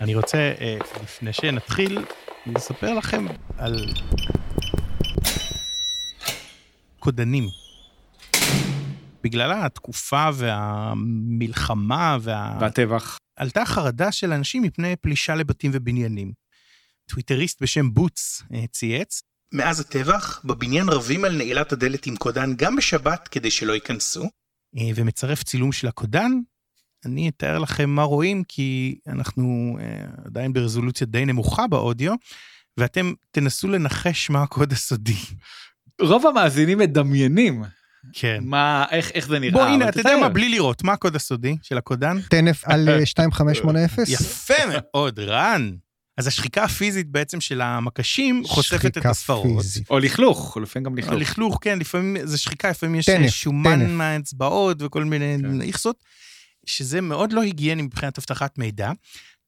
אני 0.00 0.14
רוצה, 0.14 0.38
אה, 0.60 0.76
לפני 1.02 1.32
שנתחיל, 1.32 2.04
לספר 2.46 2.94
לכם 2.94 3.26
על 3.58 3.86
קודנים. 6.98 7.48
בגלל 9.22 9.52
התקופה 9.52 10.28
והמלחמה 10.34 12.18
וה... 12.20 12.58
והטבח. 12.60 13.18
עלתה 13.36 13.64
חרדה 13.64 14.12
של 14.12 14.32
אנשים 14.32 14.62
מפני 14.62 14.96
פלישה 14.96 15.34
לבתים 15.34 15.70
ובניינים. 15.74 16.32
טוויטריסט 17.10 17.62
בשם 17.62 17.94
בוץ 17.94 18.42
אה, 18.54 18.66
צייץ, 18.66 19.22
מאז 19.54 19.80
הטבח, 19.80 20.44
בבניין 20.44 20.88
רבים 20.88 21.24
על 21.24 21.36
נעילת 21.36 21.72
הדלת 21.72 22.06
עם 22.06 22.16
קודן 22.16 22.56
גם 22.56 22.76
בשבת 22.76 23.28
כדי 23.28 23.50
שלא 23.50 23.72
ייכנסו, 23.72 24.22
אה, 24.78 24.90
ומצרף 24.94 25.42
צילום 25.42 25.72
של 25.72 25.88
הקודן. 25.88 26.32
אני 27.06 27.28
אתאר 27.28 27.58
לכם 27.58 27.90
מה 27.90 28.02
רואים, 28.02 28.42
כי 28.48 28.98
אנחנו 29.08 29.78
אה, 29.80 30.04
עדיין 30.24 30.52
ברזולוציה 30.52 31.06
די 31.06 31.24
נמוכה 31.24 31.66
באודיו, 31.66 32.14
ואתם 32.78 33.12
תנסו 33.30 33.68
לנחש 33.68 34.30
מה 34.30 34.42
הקוד 34.42 34.72
הסודי. 34.72 35.16
רוב 36.00 36.26
המאזינים 36.26 36.78
מדמיינים. 36.78 37.64
כן. 38.12 38.38
מה, 38.42 38.84
איך, 38.90 39.10
איך 39.10 39.28
זה 39.28 39.38
נראה. 39.38 39.52
בוא, 39.52 39.62
הנה, 39.62 39.88
אתה 39.88 40.00
יודע. 40.00 40.16
מה, 40.20 40.28
בלי 40.28 40.48
לראות, 40.48 40.84
מה 40.84 40.92
הקוד 40.92 41.16
הסודי 41.16 41.56
של 41.62 41.78
הקודן? 41.78 42.20
טנף 42.20 42.64
על 42.64 42.88
אה, 42.88 42.94
2580? 42.94 43.86
יפה 44.08 44.54
מאוד, 44.72 45.18
רן. 45.18 45.70
אז 46.18 46.26
השחיקה 46.26 46.64
הפיזית 46.64 47.08
בעצם 47.08 47.40
של 47.40 47.60
המקשים 47.60 48.42
חושפת 48.46 48.86
את 48.86 48.94
שחיקה 48.94 49.10
הספרות. 49.10 49.62
פיזית. 49.62 49.90
או 49.90 49.98
לכלוך, 49.98 50.56
לפעמים 50.62 50.84
גם 50.84 50.96
לכלוך. 50.96 51.20
לכלוך, 51.20 51.58
כן, 51.60 51.78
לפעמים 51.78 52.26
זה 52.26 52.38
שחיקה, 52.38 52.70
לפעמים 52.70 52.94
יש 52.94 53.06
טנף, 53.06 53.30
שומן 53.30 53.78
טנף. 53.80 53.90
מהאצבעות 53.90 54.82
וכל 54.82 55.04
מיני 55.04 55.36
כן. 55.40 55.60
שזה 56.66 57.00
מאוד 57.00 57.32
לא 57.32 57.40
היגייני 57.40 57.82
מבחינת 57.82 58.18
אבטחת 58.18 58.58
מידע. 58.58 58.90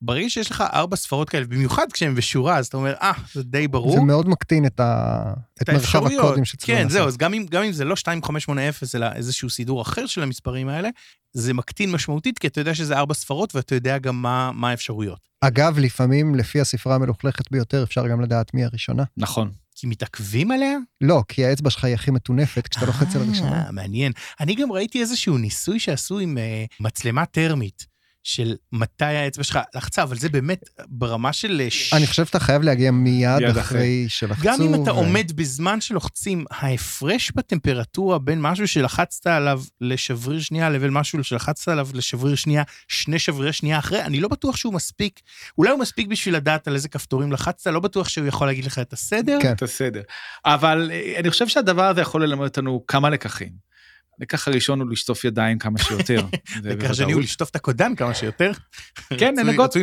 ברגע 0.02 0.30
שיש 0.30 0.50
לך 0.50 0.64
ארבע 0.72 0.96
ספרות 0.96 1.30
כאלה, 1.30 1.44
במיוחד 1.46 1.86
כשהן 1.92 2.14
בשורה, 2.14 2.56
אז 2.58 2.66
אתה 2.66 2.76
אומר, 2.76 2.94
אה, 3.02 3.12
זה 3.34 3.42
די 3.42 3.68
ברור. 3.68 3.94
זה 3.94 4.00
מאוד 4.00 4.28
מקטין 4.28 4.66
את 4.66 4.80
ה- 4.80 5.32
את 5.62 5.70
מרחב. 5.70 6.06
הקודים 6.06 6.44
שצריך 6.44 6.66
כן, 6.66 6.74
לעשות. 6.76 6.90
זהו, 6.92 7.06
אז 7.06 7.16
גם 7.16 7.34
אם, 7.34 7.46
גם 7.50 7.62
אם 7.62 7.72
זה 7.72 7.84
לא 7.84 7.92
2580, 7.92 8.72
אלא 8.94 9.06
איזשהו 9.14 9.50
סידור 9.50 9.82
אחר 9.82 10.06
של 10.06 10.22
המספרים 10.22 10.68
האלה, 10.68 10.88
זה 11.32 11.54
מקטין 11.54 11.92
משמעותית, 11.92 12.38
כי 12.38 12.46
אתה 12.46 12.60
יודע 12.60 12.74
שזה 12.74 12.96
ארבע 12.96 13.14
ספרות 13.14 13.54
ואתה 13.54 13.74
יודע 13.74 13.98
גם 13.98 14.22
מה, 14.22 14.50
מה 14.54 14.70
האפשרויות. 14.70 15.18
אגב, 15.40 15.78
לפעמים 15.78 16.34
לפי 16.34 16.60
הספרה 16.60 16.94
המלוכלכת 16.94 17.50
ביותר 17.50 17.82
אפשר 17.82 18.08
גם 18.08 18.20
לדעת 18.20 18.54
מי 18.54 18.64
הראשונה. 18.64 19.04
נכון. 19.16 19.50
כי 19.76 19.86
מתעכבים 19.86 20.50
עליה? 20.50 20.76
לא, 21.00 21.22
כי 21.28 21.44
האצבע 21.44 21.70
שלך 21.70 21.84
היא 21.84 21.94
הכי 21.94 22.10
מטונפת 22.10 22.68
כשאתה 22.68 22.86
לוחץ 22.86 23.16
על 23.16 23.22
הראשונה. 23.22 23.66
אה, 23.66 23.72
מעניין. 23.72 24.12
אני 24.40 24.54
גם 24.54 24.72
ראיתי 24.72 25.00
איזשהו 25.00 25.38
ניסוי 25.38 25.80
שעשו 25.80 26.18
עם 26.18 26.38
אה, 26.38 26.64
מצלמה 26.80 27.26
טרמית, 27.26 27.86
של 28.26 28.54
מתי 28.72 29.04
האצבע 29.04 29.44
שלך 29.44 29.58
לחצה, 29.74 30.02
אבל 30.02 30.16
זה 30.16 30.28
באמת 30.28 30.68
ברמה 30.88 31.32
של... 31.32 31.60
אה, 31.60 31.96
אני 31.96 32.06
חושב 32.06 32.26
שאתה 32.26 32.40
חייב 32.40 32.62
להגיע 32.62 32.90
מיד 32.90 33.58
אחרי 33.60 34.04
שלחצו. 34.08 34.42
גם 34.44 34.62
אם 34.62 34.82
אתה 34.82 34.90
עומד 34.90 35.32
בזמן 35.34 35.80
שלוחצים, 35.80 36.44
ההפרש 36.50 37.32
בטמפרטורה 37.34 38.18
בין 38.18 38.40
משהו 38.40 38.68
שלחצת 38.68 39.26
עליו 39.26 39.62
לשבריר 39.80 40.40
שנייה 40.40 40.70
לבין 40.70 40.90
משהו 40.90 41.24
שלחצת 41.24 41.68
עליו 41.68 41.88
לשבריר 41.94 42.34
שנייה, 42.34 42.62
שני 42.88 43.18
שברירי 43.18 43.52
שנייה 43.52 43.78
אחרי, 43.78 44.02
אני 44.02 44.20
לא 44.20 44.28
בטוח 44.28 44.56
שהוא 44.56 44.74
מספיק. 44.74 45.20
אולי 45.58 45.70
הוא 45.70 45.80
מספיק 45.80 46.06
בשביל 46.08 46.36
לדעת 46.36 46.68
על 46.68 46.74
איזה 46.74 46.88
כפתורים 46.88 47.32
לחצת, 47.32 47.70
לא 47.70 47.80
בטוח 47.80 48.08
שהוא 48.08 48.26
יכול 48.26 48.46
להגיד 48.46 48.64
לך 48.64 48.78
את 48.78 48.92
הסדר. 48.92 49.38
כן. 49.42 49.54
בסדר. 49.62 50.02
אבל 50.44 50.90
אה, 50.92 51.14
אני 51.18 51.30
חושב 51.30 51.48
שהדבר 51.48 51.84
הזה 51.84 52.00
יכול 52.00 52.22
ללמד 52.22 52.44
אותנו 52.44 52.84
כמה 52.88 53.10
לקחים. 53.10 53.65
הלקח 54.20 54.48
הראשון 54.48 54.80
הוא 54.80 54.90
לשטוף 54.90 55.24
ידיים 55.24 55.58
כמה 55.58 55.78
שיותר. 55.78 56.26
זה 56.62 56.74
וכך 56.78 56.94
שני 56.94 57.12
הוא. 57.12 57.22
לשטוף 57.22 57.50
את 57.50 57.56
הקודן 57.56 57.94
כמה 57.94 58.14
שיותר. 58.14 58.52
כן, 59.18 59.34
נגות. 59.44 59.76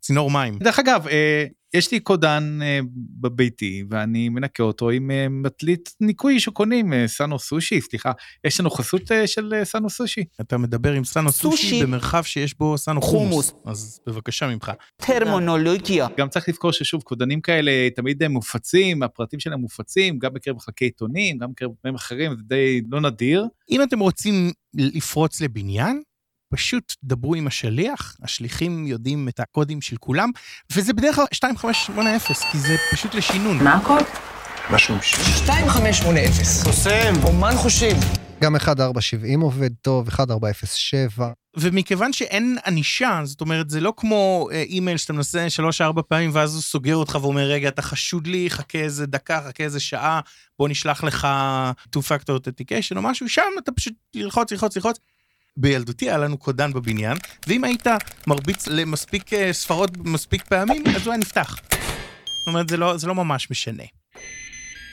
צינור 0.00 0.30
מים. 0.30 0.58
דרך 0.58 0.78
אגב, 0.78 1.06
אה, 1.08 1.46
יש 1.74 1.92
לי 1.92 2.00
קודן 2.00 2.58
אה, 2.62 2.80
בביתי 3.20 3.84
ואני 3.90 4.28
מנקה 4.28 4.62
אותו 4.62 4.90
עם 4.90 5.10
אה, 5.10 5.28
מטלית 5.28 5.94
ניקוי 6.00 6.40
שקונים, 6.40 6.92
אה, 6.92 7.08
סאנו 7.08 7.38
סושי, 7.38 7.80
סליחה, 7.80 8.12
יש 8.44 8.60
לנו 8.60 8.70
חסות 8.70 9.12
אה, 9.12 9.26
של 9.26 9.54
אה, 9.54 9.64
סאנו 9.64 9.90
סושי. 9.90 10.24
אתה 10.40 10.58
מדבר 10.58 10.92
עם 10.92 11.04
סאנו 11.04 11.32
סושי 11.32 11.56
סושי. 11.56 11.82
במרחב 11.82 12.22
שיש 12.22 12.58
בו 12.58 12.78
סאנו 12.78 13.02
חומוס. 13.02 13.52
אז 13.64 14.00
בבקשה 14.06 14.46
ממך. 14.46 14.72
טרמונולוגיה. 14.96 16.06
גם 16.18 16.28
צריך 16.28 16.48
לזכור 16.48 16.72
ששוב, 16.72 17.02
קודנים 17.02 17.40
כאלה 17.40 17.88
תמיד 17.96 18.22
הם 18.22 18.32
מופצים, 18.32 19.02
הפרטים 19.02 19.40
שלהם 19.40 19.60
מופצים, 19.60 20.18
גם 20.18 20.34
בקרב 20.34 20.58
חלקי 20.58 20.84
עיתונים, 20.84 21.38
גם 21.38 21.50
בקרב 21.52 21.70
דברים 21.80 21.94
אחרים, 21.94 22.36
זה 22.36 22.42
די 22.42 22.80
לא 22.90 23.00
נדיר. 23.00 23.44
אם 23.70 23.82
אתם 23.82 23.98
רוצים 23.98 24.52
לפרוץ 24.74 25.40
לבניין, 25.40 26.02
פשוט 26.48 26.94
דברו 27.04 27.34
עם 27.34 27.46
השליח, 27.46 28.16
השליחים 28.22 28.86
יודעים 28.86 29.28
את 29.28 29.40
הקודים 29.40 29.80
של 29.80 29.96
כולם, 29.96 30.30
וזה 30.72 30.92
בדרך 30.92 31.14
כלל 31.14 31.24
2580, 31.32 32.18
כי 32.52 32.58
זה 32.58 32.76
פשוט 32.92 33.14
לשינון. 33.14 33.64
מה 33.64 33.74
הקוד? 33.74 34.04
2580. 34.70 36.30
קוסם. 36.64 37.14
אומן 37.24 37.56
חושים. 37.56 37.96
גם 38.40 38.54
1470 38.54 39.40
עובד 39.40 39.70
טוב, 39.82 40.08
1407. 40.08 41.32
ומכיוון 41.56 42.12
שאין 42.12 42.58
ענישה, 42.66 43.20
זאת 43.24 43.40
אומרת, 43.40 43.70
זה 43.70 43.80
לא 43.80 43.92
כמו 43.96 44.48
אה, 44.52 44.62
אימייל 44.62 44.96
שאתה 44.96 45.12
מנסה 45.12 45.50
שלוש-ארבע 45.50 46.02
פעמים, 46.08 46.30
ואז 46.32 46.54
הוא 46.54 46.62
סוגר 46.62 46.96
אותך 46.96 47.18
ואומר, 47.22 47.50
רגע, 47.50 47.68
אתה 47.68 47.82
חשוד 47.82 48.26
לי, 48.26 48.50
חכה 48.50 48.78
איזה 48.78 49.06
דקה, 49.06 49.40
חכה 49.48 49.64
איזה 49.64 49.80
שעה, 49.80 50.20
בוא 50.58 50.68
נשלח 50.68 51.04
לך 51.04 51.28
two-factor 51.96 52.30
authentication 52.30 52.96
או 52.96 53.02
משהו, 53.02 53.28
שם 53.28 53.42
אתה 53.58 53.72
פשוט 53.72 53.94
ללחוץ, 54.14 54.52
ללחוץ, 54.52 54.76
ללחוץ. 54.76 54.98
בילדותי 55.56 56.08
היה 56.08 56.18
לנו 56.18 56.38
קודן 56.38 56.72
בבניין, 56.72 57.16
ואם 57.46 57.64
היית 57.64 57.86
מרביץ 58.26 58.66
למספיק 58.68 59.32
אה, 59.32 59.52
ספרות 59.52 59.90
מספיק 59.96 60.44
פעמים, 60.44 60.82
אז 60.96 61.06
הוא 61.06 61.12
היה 61.12 61.20
נפתח. 61.20 61.56
זאת 62.38 62.46
אומרת, 62.46 62.68
זה 62.68 62.76
לא, 62.76 62.96
זה 62.96 63.06
לא 63.06 63.14
ממש 63.14 63.50
משנה. 63.50 63.82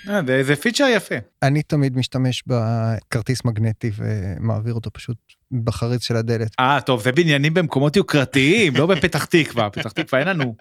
אה, 0.09 0.19
זה- 0.27 0.43
זה 0.43 0.55
פיצ'ר 0.55 0.85
יפה. 0.95 1.15
אני 1.43 1.61
תמיד 1.63 1.97
משתמש 1.97 2.43
בכרטיס 2.47 3.45
מגנטי 3.45 3.91
ומעביר 3.95 4.73
אותו 4.73 4.91
פשוט 4.93 5.17
בחריץ 5.63 6.03
של 6.07 6.15
הדלת. 6.15 6.51
אה, 6.59 6.81
טוב, 6.81 7.03
זה 7.03 7.11
בניינים 7.11 7.53
במקומות 7.53 7.95
יוקרתיים, 7.95 8.75
לא 8.75 8.85
בפתח 8.85 9.25
תקווה, 9.25 9.69
פתח 9.73 9.91
תקווה 9.91 10.19
אין 10.19 10.27
לנו. 10.27 10.55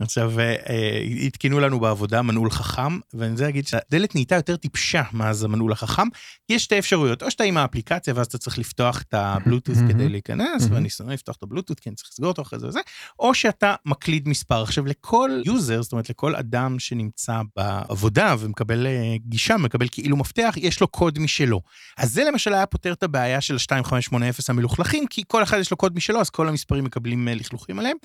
עכשיו, 0.00 0.40
אה, 0.40 0.56
אה, 0.68 0.98
התקינו 1.26 1.60
לנו 1.60 1.80
בעבודה 1.80 2.22
מנעול 2.22 2.50
חכם, 2.50 2.98
ואני 3.14 3.32
רוצה 3.32 3.44
להגיד 3.44 3.66
שהדלת 3.66 4.14
נהייתה 4.14 4.34
יותר 4.34 4.56
טיפשה 4.56 5.02
מאז 5.12 5.44
המנעול 5.44 5.72
החכם. 5.72 6.08
יש 6.48 6.64
שתי 6.64 6.78
אפשרויות, 6.78 7.22
או 7.22 7.30
שאתה 7.30 7.44
עם 7.44 7.56
האפליקציה 7.56 8.14
ואז 8.16 8.26
אתה 8.26 8.38
צריך 8.38 8.58
לפתוח 8.58 9.02
את 9.02 9.14
הבלוטות' 9.14 9.76
מהמם. 9.76 9.92
כדי 9.92 10.08
להיכנס, 10.08 10.62
מהמם. 10.62 10.74
ואני 10.74 10.90
שונא 10.90 11.12
לפתוח 11.12 11.36
את 11.36 11.42
הבלוטות' 11.42 11.80
כי 11.80 11.88
אני 11.88 11.96
צריך 11.96 12.08
לסגור 12.12 12.28
אותו 12.28 12.42
אחרי 12.42 12.58
זה 12.58 12.66
וזה, 12.66 12.80
או 13.18 13.34
שאתה 13.34 13.74
מקליד 13.84 14.28
מספר. 14.28 14.62
עכשיו, 14.62 14.86
לכל 14.86 15.30
יוזר, 15.44 15.82
זאת 15.82 15.92
אומרת, 15.92 16.10
לכל 16.10 16.36
אדם 16.36 16.78
שנמצא 16.78 17.40
בעבודה 17.56 18.34
ומקבל 18.38 18.86
אה, 18.86 19.16
גישה, 19.18 19.56
מקבל 19.56 19.86
כאילו 19.90 20.16
מפתח, 20.16 20.54
יש 20.56 20.80
לו 20.80 20.88
קוד 20.88 21.18
משלו. 21.18 21.60
אז 21.98 22.12
זה 22.12 22.24
למשל 22.24 22.54
היה 22.54 22.66
פותר 22.66 22.92
את 22.92 23.02
הבעיה 23.02 23.40
של 23.40 23.56
ה-2580 23.70 24.16
המלוכלכים, 24.48 25.06
כי 25.06 25.22
כל 25.28 25.42
אחד 25.42 25.58
יש 25.58 25.70
לו 25.70 25.76
קוד 25.76 25.96
משלו, 25.96 26.20
אז 26.20 26.30
כל 26.30 26.48
המספרים 26.48 26.84
מקבלים 26.84 27.28
אה, 27.28 27.34
לכלוכים 27.34 27.78
עליהם. 27.78 27.96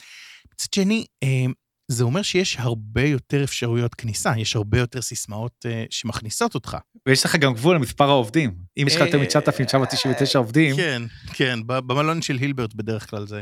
מצד 0.54 0.74
שני, 0.74 1.06
אה, 1.24 1.46
זה 1.92 2.04
אומר 2.04 2.22
שיש 2.22 2.58
הרבה 2.60 3.02
יותר 3.02 3.44
אפשרויות 3.44 3.96
כניסה, 3.96 4.32
יש 4.38 4.56
הרבה 4.56 4.80
יותר 4.80 5.02
סיסמאות 5.02 5.66
uh, 5.66 5.70
שמכניסות 5.90 6.56
אותך. 6.56 6.78
ויש 7.08 7.26
לך 7.26 7.36
גם 7.36 7.54
גבול 7.54 7.76
למספר 7.76 8.10
העובדים. 8.10 8.52
אם 8.78 8.88
יש 8.88 8.96
לך 8.96 9.02
יותר 9.02 9.18
אה, 9.18 9.24
מ-9,999 9.24 10.38
עובדים, 10.38 10.76
כן, 10.76 11.02
כן, 11.34 11.60
במלון 11.66 12.22
של 12.22 12.38
הילברט 12.42 12.74
בדרך 12.74 13.10
כלל 13.10 13.28
זה 13.28 13.42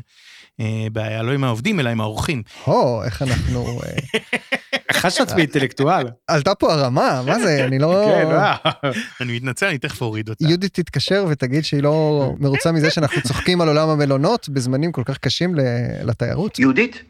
uh, 0.62 0.63
בעיה, 0.91 1.24
לא 1.24 1.31
עם 1.31 1.44
העובדים, 1.44 1.80
אלא 1.80 1.90
עם 1.90 2.02
האורחים. 2.02 2.44
הו, 2.63 3.03
איך 3.03 3.22
אנחנו... 3.22 3.81
אה, 3.84 4.19
חש 4.91 5.22
עצמי 5.22 5.41
אינטלקטואל. 5.41 6.07
עלתה 6.28 6.56
פה 6.56 6.74
הרמה, 6.74 7.22
מה 7.25 7.40
זה? 7.40 7.66
אני 7.66 7.80
לא... 7.80 8.06
כן, 8.12 8.31
אה. 8.31 8.56
אני 9.22 9.36
מתנצל, 9.36 9.66
אני 9.66 9.78
תכף 9.78 10.02
אוריד 10.02 10.30
אותה. 10.30 10.47
יהודית 10.47 10.74
תתקשר 10.74 11.25
ותגיד 11.30 11.63
שהיא 11.66 11.84
לא 11.84 12.34
מרוצה 12.40 12.72
מזה 12.72 12.90
שאנחנו 12.90 13.22
צוחקים 13.22 13.62
על 13.62 13.68
עולם 13.68 13.90
המלונות 13.90 14.50
בזמנים 14.50 14.91
כל 14.91 15.03
כך 15.06 15.18
קשים 15.18 15.56
לתיירות. 16.04 16.60
יהודית? 16.60 17.04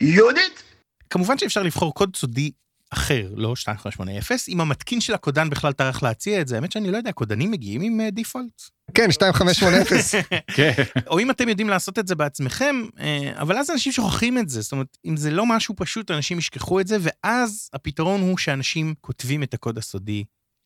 יהודית? 0.00 0.62
כמובן 1.10 1.38
שאפשר 1.38 1.62
לבחור 1.62 1.94
קוד 1.94 2.16
סודי 2.16 2.50
אחר, 2.90 3.32
לא 3.36 3.50
2580, 3.50 4.38
אם 4.48 4.60
המתקין 4.60 5.00
של 5.00 5.14
הקודן 5.14 5.50
בכלל 5.50 5.72
טרח 5.72 6.02
להציע 6.02 6.40
את 6.40 6.48
זה, 6.48 6.56
האמת 6.56 6.72
שאני 6.72 6.90
לא 6.90 6.96
יודע, 6.96 7.12
קודנים 7.12 7.50
מגיעים 7.50 7.80
עם 7.80 8.00
אה, 8.00 8.10
דיפולט. 8.10 8.62
כן, 8.94 9.04
2580. 9.04 10.22
כן. 10.56 10.72
או 11.06 11.18
אם 11.18 11.30
אתם 11.30 11.48
יודעים 11.48 11.68
לעשות 11.68 11.98
את 11.98 12.06
זה 12.06 12.14
בעצמכם, 12.14 12.76
אה, 13.00 13.32
אבל 13.36 13.58
אז 13.58 13.70
אנשים 13.70 13.92
שוכחים 13.92 14.38
את 14.38 14.48
זה. 14.48 14.60
זאת 14.60 14.72
אומרת, 14.72 14.98
אם 15.04 15.16
זה 15.16 15.30
לא 15.30 15.46
משהו 15.46 15.74
פשוט, 15.76 16.10
אנשים 16.10 16.38
ישכחו 16.38 16.80
את 16.80 16.86
זה, 16.86 16.96
ואז 17.00 17.70
הפתרון 17.72 18.20
הוא 18.20 18.38
שאנשים 18.38 18.94
כותבים 19.00 19.42
את 19.42 19.54
הקוד 19.54 19.78
הסודי 19.78 20.24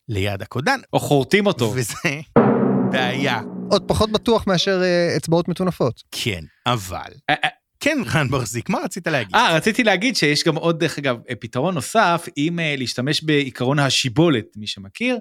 ליד 0.09 0.41
הקודן, 0.41 0.79
או 0.93 0.99
חורטים 0.99 1.45
אותו. 1.45 1.73
וזה 1.75 1.93
בעיה. 2.91 3.41
עוד 3.71 3.83
פחות 3.87 4.11
בטוח 4.11 4.47
מאשר 4.47 4.81
אה, 4.83 5.17
אצבעות 5.17 5.47
מטונפות. 5.47 6.03
כן, 6.11 6.43
אבל... 6.65 7.11
אה, 7.87 7.91
אה. 7.91 7.95
כן, 7.95 7.97
רן 8.13 8.29
ברזיק, 8.29 8.69
מה 8.69 8.77
רצית 8.83 9.07
להגיד? 9.07 9.35
אה, 9.35 9.55
רציתי 9.55 9.83
להגיד 9.83 10.15
שיש 10.15 10.43
גם 10.43 10.55
עוד, 10.55 10.79
דרך 10.79 10.97
אגב, 10.97 11.17
פתרון 11.39 11.73
נוסף, 11.73 12.27
אם 12.37 12.59
אה, 12.59 12.75
להשתמש 12.77 13.23
בעיקרון 13.23 13.79
השיבולת, 13.79 14.45
מי 14.55 14.67
שמכיר, 14.67 15.19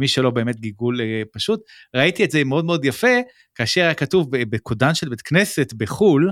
מי 0.00 0.08
שלא 0.08 0.30
באמת 0.30 0.60
גיגול 0.60 1.00
אה, 1.00 1.22
פשוט. 1.32 1.60
ראיתי 1.96 2.24
את 2.24 2.30
זה 2.30 2.44
מאוד 2.44 2.64
מאוד 2.64 2.84
יפה, 2.84 3.16
כאשר 3.54 3.80
היה 3.80 3.94
כתוב 3.94 4.28
בקודן 4.30 4.94
של 4.94 5.08
בית 5.08 5.20
כנסת 5.22 5.72
בחו"ל, 5.72 6.30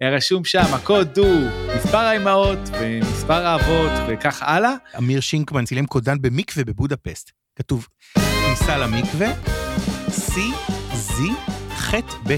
היה 0.00 0.10
רשום 0.10 0.44
שם, 0.44 0.74
הקוד 0.74 1.18
הוא 1.18 1.48
מספר 1.76 1.98
האימהות 1.98 2.58
ומספר 2.80 3.46
האבות 3.46 3.92
וכך 4.08 4.42
הלאה. 4.42 4.74
אמיר 4.98 5.20
שינקמן 5.20 5.64
צילם 5.64 5.86
קודן 5.86 6.22
במקווה 6.22 6.64
בבודפסט. 6.64 7.30
כתוב, 7.56 7.86
כניסה 8.14 8.78
למקווה, 8.78 9.32
C, 10.08 10.32
Z, 10.92 11.50
ח', 11.74 11.94
ב', 12.26 12.36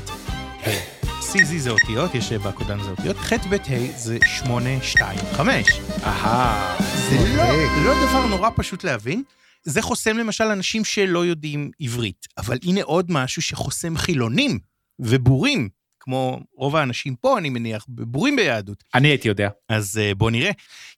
ה'. 0.67 0.94
C, 1.35 1.37
Z 1.37 1.59
זה 1.59 1.71
אותיות, 1.71 2.15
יש 2.15 2.33
בקודן 2.33 2.83
זה 2.83 2.91
אותיות, 2.91 3.17
ח', 3.17 3.33
ב', 3.33 3.55
ה' 3.55 3.99
זה 3.99 4.19
8, 4.27 4.83
2, 4.83 5.19
5. 5.33 5.67
אהה. 6.03 6.77
זה 7.11 7.37
לא. 7.37 7.45
לא 7.85 8.07
דבר 8.07 8.27
נורא 8.27 8.51
פשוט 8.57 8.85
להבין. 8.85 9.23
זה 9.63 9.83
חוסם 9.83 10.19
למשל 10.19 10.45
אנשים 10.45 10.85
שלא 10.85 11.27
יודעים 11.27 11.71
עברית, 11.81 12.27
אבל 12.39 12.59
הנה 12.63 12.83
עוד 12.83 13.13
משהו 13.13 13.43
שחוסם 13.43 13.97
חילונים 13.97 14.59
ובורים, 14.99 15.69
כמו 16.01 16.41
רוב 16.57 16.77
האנשים 16.77 17.17
פה, 17.17 17.39
אני 17.39 17.51
מניח, 17.51 17.85
בורים 17.89 18.37
ביהדות. 18.37 18.85
אני 18.95 19.09
הייתי 19.09 19.29
יודע. 19.29 19.49
אז 19.69 19.99
אה, 20.03 20.15
בוא 20.15 20.31
נראה. 20.31 20.51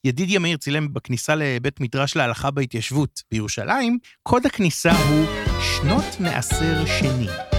ידידיה 0.04 0.38
מאיר 0.38 0.56
צילם 0.56 0.92
בכניסה 0.92 1.34
לבית 1.34 1.80
מדרש 1.80 2.16
להלכה 2.16 2.50
בהתיישבות 2.50 3.22
בירושלים, 3.30 3.98
קוד 4.22 4.46
הכניסה 4.46 4.92
הוא 4.92 5.26
שנות 5.60 6.20
מעשר 6.20 6.86
שני. 6.86 7.55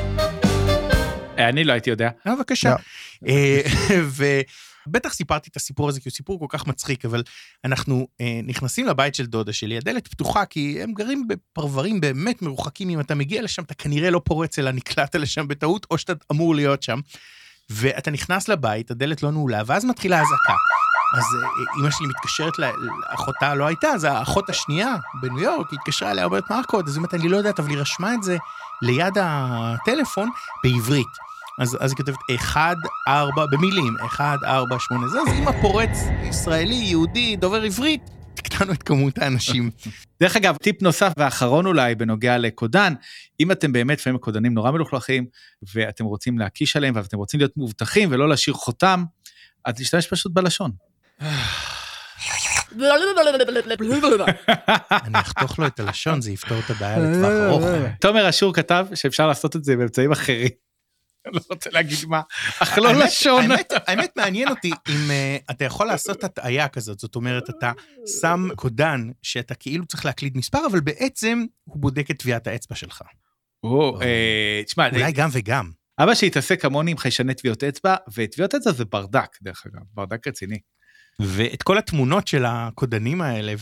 אני 1.38 1.64
לא 1.64 1.74
הייתי 1.74 1.90
יודע. 1.90 2.10
אה, 2.28 2.36
בבקשה. 2.36 2.76
אה, 3.28 3.62
ובטח 4.88 5.14
סיפרתי 5.14 5.50
את 5.52 5.56
הסיפור 5.56 5.90
הזה 5.90 6.00
כי 6.00 6.10
הוא 6.10 6.14
סיפור 6.14 6.40
כל 6.40 6.46
כך 6.50 6.68
מצחיק, 6.68 7.06
אבל 7.06 7.24
אנחנו 7.66 8.08
אה, 8.22 8.40
נכנסים 8.44 8.88
לבית 8.88 9.16
של 9.16 9.26
דודה 9.26 9.54
שלי, 9.54 9.78
הדלת 9.78 10.08
פתוחה 10.08 10.46
כי 10.46 10.80
הם 10.84 10.94
גרים 10.94 11.28
בפרברים 11.28 12.02
באמת 12.02 12.42
מרוחקים, 12.42 12.90
אם 12.90 13.00
אתה 13.00 13.16
מגיע 13.16 13.42
לשם 13.42 13.64
אתה 13.64 13.74
כנראה 13.74 14.10
לא 14.10 14.22
פורץ 14.26 14.60
אלא 14.60 14.72
נקלעת 14.72 15.16
לשם 15.16 15.48
בטעות, 15.48 15.86
או 15.92 15.98
שאתה 15.98 16.14
אמור 16.32 16.56
להיות 16.56 16.84
שם. 16.84 17.00
ואתה 17.70 18.12
נכנס 18.12 18.48
לבית, 18.48 18.92
הדלת 18.92 19.24
לא 19.24 19.32
נעולה, 19.32 19.62
ואז 19.66 19.86
מתחילה 19.86 20.22
אזעקה. 20.22 20.54
אז 21.14 21.24
אה, 21.24 21.50
אימא 21.78 21.92
שלי 21.92 22.08
מתקשרת, 22.08 22.54
לאחותה 22.60 23.56
לא 23.56 23.66
הייתה, 23.66 23.88
אז 23.88 24.04
האחות 24.04 24.50
השנייה 24.50 24.96
בניו 25.22 25.40
יורק 25.40 25.74
התקשרה 25.74 26.12
אליה, 26.12 26.26
אומרת 26.26 26.44
מה 26.50 26.60
הקוד? 26.60 26.88
אז 26.88 26.94
היא 26.94 26.98
אומרת, 26.98 27.14
אני 27.14 27.30
לא 27.30 27.38
יודעת, 27.38 27.60
אבל 27.60 27.70
היא 27.70 27.78
רשמה 27.78 28.14
את 28.14 28.24
זה 28.24 28.38
ליד 28.82 29.14
הטלפון 29.22 30.30
בעברית. 30.64 31.28
אז, 31.60 31.78
אז 31.80 31.92
היא 31.92 31.98
כותבת 31.98 32.18
1, 32.36 32.78
4, 33.08 33.46
במילים, 33.52 33.96
1, 34.06 34.40
4, 34.44 34.80
8, 34.80 35.08
זה, 35.08 35.20
אז 35.22 35.28
אם 35.40 35.48
הפורץ 35.48 35.90
ישראלי, 36.24 36.76
יהודי, 36.76 37.36
דובר 37.36 37.62
עברית, 37.62 38.02
תקטענו 38.34 38.74
את 38.74 38.84
כמות 38.84 39.18
האנשים. 39.18 39.72
דרך 40.22 40.36
אגב, 40.36 40.58
טיפ 40.58 40.82
נוסף 40.82 41.14
ואחרון 41.18 41.66
אולי 41.66 41.96
בנוגע 41.96 42.38
לקודן, 42.38 42.94
אם 43.40 43.52
אתם 43.52 43.72
באמת 43.72 44.00
לפעמים 44.00 44.16
הקודנים 44.16 44.54
נורא 44.54 44.72
מלוכלכים, 44.72 45.26
ואתם 45.74 46.06
רוצים 46.06 46.40
להקיש 46.40 46.76
עליהם, 46.76 46.96
ואתם 46.96 47.18
רוצים 47.18 47.40
להיות 47.40 47.58
מאובטחים 47.58 48.10
ולא 48.12 48.30
להשאיר 48.30 48.56
חותם, 48.56 49.04
אז 49.66 49.80
להשתמש 49.80 50.08
פשוט 50.08 50.32
בלשון. 50.32 50.72
אני 54.92 55.20
אחתוך 55.26 55.60
לו 55.60 55.68
את 55.68 55.80
הלשון, 55.80 56.22
זה 56.22 56.32
יפתור 56.32 56.60
את 56.60 56.70
הבעיה 56.70 57.00
לטווח 57.00 57.32
ארוך. 57.32 57.64
תומר 58.02 58.30
אשור 58.30 58.54
כתב 58.54 58.88
שאפשר 58.96 59.28
לעשות 59.28 59.56
את 59.56 59.64
זה 59.64 59.76
באמצעים 59.76 60.12
אחרים. 60.12 60.50
לא 61.34 61.42
רוצה 61.50 61.70
להגיד 61.74 61.98
מה, 62.08 62.22
אך 62.60 62.78
לא 62.78 62.94
לשון. 62.94 63.46
האמת, 63.88 64.14
מעניין 64.18 64.50
אותי 64.50 64.72
אם 64.90 65.12
אתה 65.52 65.66
יכול 65.66 65.88
לעשות 65.88 66.24
הטעיה 66.24 66.68
כזאת, 66.68 67.00
זאת 67.00 67.16
אומרת, 67.16 67.50
אתה 67.50 67.72
שם 68.22 68.48
קודן 68.56 69.10
שאתה 69.22 69.56
כאילו 69.56 69.86
צריך 69.86 70.06
להקליד 70.06 70.38
מספר, 70.38 70.66
אבל 70.72 70.80
בעצם 70.80 71.46
הוא 71.64 71.78
בודק 71.82 72.12
את 72.12 72.20
טביעת 72.20 72.48
האצבע 72.48 72.76
שלך. 72.76 73.02
או, 73.64 74.02
אה, 74.02 74.62
תשמע, 74.66 74.90
אולי 74.90 75.12
גם 75.12 75.30
וגם. 75.32 75.72
אבא 76.00 76.16
שהתעסק 76.16 76.62
כמוני 76.62 76.92
עם 76.92 76.98
חיישני 76.98 77.34
טביעות 77.34 77.64
אצבע, 77.64 77.96
וטביעות 78.14 78.56
אצבע 78.56 78.72
זה 78.72 78.86
ברדק, 78.86 79.30
דרך 79.42 79.64
אגב, 79.66 79.82
ברדק 79.94 80.28
רציני. 80.28 80.58
ואת 81.22 81.64
כל 81.64 81.78
התמונות 81.78 82.28
של 82.28 82.46
הקודנים 82.48 83.22
האלה 83.22 83.54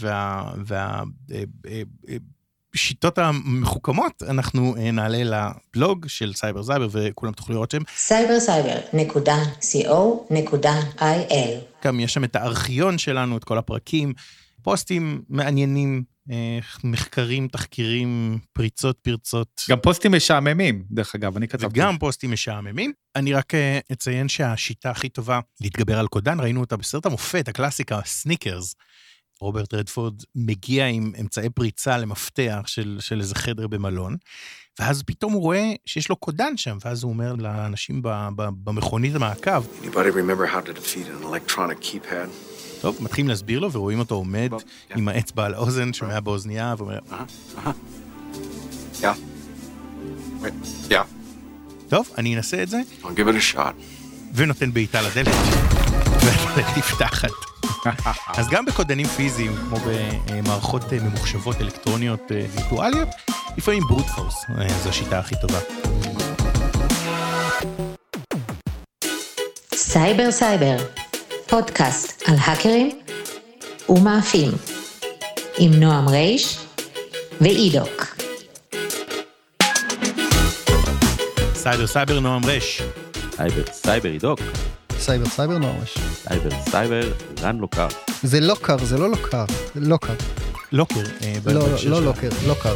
והשיטות 2.74 3.18
המחוכמות, 3.18 4.24
אנחנו 4.30 4.76
אה, 4.78 4.92
נעלה 4.92 5.24
לבלוג 5.24 6.08
של 6.08 6.34
סייבר 6.34 6.62
זייבר 6.62 6.88
וכולם 6.92 7.34
תוכלו 7.34 7.56
לראות 7.56 7.72
שם. 7.72 7.82
cyberscyber.co.il 8.08 11.04
גם 11.84 12.00
יש 12.00 12.14
שם 12.14 12.24
את 12.24 12.36
הארכיון 12.36 12.98
שלנו, 12.98 13.38
את 13.38 13.44
כל 13.44 13.58
הפרקים, 13.58 14.14
פוסטים 14.62 15.22
מעניינים, 15.30 15.98
אה, 15.98 16.02
מחקרים, 16.84 17.48
תחקירים, 17.48 18.40
פריצות, 18.54 18.98
פרצות. 19.02 19.62
גם 19.70 19.80
פוסטים 19.80 20.12
משעממים, 20.12 20.84
דרך 20.92 21.16
אגב, 21.16 21.38
אני 21.38 21.48
כתבתי. 21.48 21.66
וגם 21.66 21.98
פוסטים 21.98 22.32
משעממים. 22.32 22.94
אני 23.16 23.34
רק 23.34 23.56
אה, 23.56 23.80
אציין 23.92 24.30
שהשיטה 24.30 24.92
הכי 24.92 25.10
טובה 25.10 25.40
להתגבר 25.62 26.00
על 26.00 26.08
קודן, 26.08 26.40
ראינו 26.40 26.62
אותה 26.62 26.78
בסרט 26.78 27.06
המופת, 27.06 27.48
הקלאסיקה, 27.48 28.00
סניקרס. 28.06 28.76
רוברט 29.42 29.74
רדפורד 29.74 30.24
מגיע 30.36 30.88
עם 30.88 31.12
אמצעי 31.20 31.50
פריצה 31.50 31.98
למפתח 31.98 32.62
של, 32.66 32.98
של 33.00 33.20
איזה 33.20 33.36
חדר 33.36 33.68
במלון, 33.68 34.16
ואז 34.80 35.04
פתאום 35.04 35.34
הוא 35.34 35.42
רואה 35.42 35.74
שיש 35.86 36.10
לו 36.10 36.16
קודן 36.16 36.58
שם, 36.58 36.78
ואז 36.86 37.04
הוא 37.04 37.12
אומר 37.12 37.34
לאנשים 37.34 38.02
ב, 38.02 38.08
ב, 38.36 38.50
במכונית 38.64 39.16
המעקב, 39.16 39.64
Anybody 39.84 40.12
remember 40.12 40.46
how 40.46 40.62
to 40.62 40.74
defeat 40.74 41.08
an 41.08 41.24
electronic 41.24 41.82
keypad? 41.82 42.55
טוב, 42.86 42.98
מתחילים 43.02 43.28
להסביר 43.28 43.60
לו, 43.60 43.72
ורואים 43.72 44.00
אותו 44.00 44.16
עומד 44.16 44.48
טוב, 44.50 44.64
כן. 44.90 45.00
עם 45.00 45.08
האצבע 45.08 45.46
על 45.46 45.54
האוזן, 45.54 45.94
שומע 45.94 46.20
באוזנייה, 46.20 46.76
ואומר. 46.78 47.00
טוב, 51.90 52.10
אני 52.18 52.36
אנסה 52.36 52.64
את 52.64 52.70
זה, 52.70 52.82
I'll 53.04 53.06
give 53.06 53.08
it 53.08 53.56
a 53.56 53.56
shot. 53.56 53.74
ונותן 54.34 54.74
בעיטה 54.74 55.02
לדלת, 55.02 55.28
והדלת 56.26 56.78
נפתחת. 56.78 57.30
אז 58.40 58.50
גם 58.50 58.66
בקודנים 58.66 59.08
פיזיים, 59.08 59.56
כמו 59.56 59.78
במערכות 59.86 60.94
אה, 60.94 61.00
ממוחשבות 61.00 61.62
אלקטרוניות 61.62 62.32
אה, 62.32 62.46
וירטואליות, 62.56 63.10
לפעמים 63.58 63.84
ברוט 63.90 64.06
פורס 64.06 64.46
אה, 64.50 64.80
זו 64.84 64.90
השיטה 64.90 65.20
הכי 65.20 65.36
טובה. 65.42 65.60
סייבר 69.74 70.32
סייבר, 70.32 70.78
פודקאסט 71.56 72.24
על 72.28 72.36
האקרים 72.40 72.90
ומאפים, 73.90 74.52
עם 75.58 75.74
נועם 75.74 76.08
רייש 76.08 76.58
ואידוק. 77.42 78.16
סייבר 81.56 81.88
סייבר 81.88 82.20
נועם 82.20 82.46
רש. 82.46 82.82
סייבר, 83.36 83.64
סייבר 83.74 84.10
ידוק, 84.10 84.40
סייבר 85.00 85.26
סייבר 85.30 85.58
נורש. 85.58 85.96
סייבר, 86.28 86.50
סייבר, 86.70 87.12
רן 87.42 87.58
לא 87.60 87.68
קר. 87.72 87.88
זה 88.24 88.40
לא 88.40 88.56
קר, 88.62 88.78
זה 88.86 88.98
לא 88.98 89.10
לא 89.12 89.18
קר, 89.32 89.46
זה 89.76 89.90
לא 89.90 89.98
קר. 89.98 90.14
לוקר. 90.72 91.00
אה, 91.24 91.34
לא, 91.46 91.54
לא, 91.54 91.66
בהקשר 91.68 91.90
לא 91.90 92.02
לא 92.06 92.14
קר, 92.22 92.30
לא 92.48 92.54
קר. 92.64 92.76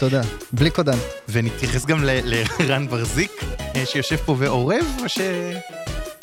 תודה. 0.00 0.20
בלי 0.52 0.70
קודן. 0.70 0.98
ונתייחס 1.28 1.86
גם 1.86 2.04
ל- 2.04 2.34
לרן 2.60 2.88
בר-זיק, 2.88 3.44
אה, 3.76 3.86
שיושב 3.86 4.16
פה 4.16 4.36
ואורב, 4.38 4.84
או 5.02 5.08
ש... 5.08 5.18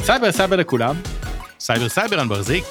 סייבר 0.03 0.31
סייבר 0.31 0.55
לכולם, 0.55 0.95
סייבר 1.59 1.89
סייבר 1.89 2.19
רן 2.19 2.27
בר-זיק. 2.29 2.63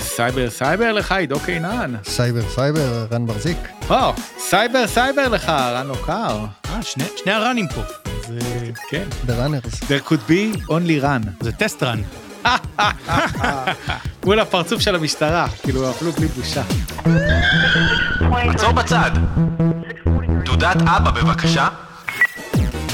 סייבר 0.00 0.50
סייבר 0.50 0.92
לך 0.92 1.12
עידו 1.12 1.40
קינן. 1.40 1.94
סייבר 2.04 2.40
סייבר, 2.54 3.06
רן 3.12 3.26
בר-זיק. 3.26 3.56
או, 3.90 4.12
סייבר 4.38 4.86
סייבר 4.86 5.28
לך 5.28 5.48
רן 5.48 5.86
לוקר. 5.86 6.38
אה, 6.70 6.82
שני, 6.82 7.04
שני 7.16 7.32
הרנים 7.32 7.66
פה. 7.68 7.82
זה, 8.28 8.38
כן. 8.88 9.04
The 9.26 9.30
Rans. 9.30 9.84
There 9.84 10.08
could 10.10 10.30
be 10.30 10.68
only 10.68 11.02
Ran. 11.02 11.28
זה 11.40 11.52
test 11.52 11.82
run. 11.82 12.00
מול 14.24 14.40
הפרצוף 14.40 14.80
של 14.80 14.94
המשטרה, 14.94 15.46
כאילו 15.62 15.90
אפילו 15.90 16.12
בלי 16.12 16.26
בושה. 16.26 16.62
עצור 18.32 18.72
בצד. 18.72 19.10
תעודת 20.44 20.76
אבא 20.76 21.10
בבקשה. 21.10 21.68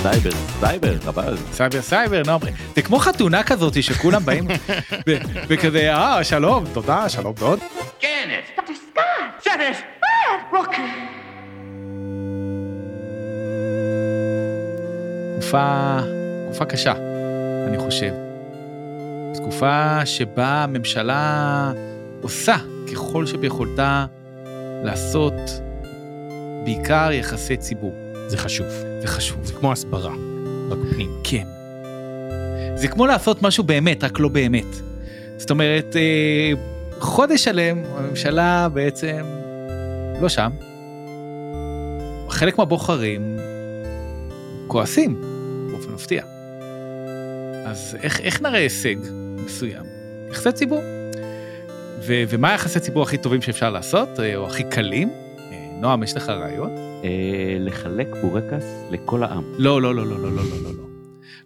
סייבר, 0.04 0.30
סייבר, 0.60 0.94
אבל 1.08 1.36
סייבר 1.52 1.82
סייבר, 1.82 2.22
נו, 2.26 2.38
זה 2.76 2.82
כמו 2.82 2.98
חתונה 2.98 3.42
כזאת 3.42 3.82
שכולם 3.82 4.24
באים 4.24 4.44
וכזה, 5.48 5.94
אה, 5.94 6.24
שלום, 6.24 6.64
תודה, 6.72 7.08
שלום 7.08 7.34
מאוד. 7.40 7.58
תקופה, 15.38 15.98
תקופה 16.46 16.64
קשה, 16.64 16.92
אני 17.68 17.78
חושב. 17.78 18.12
תקופה 19.34 20.06
שבה 20.06 20.64
הממשלה 20.64 21.72
עושה 22.22 22.56
ככל 22.92 23.26
שביכולתה 23.26 24.06
לעשות 24.84 25.34
בעיקר 26.64 27.12
יחסי 27.12 27.56
ציבור. 27.56 27.94
זה 28.28 28.38
חשוב. 28.38 28.93
זה 29.04 29.08
חשוב. 29.08 29.44
זה 29.44 29.52
כמו 29.52 29.72
הסברה, 29.72 30.12
רק 30.70 30.78
פנים. 30.92 31.10
כן. 31.24 31.46
זה 32.76 32.88
כמו 32.88 33.06
לעשות 33.06 33.42
משהו 33.42 33.64
באמת, 33.64 34.04
רק 34.04 34.20
לא 34.20 34.28
באמת. 34.28 34.76
זאת 35.36 35.50
אומרת, 35.50 35.96
אה, 35.96 36.52
חודש 37.00 37.44
שלם 37.44 37.82
הממשלה 37.96 38.68
בעצם 38.68 39.22
לא 40.20 40.28
שם. 40.28 40.50
חלק 42.28 42.58
מהבוחרים 42.58 43.38
כועסים, 44.66 45.22
באופן 45.70 45.92
מפתיע. 45.92 46.24
אז 47.64 47.96
איך, 48.02 48.20
איך 48.20 48.42
נראה 48.42 48.58
הישג 48.58 48.96
מסוים? 49.44 49.84
יחסי 50.30 50.52
ציבור. 50.52 50.82
ו, 52.00 52.22
ומה 52.28 52.50
היחסי 52.50 52.80
ציבור 52.80 53.02
הכי 53.02 53.18
טובים 53.18 53.42
שאפשר 53.42 53.70
לעשות, 53.70 54.20
אה, 54.20 54.36
או 54.36 54.46
הכי 54.46 54.64
קלים? 54.64 55.23
נועם, 55.80 56.02
יש 56.02 56.16
לך 56.16 56.28
רעיון? 56.28 56.70
אה, 57.04 57.56
לחלק 57.60 58.06
בורקס 58.20 58.64
לכל 58.90 59.22
העם. 59.22 59.44
לא, 59.58 59.82
לא, 59.82 59.94
לא, 59.94 60.06
לא, 60.06 60.18
לא, 60.18 60.32
לא, 60.32 60.36
לא, 60.36 60.62
לא, 60.62 60.74
לא. 60.74 60.84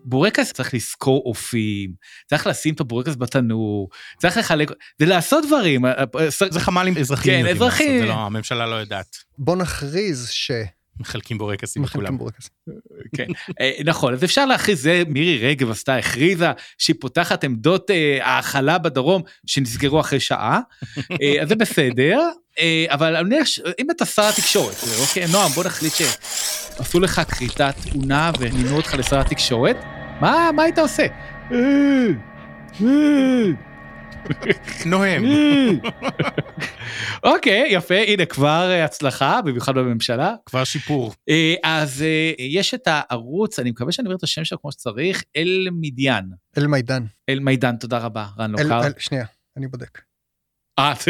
בורקס 0.05 0.53
צריך 0.53 0.75
לזכור 0.75 1.23
אופים, 1.27 1.91
צריך 2.27 2.47
לשים 2.47 2.75
את 2.75 2.81
הבורקס 2.81 3.17
בתנור, 3.17 3.89
צריך 4.19 4.37
לחלק, 4.37 4.71
זה 4.99 5.07
לעשות 5.07 5.45
דברים. 5.47 5.85
זה 6.51 6.61
חמ"לים 6.61 6.97
אזרחיים. 6.97 7.45
כן, 7.47 7.51
אזרחיים. 7.51 8.01
זה 8.01 8.07
לא, 8.07 8.15
הממשלה 8.15 8.67
לא 8.67 8.75
יודעת. 8.75 9.17
בוא 9.39 9.57
נכריז 9.57 10.29
ש... 10.31 10.51
מחלקים 11.01 11.39
בורקסים 11.39 11.83
לכולם. 11.83 12.05
שמחלקים 12.05 12.19
בורקס. 12.19 12.51
כן, 13.17 13.27
אה, 13.61 13.71
נכון, 13.85 14.13
אז 14.13 14.25
אפשר 14.25 14.47
להכריז, 14.47 14.83
זה 14.83 15.03
מירי 15.09 15.49
רגב 15.49 15.71
עשתה, 15.71 15.97
הכריזה 15.97 16.49
שהיא 16.79 16.97
פותחת 17.01 17.45
עמדות 17.45 17.91
אה, 17.91 18.19
ההאכלה 18.23 18.79
בדרום 18.79 19.23
שנסגרו 19.47 20.01
אחרי 20.01 20.21
שעה, 20.21 20.61
אה, 21.23 21.43
אז 21.43 21.49
זה 21.49 21.57
בסדר, 21.57 22.21
אה, 22.59 22.87
אבל 22.89 23.17
אני 23.17 23.37
אם 23.79 23.91
אתה 23.91 24.05
שר 24.05 24.23
התקשורת, 24.23 24.75
אה, 24.75 25.01
אוקיי, 25.01 25.27
נועם, 25.33 25.51
בוא 25.51 25.65
נחליט 25.65 25.93
שעשו 25.93 27.01
לך 27.01 27.23
כריתת 27.29 27.75
אונה 27.95 28.31
ומינו 28.39 28.77
אותך 28.77 28.95
לשר 28.95 29.21
התקשורת, 29.21 29.77
מה 30.21 30.63
היית 30.63 30.79
עושה? 30.79 31.07
נוהם. 34.87 35.25
אוקיי, 37.35 37.69
יפה, 37.71 37.95
הנה 37.95 38.27
כבר 38.27 38.71
אה, 38.71 38.85
הצלחה, 38.85 39.43
במיוחד 39.43 39.75
בממשלה. 39.75 40.35
כבר 40.47 40.65
שיפור. 40.65 41.15
אה, 41.29 41.55
אז 41.65 42.03
אה, 42.03 42.33
יש 42.39 42.75
את 42.75 42.83
הערוץ, 42.87 43.59
אני 43.59 43.71
מקווה 43.71 43.93
שאני 43.93 44.07
אומר 44.07 44.17
את 44.17 44.23
השם 44.23 44.45
שלו 44.45 44.61
כמו 44.61 44.73
שצריך, 44.73 45.23
אל 45.37 45.69
מדיין. 45.73 46.25
אל 46.59 46.67
מידן. 46.67 47.03
אל 47.29 47.41
מידן, 47.41 47.77
תודה 47.77 47.99
רבה, 47.99 48.27
רן 48.39 48.55
אל- 48.59 48.63
לוקר. 48.63 48.87
אל- 48.87 48.93
שנייה, 48.99 49.27
אני 49.57 49.67
בודק. 49.69 50.01
אה, 50.79 50.93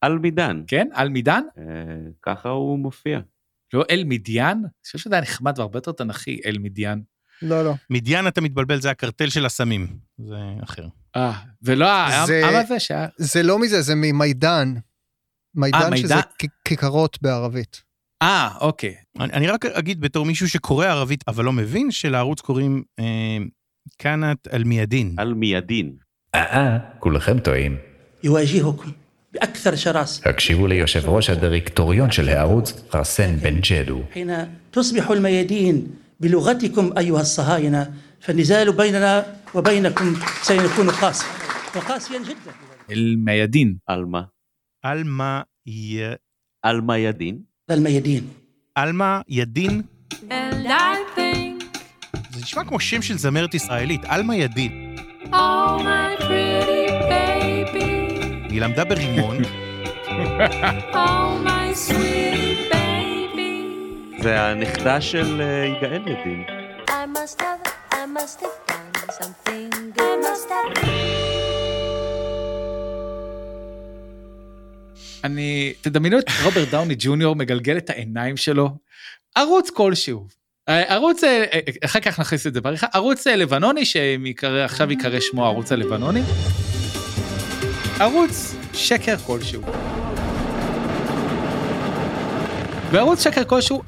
על 0.00 0.18
מידן. 0.22 0.62
כן, 0.66 0.88
על 0.94 1.08
מידן? 1.08 1.42
ככה 2.22 2.48
הוא 2.48 2.78
מופיע. 2.78 3.20
לא 3.74 3.84
אל 3.90 4.02
מדיין? 4.06 4.58
אני 4.58 4.68
חושב 4.84 4.98
שזה 4.98 5.14
היה 5.14 5.22
נחמד 5.22 5.58
והרבה 5.58 5.76
יותר 5.78 5.92
תנכי, 5.92 6.40
אל 6.46 6.58
מדיין. 6.58 7.02
לא, 7.42 7.64
לא. 7.64 7.74
מדיין, 7.90 8.28
אתה 8.28 8.40
מתבלבל, 8.40 8.80
זה 8.80 8.90
הקרטל 8.90 9.28
של 9.28 9.46
הסמים. 9.46 9.86
זה 10.18 10.36
אחר. 10.64 10.86
אה, 11.16 11.32
ולא 11.62 11.90
העם 11.90 12.26
זה 12.68 12.80
שהיה... 12.80 13.06
זה 13.16 13.42
לא 13.42 13.58
מזה, 13.58 13.82
זה 13.82 13.94
ממידן. 13.94 14.74
אה, 14.76 14.80
מידן 15.54 15.96
שזה 15.96 16.14
כיכרות 16.64 17.18
בערבית. 17.22 17.82
אה, 18.22 18.48
אוקיי. 18.60 18.94
אני, 19.20 19.32
אני 19.32 19.46
רק 19.46 19.66
אגיד 19.66 20.00
בתור 20.00 20.26
מישהו 20.26 20.48
שקורא 20.48 20.86
ערבית, 20.86 21.24
אבל 21.28 21.44
לא 21.44 21.52
מבין, 21.52 21.90
שלערוץ 21.90 22.40
קוראים 22.40 22.82
אה, 22.98 23.04
כנת 23.98 24.48
אל-מיאדין. 24.52 25.16
אל-מיאדין. 25.18 25.92
אה, 26.34 26.40
אה 26.42 26.78
כולכם 26.98 27.38
טועים. 27.38 27.76
הקשיבו 30.24 30.66
ליושב 30.66 31.08
ראש 31.08 31.30
הדירקטוריון 31.30 32.10
של 32.10 32.28
הערוץ, 32.28 32.72
חרסן 32.90 33.36
בן 33.36 33.60
ג'דו. 33.60 34.02
بلغتكم 36.20 36.98
أيها 36.98 37.20
الصهاينة 37.20 37.94
فالنزال 38.20 38.72
بيننا 38.72 39.36
وبينكم 39.54 40.16
سيكون 40.42 40.90
قاسيا 40.90 41.28
وقاسيا 41.76 42.18
جدا. 42.18 42.52
الميادين. 42.90 43.78
الما. 43.90 44.28
الما 44.84 45.44
ي... 45.68 46.14
الميادين. 46.66 47.44
الميادين. 47.70 48.30
الما 48.78 49.24
يدين 49.28 49.84
זה 52.30 52.40
נשמע 52.42 52.64
כמו 52.64 52.80
שם 52.80 53.02
של 53.02 53.18
זמרת 53.18 53.54
ישראלית, 53.54 54.00
עלמה 54.04 54.36
ידין. 54.36 54.96
היא 58.50 58.60
למדה 58.60 58.84
ברימון. 58.84 59.36
זה 64.22 64.40
הנכדה 64.40 65.00
של 65.00 65.40
אה, 65.40 65.64
יגאל 65.66 66.02
ידין. 66.08 66.44
אני... 75.24 75.72
תדמיינו 75.80 76.18
את 76.18 76.24
רוברט 76.44 76.68
דאוני 76.68 76.94
ג'וניור 76.98 77.36
מגלגל 77.36 77.76
את 77.76 77.90
העיניים 77.90 78.36
שלו. 78.36 78.70
ערוץ 79.34 79.70
כלשהו. 79.70 80.26
אה, 80.68 80.94
ערוץ, 80.94 81.24
אה, 81.24 81.44
אחר 81.84 82.00
כך 82.00 82.20
נכניס 82.20 82.46
את 82.46 82.54
זה 82.54 82.60
בעריכה, 82.60 82.86
ערוץ 82.92 83.26
לבנוני 83.26 83.84
שעכשיו 83.84 84.90
ייקרא 84.90 85.20
שמו 85.20 85.44
הערוץ 85.44 85.72
הלבנוני. 85.72 86.22
ערוץ 88.00 88.54
שקר 88.74 89.16
כלשהו. 89.16 89.62
בערוץ 92.92 93.24
שקר 93.24 93.44
כלשהו, 93.44 93.82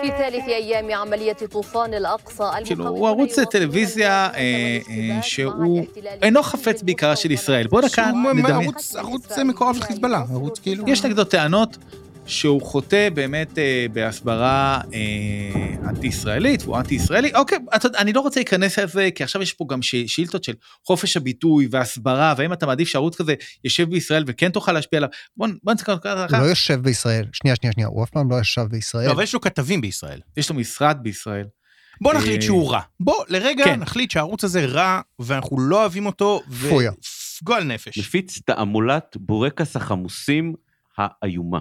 في 0.00 0.08
ثالث 0.08 0.48
أيام 0.48 0.94
عملية 0.94 1.32
طوفان 1.32 1.94
الأقصى 1.94 2.44
כאילו, 2.64 2.88
הוא 2.88 3.08
ערוץ 3.08 3.38
טלוויזיה 3.40 4.30
אה, 4.34 4.78
אה, 4.88 5.22
שהוא 5.22 5.84
אינו 6.22 6.42
חפץ 6.42 6.82
בעיקרה 6.82 7.16
של 7.16 7.30
ישראל. 7.30 7.66
בוא 7.66 7.80
דקה 7.80 7.88
שהוא 7.88 8.32
נדמיין. 8.32 8.54
ערוץ, 8.54 8.96
ערוץ 8.96 9.38
מקורב 9.38 9.76
לחיזבאללה, 9.76 10.24
ערוץ 10.32 10.58
כאילו... 10.58 10.84
יש 10.88 11.04
נגדו 11.04 11.24
טענות 11.24 11.76
שהוא 12.27 12.61
חוטא 12.61 13.09
באמת 13.13 13.57
אה, 13.57 13.85
בהסברה 13.93 14.81
אה, 14.93 15.89
אנטי-ישראלית, 15.89 16.63
והוא 16.63 16.77
אנטי-ישראלי. 16.77 17.31
אוקיי, 17.35 17.57
יודע, 17.83 17.99
אני 17.99 18.13
לא 18.13 18.21
רוצה 18.21 18.39
להיכנס 18.39 18.79
לזה, 18.79 19.09
כי 19.15 19.23
עכשיו 19.23 19.41
יש 19.41 19.53
פה 19.53 19.65
גם 19.69 19.81
ש, 19.81 19.95
שאילתות 19.95 20.43
של 20.43 20.53
חופש 20.85 21.17
הביטוי 21.17 21.67
והסברה, 21.71 22.33
והאם 22.37 22.53
אתה 22.53 22.65
מעדיף 22.65 22.87
שערוץ 22.87 23.15
כזה 23.15 23.33
יושב 23.63 23.89
בישראל 23.89 24.23
וכן 24.27 24.49
תוכל 24.49 24.71
להשפיע 24.71 24.97
עליו. 24.97 25.09
בוא, 25.37 25.47
בוא 25.63 25.73
נסתכל 25.73 25.91
על 25.91 25.97
הוא 26.03 26.27
ככה. 26.27 26.39
לא 26.39 26.45
יושב 26.45 26.81
בישראל. 26.81 27.25
שנייה, 27.33 27.55
שנייה, 27.55 27.73
שנייה, 27.73 27.87
הוא 27.87 28.03
אף 28.03 28.09
פעם 28.09 28.31
לא 28.31 28.39
ישב 28.39 28.65
בישראל. 28.69 29.07
לא, 29.07 29.11
אבל 29.11 29.23
יש 29.23 29.33
לו 29.33 29.41
כתבים 29.41 29.81
בישראל. 29.81 30.19
יש 30.37 30.49
לו 30.49 30.55
משרד 30.55 30.97
בישראל. 31.01 31.45
בוא 32.01 32.13
נחליט 32.13 32.41
אה, 32.41 32.45
שהוא 32.45 32.71
רע. 32.71 32.81
בוא 32.99 33.23
לרגע 33.27 33.65
כן. 33.65 33.79
נחליט 33.79 34.11
שהערוץ 34.11 34.43
הזה 34.43 34.65
רע, 34.65 35.01
ואנחנו 35.19 35.59
לא 35.59 35.81
אוהבים 35.81 36.05
אותו, 36.05 36.41
פויה. 36.69 36.91
וגועל 37.41 37.63
נפש. 37.63 37.97
מפיץ 37.97 38.39
תעמולת 38.45 39.17
בורקס 39.19 39.75
החמוסים 39.75 40.53
האיומה. 40.97 41.59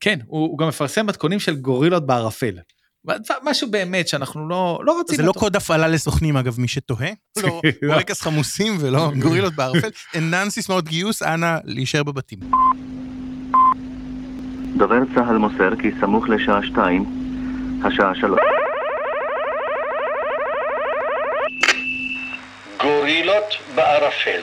כן, 0.00 0.18
הוא, 0.26 0.40
הוא 0.40 0.58
גם 0.58 0.68
מפרסם 0.68 1.06
מתכונים 1.06 1.40
של 1.40 1.56
גורילות 1.56 2.06
בערפל. 2.06 2.54
משהו 3.42 3.70
באמת 3.70 4.08
שאנחנו 4.08 4.48
לא, 4.48 4.80
לא 4.82 4.92
רוצים 4.92 5.16
זה 5.16 5.22
לא. 5.22 5.32
קוד 5.32 5.56
הפעלה 5.56 5.88
לסוכנים 5.88 6.36
אגב, 6.36 6.60
מי 6.60 6.68
שתוהה. 6.68 7.10
לא, 7.42 7.60
בורקס 7.86 8.20
חמוסים 8.20 8.76
ולא 8.80 9.10
גורילות 9.22 9.54
בערפל. 9.54 9.88
אינן 10.14 10.50
סיסמאות 10.50 10.84
גיוס, 10.84 11.22
אנא 11.22 11.56
להישאר 11.64 12.02
בבתים. 12.02 12.38
דובר 14.76 14.98
צה"ל 15.14 15.36
מוסר 15.38 15.76
כי 15.82 15.90
סמוך 16.00 16.28
לשעה 16.28 16.60
שתיים, 16.66 17.04
השעה 17.84 18.14
שלוש. 18.14 18.40
גורילות 22.82 23.54
בערפל. 23.74 24.42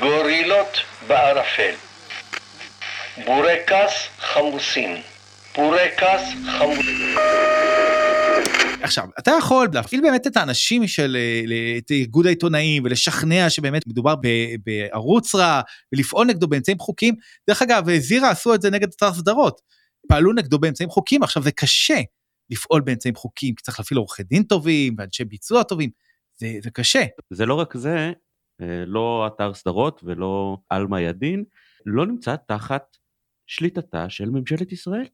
גורילות 0.00 0.78
בערפל. 1.08 1.91
בורקס 3.16 4.08
חמוסים. 4.18 4.96
בורקס 5.56 6.22
חמוסים. 6.58 7.16
עכשיו, 8.82 9.08
אתה 9.18 9.30
יכול 9.38 9.68
להפעיל 9.72 10.00
באמת 10.00 10.26
את 10.26 10.36
האנשים 10.36 10.86
של 10.86 11.16
אה, 11.18 11.42
ל- 11.46 11.78
את 11.78 11.90
איגוד 11.90 12.26
העיתונאים 12.26 12.84
ולשכנע 12.84 13.50
שבאמת 13.50 13.86
מדובר 13.86 14.14
ב- 14.16 14.54
בערוץ 14.64 15.34
רע 15.34 15.60
ולפעול 15.92 16.26
נגדו 16.26 16.48
באמצעים 16.48 16.78
חוקיים. 16.78 17.14
דרך 17.48 17.62
אגב, 17.62 17.90
זירה 17.98 18.30
עשו 18.30 18.54
את 18.54 18.62
זה 18.62 18.70
נגד 18.70 18.88
אתר 18.96 19.12
סדרות. 19.14 19.60
פעלו 20.08 20.32
נגדו 20.32 20.58
באמצעים 20.58 20.90
חוקיים, 20.90 21.22
עכשיו 21.22 21.42
זה 21.42 21.52
קשה 21.52 22.00
לפעול 22.50 22.80
באמצעים 22.80 23.14
חוקיים, 23.14 23.54
כי 23.54 23.62
צריך 23.62 23.80
להפעיל 23.80 23.98
עורכי 23.98 24.22
דין 24.22 24.42
טובים 24.42 24.94
ואנשי 24.98 25.24
ביצוע 25.24 25.62
טובים. 25.62 25.90
זה, 26.36 26.46
זה 26.62 26.70
קשה. 26.70 27.02
זה 27.30 27.46
לא 27.46 27.54
רק 27.54 27.76
זה, 27.76 28.12
אה, 28.62 28.84
לא 28.86 29.30
אתר 29.34 29.54
סדרות 29.54 30.00
ולא 30.04 30.56
עלמה 30.70 31.00
ידין, 31.00 31.44
לא 31.86 32.06
נמצא 32.06 32.36
תחת 32.48 32.82
שליטתה 33.56 34.06
של 34.08 34.30
ממשלת 34.30 34.72
ישראל. 34.72 35.04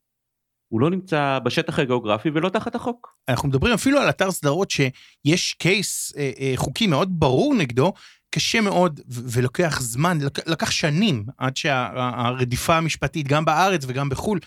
הוא 0.68 0.80
לא 0.80 0.90
נמצא 0.90 1.38
בשטח 1.45 1.78
הגיאוגרפי 1.78 2.28
ולא 2.35 2.49
תחת 2.49 2.75
החוק. 2.75 3.14
אנחנו 3.28 3.49
מדברים 3.49 3.75
אפילו 3.75 3.99
על 4.00 4.09
אתר 4.09 4.30
סדרות 4.30 4.71
שיש 4.71 5.54
קייס 5.54 6.12
אה, 6.16 6.30
אה, 6.40 6.52
חוקי 6.57 6.87
מאוד 6.87 7.09
ברור 7.21 7.54
נגדו, 7.54 7.92
קשה 8.30 8.61
מאוד 8.61 9.00
ולוקח 9.09 9.80
זמן, 9.80 10.18
לק- 10.21 10.49
לקח 10.49 10.71
שנים 10.71 11.25
עד 11.38 11.57
שהרדיפה 11.57 12.76
המשפטית 12.76 13.28
גם 13.28 13.45
בארץ 13.45 13.85
וגם 13.88 14.09
בחו"ל 14.09 14.38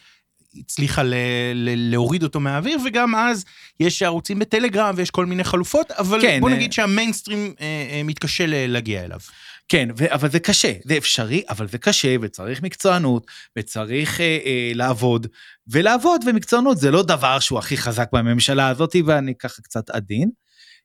הצליחה 0.56 1.04
ל- 1.04 1.14
ל- 1.56 1.92
להוריד 1.92 2.24
אותו 2.24 2.40
מהאוויר, 2.40 2.78
וגם 2.86 3.16
אז 3.16 3.46
יש 3.80 4.04
ערוצים 4.04 4.40
בטלגרם 4.40 4.94
ויש 4.98 5.12
כל 5.12 5.26
מיני 5.26 5.44
חלופות, 5.44 5.92
אבל 5.92 6.22
כן, 6.22 6.38
בוא 6.42 6.50
אה, 6.50 6.56
נגיד 6.56 6.74
שהמיינסטרים 6.74 7.54
אה, 7.62 7.66
אה, 7.92 8.02
מתקשה 8.04 8.46
ל- 8.46 8.72
להגיע 8.74 9.04
אליו. 9.06 9.20
כן, 9.68 9.90
ו- 9.98 10.14
אבל 10.14 10.30
זה 10.30 10.40
קשה, 10.40 10.74
זה 10.84 10.98
אפשרי, 10.98 11.44
אבל 11.50 11.68
זה 11.68 11.78
קשה, 11.78 12.16
וצריך 12.22 12.62
מקצוענות, 12.64 13.28
וצריך 13.58 14.22
אה, 14.22 14.40
אה, 14.46 14.72
לעבוד, 14.76 15.28
ולעבוד 15.68 16.22
ומקצוענות 16.28 16.78
זה 16.78 16.92
לא 16.92 17.04
דבר 17.04 17.40
שהוא 17.40 17.60
הכי 17.60 17.78
חזק 17.78 18.10
בממשלה 18.14 18.68
הזאת, 18.68 18.96
ואני 19.06 19.36
ככה 19.36 19.62
קצת 19.62 19.90
עדין. 19.90 20.30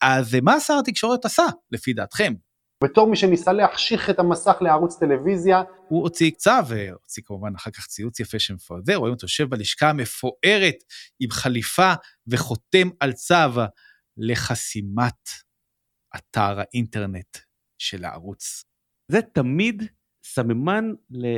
אז 0.03 0.35
אה, 0.35 0.41
מה 0.43 0.61
שר 0.61 0.79
התקשורת 0.79 1.25
עשה, 1.25 1.45
לפי 1.73 1.93
דעתכם? 1.93 2.33
בתור 2.85 3.09
מי 3.09 3.17
שניסה 3.17 3.53
להחשיך 3.53 4.11
את 4.11 4.19
המסך 4.19 4.57
לערוץ 4.61 4.99
טלוויזיה, 4.99 5.63
הוא 5.89 6.03
הוציא 6.03 6.31
צו, 6.31 6.51
והוציא 6.69 7.23
כמובן 7.27 7.55
אחר 7.57 7.71
כך 7.71 7.87
ציוץ 7.87 8.21
יפה 8.21 8.39
שמפואר, 8.39 8.81
רואים 8.95 9.15
אותו 9.15 9.25
יושב 9.25 9.51
בלשכה 9.51 9.91
המפוארת 9.91 10.77
עם 11.21 11.31
חליפה 11.31 11.93
וחותם 12.27 12.89
על 13.01 13.13
צו 13.13 13.61
לחסימת 14.17 15.29
אתר 16.17 16.61
האינטרנט 16.61 17.39
של 17.79 18.05
הערוץ. 18.05 18.65
זה 19.13 19.23
תמיד 19.23 19.83
סממן 20.25 20.93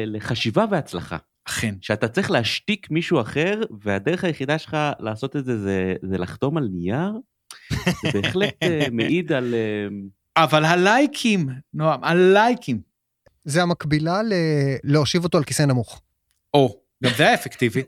לחשיבה 0.06 0.64
והצלחה. 0.70 1.16
אכן. 1.48 1.74
שאתה 1.80 2.08
צריך 2.08 2.30
להשתיק 2.30 2.90
מישהו 2.90 3.20
אחר, 3.20 3.60
והדרך 3.80 4.24
היחידה 4.24 4.58
שלך 4.58 4.76
לעשות 4.98 5.36
את 5.36 5.44
זה 5.44 5.58
זה, 5.58 5.94
זה 6.02 6.18
לחתום 6.18 6.56
על 6.56 6.68
נייר, 6.72 7.12
זה 8.12 8.20
בהחלט 8.22 8.54
אה, 8.62 8.86
מעיד 8.92 9.32
על... 9.32 9.54
אה, 9.54 9.88
אבל 10.44 10.64
הלייקים, 10.64 11.48
נועם, 11.74 12.04
הלייקים. 12.04 12.80
זה 13.44 13.62
המקבילה 13.62 14.22
ל... 14.22 14.32
להושיב 14.84 15.24
אותו 15.24 15.38
על 15.38 15.44
כיסא 15.44 15.62
נמוך. 15.62 16.02
או, 16.54 16.80
גם 17.04 17.10
זה 17.16 17.22
היה 17.22 17.34
אפקטיבי. 17.34 17.82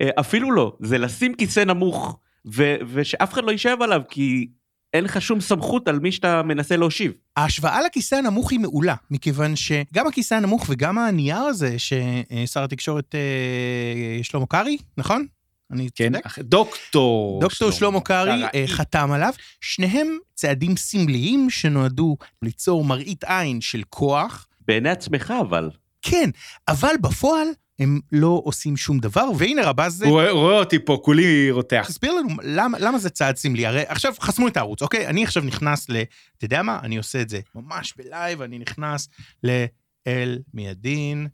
אה, 0.00 0.10
אפילו 0.20 0.52
לא, 0.52 0.76
זה 0.80 0.98
לשים 0.98 1.34
כיסא 1.34 1.60
נמוך, 1.60 2.18
ו- 2.54 2.76
ושאף 2.92 3.32
אחד 3.32 3.44
לא 3.44 3.50
יישב 3.50 3.76
עליו, 3.80 4.02
כי 4.08 4.48
אין 4.92 5.04
לך 5.04 5.22
שום 5.22 5.40
סמכות 5.40 5.88
על 5.88 5.98
מי 5.98 6.12
שאתה 6.12 6.42
מנסה 6.42 6.76
להושיב. 6.76 7.12
ההשוואה 7.36 7.82
לכיסא 7.82 8.14
הנמוך 8.14 8.52
היא 8.52 8.60
מעולה, 8.60 8.94
מכיוון 9.10 9.56
שגם 9.56 10.06
הכיסא 10.06 10.34
הנמוך 10.34 10.66
וגם 10.68 10.98
הנייר 10.98 11.36
הזה 11.36 11.76
ששר 11.78 12.64
התקשורת 12.64 13.14
אה, 13.14 14.22
שלמה 14.22 14.46
קרעי, 14.46 14.76
נכון? 14.98 15.26
אני 15.72 15.88
כן, 15.94 16.12
צודק? 16.12 16.38
דוקטור. 16.38 17.40
דוקטור 17.40 17.70
שלמה 17.70 18.00
קרעי 18.00 18.44
אה, 18.44 18.48
קרעי. 18.50 18.68
חתם 18.68 19.12
עליו, 19.12 19.32
שניהם 19.60 20.18
צעדים 20.34 20.76
סמליים 20.76 21.50
שנועדו 21.50 22.16
ליצור 22.42 22.84
מראית 22.84 23.24
עין 23.24 23.60
של 23.60 23.82
כוח. 23.90 24.46
בעיני 24.68 24.90
עצמך 24.90 25.34
אבל. 25.40 25.70
כן, 26.02 26.30
אבל 26.68 26.94
בפועל 27.00 27.48
הם 27.82 28.00
לא 28.12 28.42
עושים 28.44 28.76
שום 28.76 28.98
דבר, 28.98 29.28
והנה 29.38 29.62
רבז 29.66 29.92
זה... 29.94 30.06
הוא 30.06 30.20
רואה- 30.32 30.58
אותי 30.58 30.78
פה, 30.78 31.00
כולי 31.04 31.50
רותח. 31.50 31.84
תסביר 31.88 32.12
לנו 32.12 32.28
למה, 32.42 32.78
למה 32.78 32.98
זה 32.98 33.10
צעד 33.10 33.36
סמלי, 33.36 33.66
הרי 33.66 33.82
עכשיו 33.88 34.12
חסמו 34.20 34.48
את 34.48 34.56
הערוץ, 34.56 34.82
אוקיי? 34.82 35.06
אני 35.06 35.24
עכשיו 35.24 35.42
נכנס 35.42 35.90
ל... 35.90 35.96
אתה 36.38 36.44
יודע 36.44 36.62
מה? 36.62 36.78
אני 36.82 36.96
עושה 36.96 37.20
את 37.20 37.28
זה 37.28 37.40
ממש 37.54 37.94
בלייב, 37.96 38.42
אני 38.42 38.58
נכנס 38.58 39.08
לאל-מיאדין, 39.44 41.28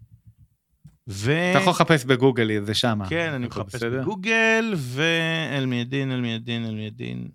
ו... 1.09 1.51
אתה 1.51 1.59
יכול 1.59 1.71
לחפש 1.71 2.05
בגוגל, 2.05 2.65
זה 2.65 2.75
שמה. 2.75 3.09
כן, 3.09 3.33
אני 3.33 3.47
מחפש 3.47 3.75
בסדר? 3.75 4.01
בגוגל, 4.01 4.75
ואל 4.77 5.67
מידין, 5.67 6.13
אל 6.13 6.21
מידין, 6.21 6.65
אל 6.67 6.75
מידין. 6.75 7.29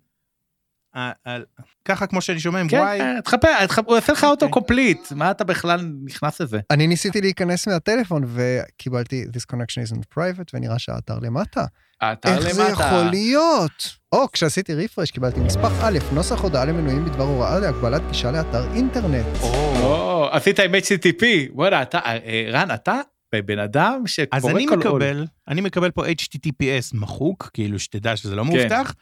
אה, 0.96 1.38
ככה 1.86 2.08
כמו 2.08 2.22
שאני 2.22 2.40
שומע 2.40 2.60
עם 2.60 2.68
כן, 2.68 2.78
וואי. 2.78 3.02
אה, 3.02 3.22
תחפש, 3.22 3.50
תחפש, 3.68 3.86
הוא 3.88 3.98
עושה 3.98 4.14
לך 4.14 4.24
autocomplete, 4.24 5.12
מה 5.12 5.32
אתה 5.32 5.44
בכלל 5.44 5.90
נכנס 6.06 6.42
לזה? 6.42 6.60
אני 6.72 6.88
ניסיתי 6.88 7.22
להיכנס 7.22 7.68
מהטלפון 7.68 8.24
וקיבלתי 8.28 9.26
this 9.34 9.56
connection 9.56 9.92
isn't 9.92 10.18
private 10.18 10.50
ונראה 10.54 10.80
שהאתר 10.80 11.20
למטה. 11.22 11.66
האתר 12.02 12.30
איך 12.30 12.54
זה 12.54 12.64
למטה. 12.64 12.72
יכול 12.72 13.10
להיות? 13.10 13.98
או, 14.12 14.32
כשעשיתי 14.32 14.74
רפרש 14.74 15.12
קיבלתי 15.12 15.40
נספח 15.40 15.72
א', 15.84 15.98
נוסח 16.12 16.42
הודעה 16.42 16.66
למנויים 16.66 17.06
בדבר 17.06 17.24
הוראה 17.24 17.60
להגבלת 17.60 18.02
גישה 18.08 18.32
לאתר 18.32 18.74
אינטרנט. 18.74 19.26
או, 19.42 20.30
עשית 20.32 20.60
עם 20.60 20.76
HTTP, 20.76 21.24
וואלה, 21.54 21.82
אתה, 21.82 22.00
אה, 22.00 22.50
רן, 22.52 22.72
אתה 22.74 23.00
בן 23.46 23.60
אדם 23.60 24.02
שקורא 24.06 24.38
אז 24.38 24.44
כל 24.44 24.50
אני 24.50 24.66
עול. 24.66 24.78
מקבל, 24.78 25.26
אני 25.48 25.62
מקבל 25.62 25.92
פה 25.92 26.06
HTTPS 26.08 26.90
מחוק, 26.94 27.50
כאילו 27.54 27.80
שתדע 27.80 28.16
שזה 28.16 28.36
לא 28.36 28.44
כן. 28.44 28.50
מאובטח. 28.50 28.94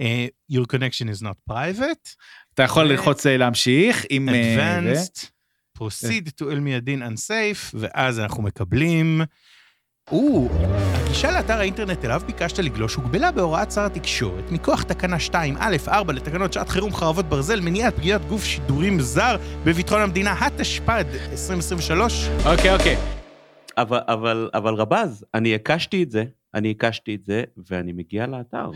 אה, 0.00 0.26
your 0.52 0.64
connection 0.64 1.18
is 1.18 1.22
not 1.22 1.52
private. 1.52 2.14
אתה 2.54 2.62
יכול 2.62 2.84
ללחוץ 2.84 3.26
אה, 3.26 3.36
להמשיך 3.36 4.04
עם... 4.10 4.28
אה, 4.28 4.78
advanced, 4.78 5.26
proceed 5.78 6.42
to 6.42 6.50
אל 6.50 6.60
מידין 6.60 7.02
unsafe, 7.02 7.74
ואז 7.74 8.20
אנחנו 8.20 8.42
מקבלים... 8.42 9.20
או, 10.12 10.48
הגישה 11.10 11.30
לאתר 11.30 11.58
האינטרנט 11.58 12.04
אליו 12.04 12.22
ביקשת 12.26 12.58
לגלוש 12.58 12.94
הוגבלה 12.94 13.32
בהוראת 13.32 13.72
שר 13.72 13.84
התקשורת, 13.84 14.50
מכוח 14.50 14.82
תקנה 14.82 15.16
2א4 15.30 16.12
לתקנות 16.12 16.52
שעת 16.52 16.68
חירום 16.68 16.94
חרבות 16.94 17.26
ברזל, 17.26 17.60
מניעת 17.60 17.96
פגיעת 17.96 18.24
גוף 18.28 18.44
שידורים 18.44 19.00
זר 19.00 19.36
בביטחון 19.64 20.00
המדינה, 20.00 20.46
התשפ"ד 20.46 21.04
2023. 21.30 22.28
אוקיי, 22.44 22.74
אוקיי. 22.74 22.96
אבל, 23.78 23.98
אבל, 24.08 24.50
אבל 24.54 24.74
רבז, 24.74 25.24
אני 25.34 25.54
הקשתי 25.54 26.02
את 26.02 26.10
זה, 26.10 26.24
אני 26.54 26.70
הקשתי 26.70 27.14
את 27.14 27.24
זה, 27.24 27.44
ואני 27.70 27.92
מגיע 27.92 28.26
לאתר. 28.26 28.70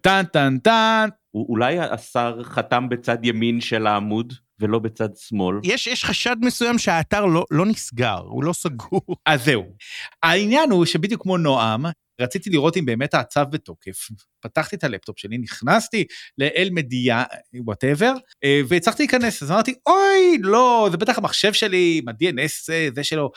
טן 0.00 0.22
טן 0.32 0.58
טן. 0.58 1.08
אולי 1.34 1.78
השר 1.78 2.42
חתם 2.42 2.88
בצד 2.88 3.18
ימין 3.22 3.60
של 3.60 3.86
העמוד, 3.86 4.32
ולא 4.60 4.78
בצד 4.78 5.08
שמאל. 5.16 5.56
יש, 5.64 5.86
יש 5.86 6.04
חשד 6.04 6.36
מסוים 6.40 6.78
שהאתר 6.78 7.24
לא, 7.26 7.44
לא 7.50 7.66
נסגר, 7.66 8.18
הוא 8.18 8.44
לא 8.44 8.52
סגור. 8.52 9.02
אז 9.26 9.44
זהו. 9.44 9.64
העניין 10.22 10.70
הוא 10.70 10.84
שבדיוק 10.84 11.22
כמו 11.22 11.36
נועם, 11.36 11.84
רציתי 12.20 12.50
לראות 12.50 12.76
אם 12.76 12.86
באמת 12.86 13.14
הצו 13.14 13.40
בתוקף. 13.50 14.08
פתחתי 14.40 14.76
את 14.76 14.84
הלפטופ 14.84 15.18
שלי, 15.18 15.38
נכנסתי 15.38 16.04
לאל-מיאדין, 16.38 17.24
whatever, 17.54 18.12
והצלחתי 18.68 19.02
להיכנס, 19.02 19.42
אז 19.42 19.50
אמרתי, 19.50 19.74
אוי, 19.86 20.38
לא, 20.40 20.88
זה 20.90 20.96
בטח 20.96 21.18
המחשב 21.18 21.52
שלי, 21.52 22.00
עם 22.02 22.08
ה-DNS 22.08 22.72
אה, 22.72 22.88
זה 22.94 23.04
שלו. 23.04 23.30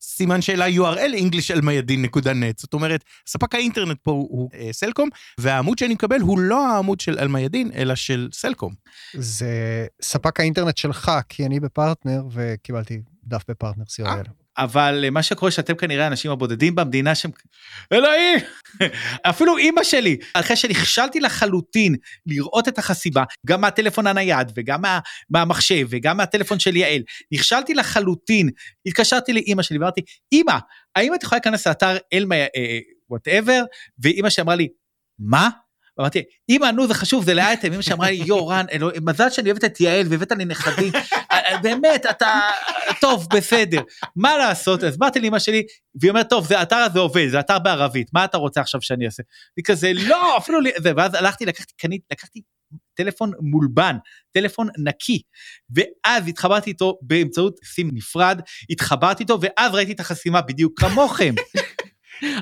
סימן 0.02 0.42
שאלה 0.42 0.68
url 0.68 1.16
english.almayadin.net. 1.18 2.54
זאת 2.58 2.74
אומרת, 2.74 3.04
ספק 3.28 3.56
האינטרנט 3.56 3.98
פה 4.04 4.12
הוא, 4.12 4.28
הוא 4.32 4.50
אה, 4.54 4.70
סלקום, 4.72 5.10
והעמוד 5.40 5.78
שאני 5.78 5.94
מקבל 5.94 6.20
הוא 6.20 6.40
לא 6.40 6.68
העמוד 6.68 7.00
של 7.00 7.20
אלמיידין, 7.20 7.72
אלא 7.76 7.96
של 7.96 8.30
סלקום. 8.34 8.74
זה 9.14 9.48
ספק 10.02 10.40
האינטרנט 10.40 10.78
שלך, 10.78 11.12
כי 11.30 11.46
אני 11.46 11.60
בפרטנר 11.60 12.24
וקיבלתי 12.32 13.02
דף 13.26 13.42
בפרטנר 13.48 13.84
co.il. 13.84 14.30
אבל 14.58 15.10
מה 15.12 15.24
שקורה 15.24 15.52
שאתם 15.52 15.76
כנראה 15.76 16.04
האנשים 16.06 16.32
הבודדים 16.32 16.76
במדינה 16.76 17.16
שהם... 17.16 17.32
אלוהים! 17.94 18.40
אפילו 19.30 19.58
אימא 19.58 19.84
שלי, 19.84 20.18
אחרי 20.34 20.56
שנכשלתי 20.56 21.20
לחלוטין 21.20 21.96
לראות 22.26 22.68
את 22.68 22.78
החסימה, 22.78 23.24
גם 23.46 23.62
מהטלפון 23.62 24.08
הנייד 24.08 24.52
וגם 24.56 24.82
מה, 24.82 25.00
מהמחשב 25.30 25.88
וגם 25.90 26.18
מהטלפון 26.18 26.60
של 26.60 26.76
יעל, 26.76 27.02
נכשלתי 27.32 27.74
לחלוטין, 27.74 28.50
התקשרתי 28.86 29.34
לאימא 29.34 29.64
שלי 29.64 29.78
ואמרתי, 29.78 30.02
אימא, 30.32 30.58
האם 30.96 31.16
את 31.16 31.24
יכולה 31.24 31.38
להיכנס 31.38 31.68
לאתר 31.68 31.98
אלמה, 32.14 32.36
whatever? 33.10 33.64
ואימא 34.00 34.30
שאמרה 34.30 34.56
לי, 34.56 34.68
מה? 35.20 35.50
ואמרתי, 35.98 36.22
אמא, 36.50 36.66
נו, 36.66 36.88
זה 36.88 36.94
חשוב, 36.94 37.26
זה 37.26 37.34
לאייטם. 37.34 37.74
אמא 37.74 37.82
שאמרה 37.82 38.10
לי, 38.10 38.16
יו, 38.26 38.48
רן, 38.48 38.66
אלוה- 38.72 38.94
מזל 39.02 39.30
שאני 39.30 39.50
אוהבת 39.50 39.64
את 39.66 39.80
יעל 39.82 40.08
והבאת 40.10 40.32
לי 40.32 40.46
נכדים. 40.46 40.92
באמת, 41.62 42.06
אתה... 42.06 42.40
טוב, 43.02 43.28
בסדר. 43.34 43.82
מה 44.16 44.38
לעשות? 44.38 44.84
אז 44.84 44.98
באתי 44.98 45.20
לאמא 45.20 45.40
שלי, 45.40 45.64
והיא 46.02 46.10
אומרת, 46.10 46.30
טוב, 46.30 46.48
זה 46.48 46.60
האתר 46.60 46.76
הזה 46.76 47.00
עובד, 47.00 47.28
זה 47.30 47.40
אתר 47.40 47.60
בערבית, 47.60 48.08
מה 48.14 48.26
אתה 48.26 48.38
רוצה 48.38 48.62
עכשיו 48.62 48.82
שאני 48.82 49.06
אעשה? 49.06 49.24
היא 49.58 49.66
כזה, 49.66 49.92
לא, 49.94 50.38
אפילו... 50.38 50.60
לי... 50.60 50.72
ואז 50.84 51.14
הלכתי, 51.14 51.46
לקחתי, 51.46 51.74
קנית, 51.78 52.02
לקחתי 52.12 52.42
טלפון 52.94 53.32
מולבן, 53.40 53.96
טלפון 54.32 54.68
נקי, 54.78 55.22
ואז 55.76 56.28
התחברתי 56.28 56.70
איתו 56.70 56.98
באמצעות 57.02 57.60
סים 57.64 57.90
נפרד, 57.94 58.42
התחברתי 58.70 59.24
איתו, 59.24 59.38
ואז 59.42 59.74
ראיתי 59.74 59.92
את 59.92 60.00
החסימה 60.00 60.42
בדיוק 60.42 60.80
כמוכם. 60.80 61.34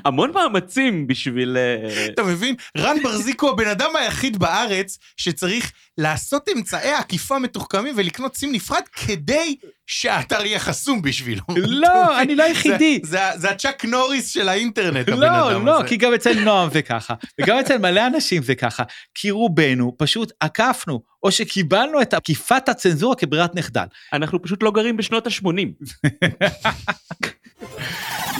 המון 0.04 0.30
מאמצים 0.34 1.06
בשביל... 1.06 1.56
אה, 1.56 2.06
אתה 2.06 2.22
מבין? 2.22 2.54
רן 2.78 2.96
ברזיקו 3.02 3.50
הבן 3.50 3.68
אדם 3.68 3.90
היחיד 3.98 4.38
בארץ 4.38 4.98
שצריך 5.16 5.72
לעשות 5.98 6.48
אמצעי 6.56 6.92
עקיפה 6.92 7.38
מתוחכמים 7.38 7.94
ולקנות 7.96 8.36
סים 8.36 8.52
נפרד 8.52 8.82
כדי 9.06 9.56
שהאתר 9.86 10.46
יהיה 10.46 10.58
חסום 10.58 11.02
בשבילו. 11.02 11.42
לא, 11.56 12.08
אני 12.22 12.34
לא 12.34 12.42
היחידי. 12.42 13.00
זה, 13.02 13.50
הצ'אק 13.50 13.84
נוריס 13.84 14.30
של 14.30 14.48
האינטרנט, 14.48 15.08
הבן 15.08 15.20
לא, 15.20 15.52
אדם 15.52 15.66
לא, 15.66 15.78
הזה. 15.78 15.88
כי 15.88 15.96
גם 15.96 16.14
אצל 16.14 16.40
נועם 16.44 16.70
זה 16.70 16.82
ככה, 16.82 17.14
וגם 17.40 17.58
אצל 17.58 17.78
מלא 17.78 18.06
אנשים 18.06 18.42
זה 18.42 18.54
ככה, 18.54 18.82
כי 19.14 19.30
רובנו 19.30 19.94
פשוט 19.98 20.32
עקפנו, 20.40 21.02
או 21.22 21.32
שקיבלנו 21.32 22.02
את 22.02 22.14
עקיפת 22.14 22.68
הצנזורה 22.68 23.16
כברירת 23.16 23.54
מחדל. 23.54 23.84
אנחנו 24.12 24.42
פשוט 24.42 24.62
לא 24.62 24.70
גרים 24.70 24.96
בשנות 24.96 25.26
ה-80. 25.26 25.68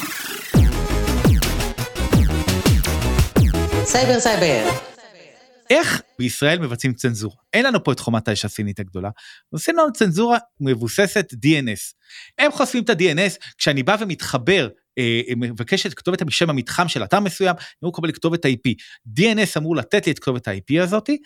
סייבר 3.92 4.20
סייבר. 4.20 4.70
איך 5.70 6.02
בישראל 6.18 6.58
מבצעים 6.58 6.94
צנזורה? 6.94 7.36
אין 7.52 7.66
לנו 7.66 7.84
פה 7.84 7.92
את 7.92 8.00
חומת 8.00 8.28
האש 8.28 8.44
הסינית 8.44 8.80
הגדולה, 8.80 9.10
עושים 9.50 9.76
לנו 9.76 9.92
צנזורה 9.92 10.38
מבוססת 10.60 11.32
DNS. 11.32 11.94
הם 12.38 12.52
חושפים 12.52 12.84
את 12.84 12.90
ה-DNS, 12.90 13.36
כשאני 13.58 13.82
בא 13.82 13.96
ומתחבר, 14.00 14.68
אה, 14.98 15.20
מבקש 15.36 15.86
את 15.86 15.94
כתובת 15.94 16.22
בשם 16.22 16.50
המתחם 16.50 16.88
של 16.88 17.04
אתר 17.04 17.20
מסוים, 17.20 17.56
אני 17.56 17.64
אמור 17.82 17.92
לקבל 17.92 18.12
כתובת 18.12 18.46
IP. 18.46 18.74
DNS 19.18 19.58
אמור 19.58 19.76
לתת 19.76 20.06
לי 20.06 20.12
את 20.12 20.18
כתובת 20.18 20.48
ה-IP 20.48 20.82
הזאתי, 20.82 21.18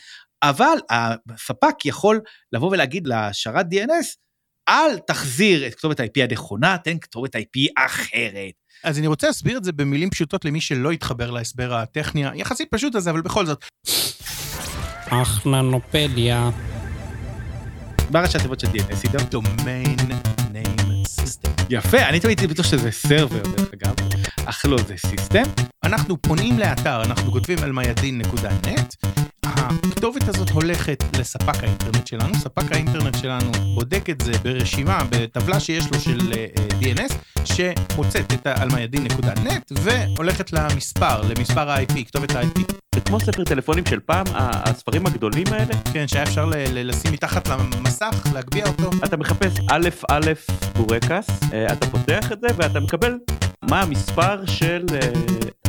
אבל 0.43 0.77
הספק 0.91 1.85
יכול 1.85 2.21
לבוא 2.53 2.71
ולהגיד 2.71 3.07
לשרת 3.07 3.67
DNS, 3.73 4.26
אל 4.69 4.99
תחזיר 5.07 5.67
את 5.67 5.75
כתובת 5.75 6.01
ה-IP 6.01 6.23
הנכונה, 6.31 6.77
תן 6.85 6.99
כתובת 6.99 7.37
IP 7.37 7.73
אחרת. 7.77 8.53
אז 8.85 8.99
אני 8.99 9.07
רוצה 9.07 9.27
להסביר 9.27 9.57
את 9.57 9.65
זה 9.65 9.73
במילים 9.73 10.11
פשוטות 10.11 10.45
למי 10.45 10.61
שלא 10.61 10.91
התחבר 10.91 11.31
להסבר 11.31 11.75
הטכני 11.75 12.27
היחסית 12.29 12.69
פשוט 12.71 12.95
הזה, 12.95 13.11
אבל 13.11 13.21
בכל 13.21 13.47
זאת. 13.47 13.65
אחננופדיה. 15.09 16.51
מה 18.11 18.21
ראשי 18.21 18.39
התיבות 18.39 18.61
של 18.61 18.67
DNS 18.67 19.03
עידו? 19.03 19.19
Domain 19.31 19.97
Name 20.53 21.05
System. 21.07 21.51
יפה, 21.71 22.09
אני 22.09 22.21
תמיד 22.21 22.39
הייתי 22.39 22.55
בטוח 22.55 22.67
שזה 22.67 22.91
server 22.91 23.43
דרך 23.43 23.69
אגב, 23.75 23.95
אך 24.45 24.67
לא, 24.67 24.77
זה 24.87 24.95
system. 24.97 25.43
אנחנו 25.85 26.23
פונים 26.23 26.59
לאתר, 26.59 27.03
אנחנו 27.03 27.33
כותבים 27.33 27.59
almayadeen.net, 27.63 29.09
הכתובת 29.47 30.29
הזאת 30.29 30.51
הולכת 30.51 31.05
לספק 31.19 31.63
האינטרנט 31.63 32.07
שלנו, 32.07 32.35
ספק 32.35 32.73
האינטרנט 32.73 33.19
שלנו 33.19 33.53
בודק 33.75 34.11
את 34.11 34.21
זה 34.21 34.33
ברשימה, 34.43 35.03
בטבלה 35.11 35.61
שיש 35.61 35.93
לו 35.93 36.01
של 36.01 36.33
אה, 36.33 36.47
אה, 36.59 36.67
DNS, 36.81 37.15
שמוצאת 37.45 38.33
את 38.33 38.47
ה-almayadin.net 38.47 39.73
והולכת 39.73 40.53
למספר, 40.53 41.23
למספר 41.23 41.71
ה-IP, 41.71 42.05
כתובת 42.07 42.31
ה-IP. 42.31 42.86
זה 42.97 43.01
כמו 43.01 43.21
ספר 43.21 43.45
טלפונים 43.45 43.87
של 43.87 44.01
פעם, 44.01 44.27
הספרים 44.35 45.07
הגדולים 45.07 45.47
האלה. 45.51 45.75
כן, 45.93 46.09
שהיה 46.09 46.23
אפשר 46.23 46.51
לשים 46.55 47.13
מתחת 47.13 47.49
למסך, 47.49 48.27
להגביה 48.35 48.67
אותו. 48.67 48.91
אתה 49.05 49.17
מחפש 49.17 49.53
א' 49.71 49.89
א' 50.11 50.33
בורקס, 50.77 51.27
אה, 51.53 51.73
אתה 51.73 51.87
פותח 51.87 52.33
את 52.33 52.41
זה 52.41 52.47
ואתה 52.57 52.81
מקבל 52.81 53.19
מה 53.63 53.83
המספר 53.83 54.47
של 54.47 54.85
אה, 54.93 55.09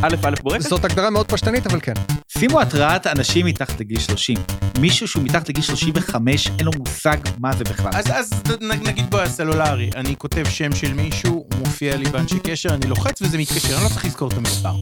א' 0.02 0.16
א' 0.24 0.34
בורקס. 0.44 0.68
זאת 0.68 0.86
הגדרה 0.86 1.10
מאוד 1.10 1.32
פשטנית, 1.32 1.68
אבל 1.68 1.80
כן. 1.82 1.94
שימו 2.28 2.62
התראת 2.62 3.08
אנשים 3.08 3.46
מתחת 3.46 3.80
לגיל 3.80 4.00
30. 4.00 4.38
מישהו 4.80 5.08
שהוא 5.08 5.24
מתחת 5.24 5.50
לגיל 5.50 5.64
35, 5.64 6.48
אין 6.48 6.66
לו 6.66 6.72
מושג 6.78 7.18
מה 7.40 7.54
זה 7.54 7.64
בכלל. 7.64 7.92
אז, 7.94 8.06
אז 8.12 8.44
נגיד 8.62 9.10
בסלולרי, 9.12 9.90
אני 9.96 10.16
כותב 10.16 10.44
שם 10.50 10.76
של 10.76 10.94
מישהו, 10.94 11.34
הוא 11.34 11.60
מופיע 11.60 11.98
לי 11.98 12.10
באנשי 12.10 12.40
קשר, 12.40 12.74
אני 12.74 12.88
לוחץ 12.88 13.22
וזה 13.22 13.38
מתקשר, 13.38 13.76
אני 13.76 13.84
לא 13.84 13.90
צריך 13.90 14.06
לזכור 14.06 14.28
את 14.28 14.38
המספר. 14.38 14.74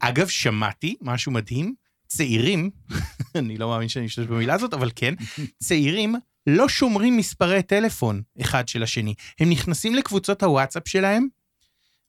אגב, 0.00 0.28
שמעתי 0.28 0.94
משהו 1.02 1.32
מדהים, 1.32 1.74
צעירים, 2.08 2.70
אני 3.34 3.58
לא 3.58 3.68
מאמין 3.68 3.88
שאני 3.88 4.06
אשתמש 4.06 4.26
במילה 4.26 4.54
הזאת, 4.54 4.74
אבל 4.74 4.90
כן, 4.96 5.14
צעירים 5.58 6.14
לא 6.46 6.68
שומרים 6.68 7.16
מספרי 7.16 7.62
טלפון 7.62 8.22
אחד 8.40 8.68
של 8.68 8.82
השני. 8.82 9.14
הם 9.40 9.50
נכנסים 9.50 9.94
לקבוצות 9.94 10.42
הוואטסאפ 10.42 10.88
שלהם, 10.88 11.28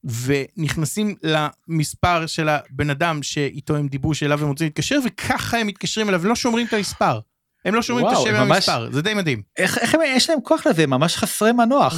ונכנסים 0.03 1.15
למספר 1.23 2.27
של 2.27 2.49
הבן 2.49 2.89
אדם 2.89 3.23
שאיתו 3.23 3.75
הם 3.75 3.87
דיברו 3.87 4.15
שאליו 4.15 4.41
הם 4.41 4.47
רוצים 4.47 4.67
להתקשר, 4.67 4.99
וככה 5.05 5.57
הם 5.57 5.67
מתקשרים 5.67 6.09
אליו, 6.09 6.27
לא 6.27 6.35
שומרים 6.35 6.67
את 6.67 6.73
המספר. 6.73 7.19
הם 7.65 7.75
לא 7.75 7.81
שומרים 7.81 8.07
את 8.07 8.11
השם 8.13 8.33
מהמספר, 8.33 8.89
זה 8.91 9.01
די 9.01 9.13
מדהים. 9.13 9.41
איך, 9.57 9.77
איך 9.77 9.95
הם, 9.95 10.01
יש 10.05 10.29
להם 10.29 10.39
כוח 10.43 10.67
לזה, 10.67 10.83
הם 10.83 10.89
ממש 10.89 11.17
חסרי 11.17 11.51
מנוח. 11.51 11.93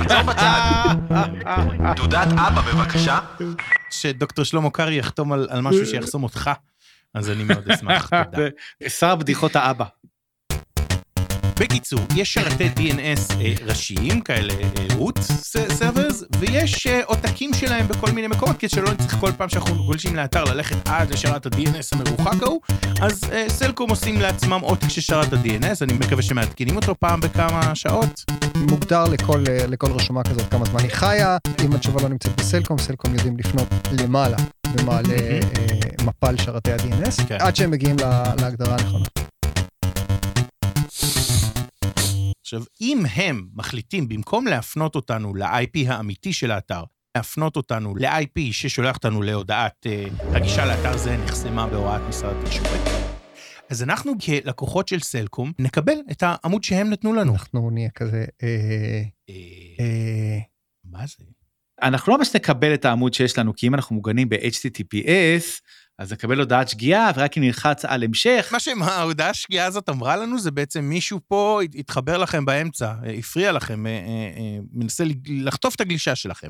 עצור 0.00 0.22
בצד. 0.28 0.94
תעודת 1.96 2.28
אבא 2.32 2.60
בבקשה. 2.60 3.18
שדוקטור 3.90 4.44
שלמה 4.44 4.70
קרעי 4.70 4.98
יחתום 4.98 5.32
על, 5.32 5.46
על 5.50 5.60
משהו 5.60 5.86
שיחסום 5.90 6.22
אותך, 6.22 6.50
אז 7.14 7.30
אני 7.30 7.44
מאוד 7.44 7.70
אשמח, 7.70 8.10
תודה. 8.32 8.48
שר 8.88 9.16
בדיחות 9.16 9.56
האבא. 9.56 9.84
בקיצור, 11.60 12.00
יש 12.16 12.34
שרתי 12.34 12.68
DNS 12.76 13.32
אה, 13.40 13.52
ראשיים, 13.66 14.20
כאלה 14.20 14.54
אה, 14.54 14.86
root 14.98 15.18
servers, 15.80 16.24
ויש 16.38 16.86
אה, 16.86 17.00
עותקים 17.04 17.54
שלהם 17.54 17.88
בכל 17.88 18.10
מיני 18.10 18.26
מקומות, 18.26 18.56
כדי 18.58 18.68
שלא 18.68 18.92
נצטרך 18.92 19.14
כל 19.20 19.30
פעם 19.36 19.48
שאנחנו 19.48 19.84
גולשים 19.84 20.16
לאתר 20.16 20.44
ללכת 20.44 20.88
עד 20.88 21.10
לשרת 21.12 21.46
ה-DNS 21.46 21.88
המרוחק 21.98 22.42
ההוא, 22.42 22.60
אז 23.00 23.20
אה, 23.32 23.44
סלקום 23.48 23.90
עושים 23.90 24.20
לעצמם 24.20 24.60
עותק 24.62 24.88
של 24.88 25.00
שרת 25.00 25.32
ה-DNS, 25.32 25.76
אני 25.82 25.92
מקווה 25.92 26.22
שמעדכנים 26.22 26.76
אותו 26.76 26.94
פעם 26.98 27.20
בכמה 27.20 27.74
שעות. 27.74 28.24
מוגדר 28.56 29.04
לכל, 29.04 29.44
אה, 29.48 29.66
לכל 29.66 29.92
רשומה 29.92 30.22
כזאת 30.22 30.50
כמה 30.50 30.64
זמן 30.64 30.80
היא 30.80 30.90
חיה, 30.90 31.36
אם 31.64 31.72
התשובה 31.72 32.02
לא 32.02 32.08
נמצאת 32.08 32.40
בסלקום, 32.40 32.78
סלקום 32.78 33.14
יודעים 33.14 33.36
לפנות 33.38 33.68
למעלה 34.00 34.36
במעלה 34.74 35.14
אה, 35.14 35.40
מפל 36.04 36.36
שרתי 36.36 36.72
ה-DNS, 36.72 37.26
כן. 37.28 37.36
עד 37.40 37.56
שהם 37.56 37.70
מגיעים 37.70 37.96
לה- 38.00 38.32
להגדרה 38.40 38.76
הנכונה. 38.78 39.23
עכשיו, 42.44 42.62
אם 42.80 43.02
הם 43.14 43.46
מחליטים, 43.54 44.08
במקום 44.08 44.46
להפנות 44.46 44.94
אותנו 44.94 45.34
ל-IP 45.34 45.88
האמיתי 45.88 46.32
של 46.32 46.50
האתר, 46.50 46.84
להפנות 47.16 47.56
אותנו 47.56 47.96
ל-IP 47.96 48.40
ששולח 48.52 48.96
אותנו 48.96 49.22
להודעת 49.22 49.86
אה, 49.86 50.06
הגישה 50.20 50.66
לאתר 50.66 50.96
זה 50.96 51.16
נחסמה 51.16 51.66
בהוראת 51.66 52.00
משרד 52.08 52.36
התקשורת, 52.36 52.80
אז 53.70 53.82
אנחנו 53.82 54.12
כלקוחות 54.18 54.88
של 54.88 55.00
סלקום 55.00 55.52
נקבל 55.58 55.94
את 56.10 56.22
העמוד 56.22 56.64
שהם 56.64 56.90
נתנו 56.90 57.12
לנו. 57.12 57.32
אנחנו 57.32 57.70
נהיה 57.70 57.90
כזה, 57.90 58.24
אה, 58.42 59.02
אה, 59.30 60.38
מה 60.84 61.06
זה? 61.06 61.24
אנחנו 61.82 62.12
לא 62.12 62.18
ממש 62.18 62.36
נקבל 62.36 62.74
את 62.74 62.84
העמוד 62.84 63.14
שיש 63.14 63.38
לנו, 63.38 63.54
כי 63.56 63.66
אם 63.66 63.74
אנחנו 63.74 63.96
מוגנים 63.96 64.28
ב-HTTPS, 64.28 65.60
אז 65.98 66.12
נקבל 66.12 66.38
הודעת 66.38 66.68
שגיאה, 66.68 67.10
ורק 67.16 67.38
אם 67.38 67.42
נלחץ 67.42 67.84
על 67.84 68.02
המשך, 68.02 68.48
מה 68.52 68.60
שההודעה 68.60 69.30
השגיאה 69.30 69.66
הזאת 69.66 69.88
אמרה 69.88 70.16
לנו, 70.16 70.38
זה 70.38 70.50
בעצם 70.50 70.84
מישהו 70.84 71.20
פה 71.28 71.60
התחבר 71.74 72.18
לכם 72.18 72.44
באמצע, 72.44 72.92
אה, 73.06 73.12
הפריע 73.12 73.52
לכם, 73.52 73.86
אה, 73.86 73.92
אה, 73.92 74.58
מנסה 74.72 75.04
לחטוף 75.26 75.74
את 75.74 75.80
הגלישה 75.80 76.14
שלכם. 76.14 76.48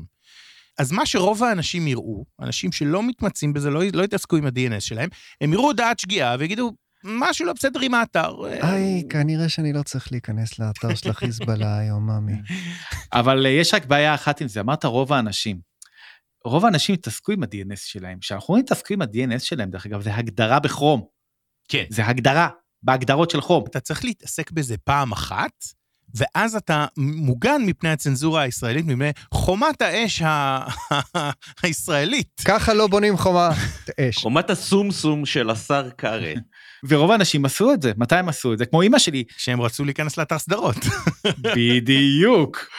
אז 0.79 0.91
מה 0.91 1.05
שרוב 1.05 1.43
האנשים 1.43 1.87
יראו, 1.87 2.25
אנשים 2.41 2.71
שלא 2.71 3.03
מתמצאים 3.03 3.53
בזה, 3.53 3.69
לא, 3.69 3.81
לא 3.93 4.03
יתעסקו 4.03 4.35
עם 4.35 4.45
ה-DNS 4.45 4.79
שלהם, 4.79 5.09
הם 5.41 5.53
יראו 5.53 5.65
הודעת 5.65 5.99
שגיאה 5.99 6.35
ויגידו, 6.39 6.71
משהו 7.03 7.45
לא 7.45 7.53
בסדר 7.53 7.79
עם 7.79 7.93
האתר. 7.93 8.35
היי, 8.61 9.03
כנראה 9.09 9.49
שאני 9.49 9.73
לא 9.73 9.83
צריך 9.83 10.11
להיכנס 10.11 10.59
לאתר 10.59 10.95
של 10.95 11.09
החיזבאללה 11.09 11.77
היום, 11.77 12.09
ממי. 12.09 12.33
אבל 13.13 13.45
יש 13.49 13.73
רק 13.73 13.85
בעיה 13.85 14.15
אחת 14.15 14.41
עם 14.41 14.47
זה, 14.47 14.59
אמרת 14.59 14.85
רוב 14.85 15.13
האנשים. 15.13 15.74
רוב 16.45 16.65
האנשים 16.65 16.95
התעסקו 16.95 17.31
עם 17.31 17.43
ה-DNS 17.43 17.75
שלהם. 17.75 18.19
כשאנחנו 18.19 18.55
מתעסקו 18.55 18.93
עם 18.93 19.01
ה-DNS 19.01 19.39
שלהם, 19.39 19.69
דרך 19.69 19.85
אגב, 19.85 20.01
זה 20.01 20.15
הגדרה 20.15 20.59
בכרום. 20.59 21.05
כן. 21.67 21.83
זה 21.89 22.05
הגדרה, 22.07 22.49
בהגדרות 22.83 23.29
של 23.29 23.41
כרום. 23.41 23.63
אתה 23.67 23.79
צריך 23.79 24.05
להתעסק 24.05 24.51
בזה 24.51 24.77
פעם 24.77 25.11
אחת, 25.11 25.51
ואז 26.15 26.55
אתה 26.55 26.85
מוגן 26.97 27.61
מפני 27.65 27.89
הצנזורה 27.89 28.41
הישראלית, 28.41 28.85
מפני 28.85 29.09
חומת 29.33 29.81
האש 29.81 30.21
ה- 30.21 30.65
הישראלית. 31.63 32.41
ככה 32.45 32.73
לא 32.73 32.87
בונים 32.87 33.17
חומה 33.17 33.49
אש. 33.99 34.17
חומת 34.17 34.49
הסומסום 34.49 35.25
של 35.25 35.49
השר 35.49 35.89
קארה. 35.89 36.33
ורוב 36.87 37.11
האנשים 37.11 37.45
עשו 37.45 37.73
את 37.73 37.81
זה. 37.81 37.91
מתי 37.97 38.15
הם 38.15 38.29
עשו 38.29 38.53
את 38.53 38.57
זה? 38.57 38.65
כמו 38.65 38.81
אימא 38.81 38.99
שלי. 38.99 39.23
כשהם 39.37 39.61
רצו 39.61 39.85
להיכנס 39.85 40.17
לאתר 40.17 40.39
סדרות. 40.39 40.75
בדיוק. 41.55 42.69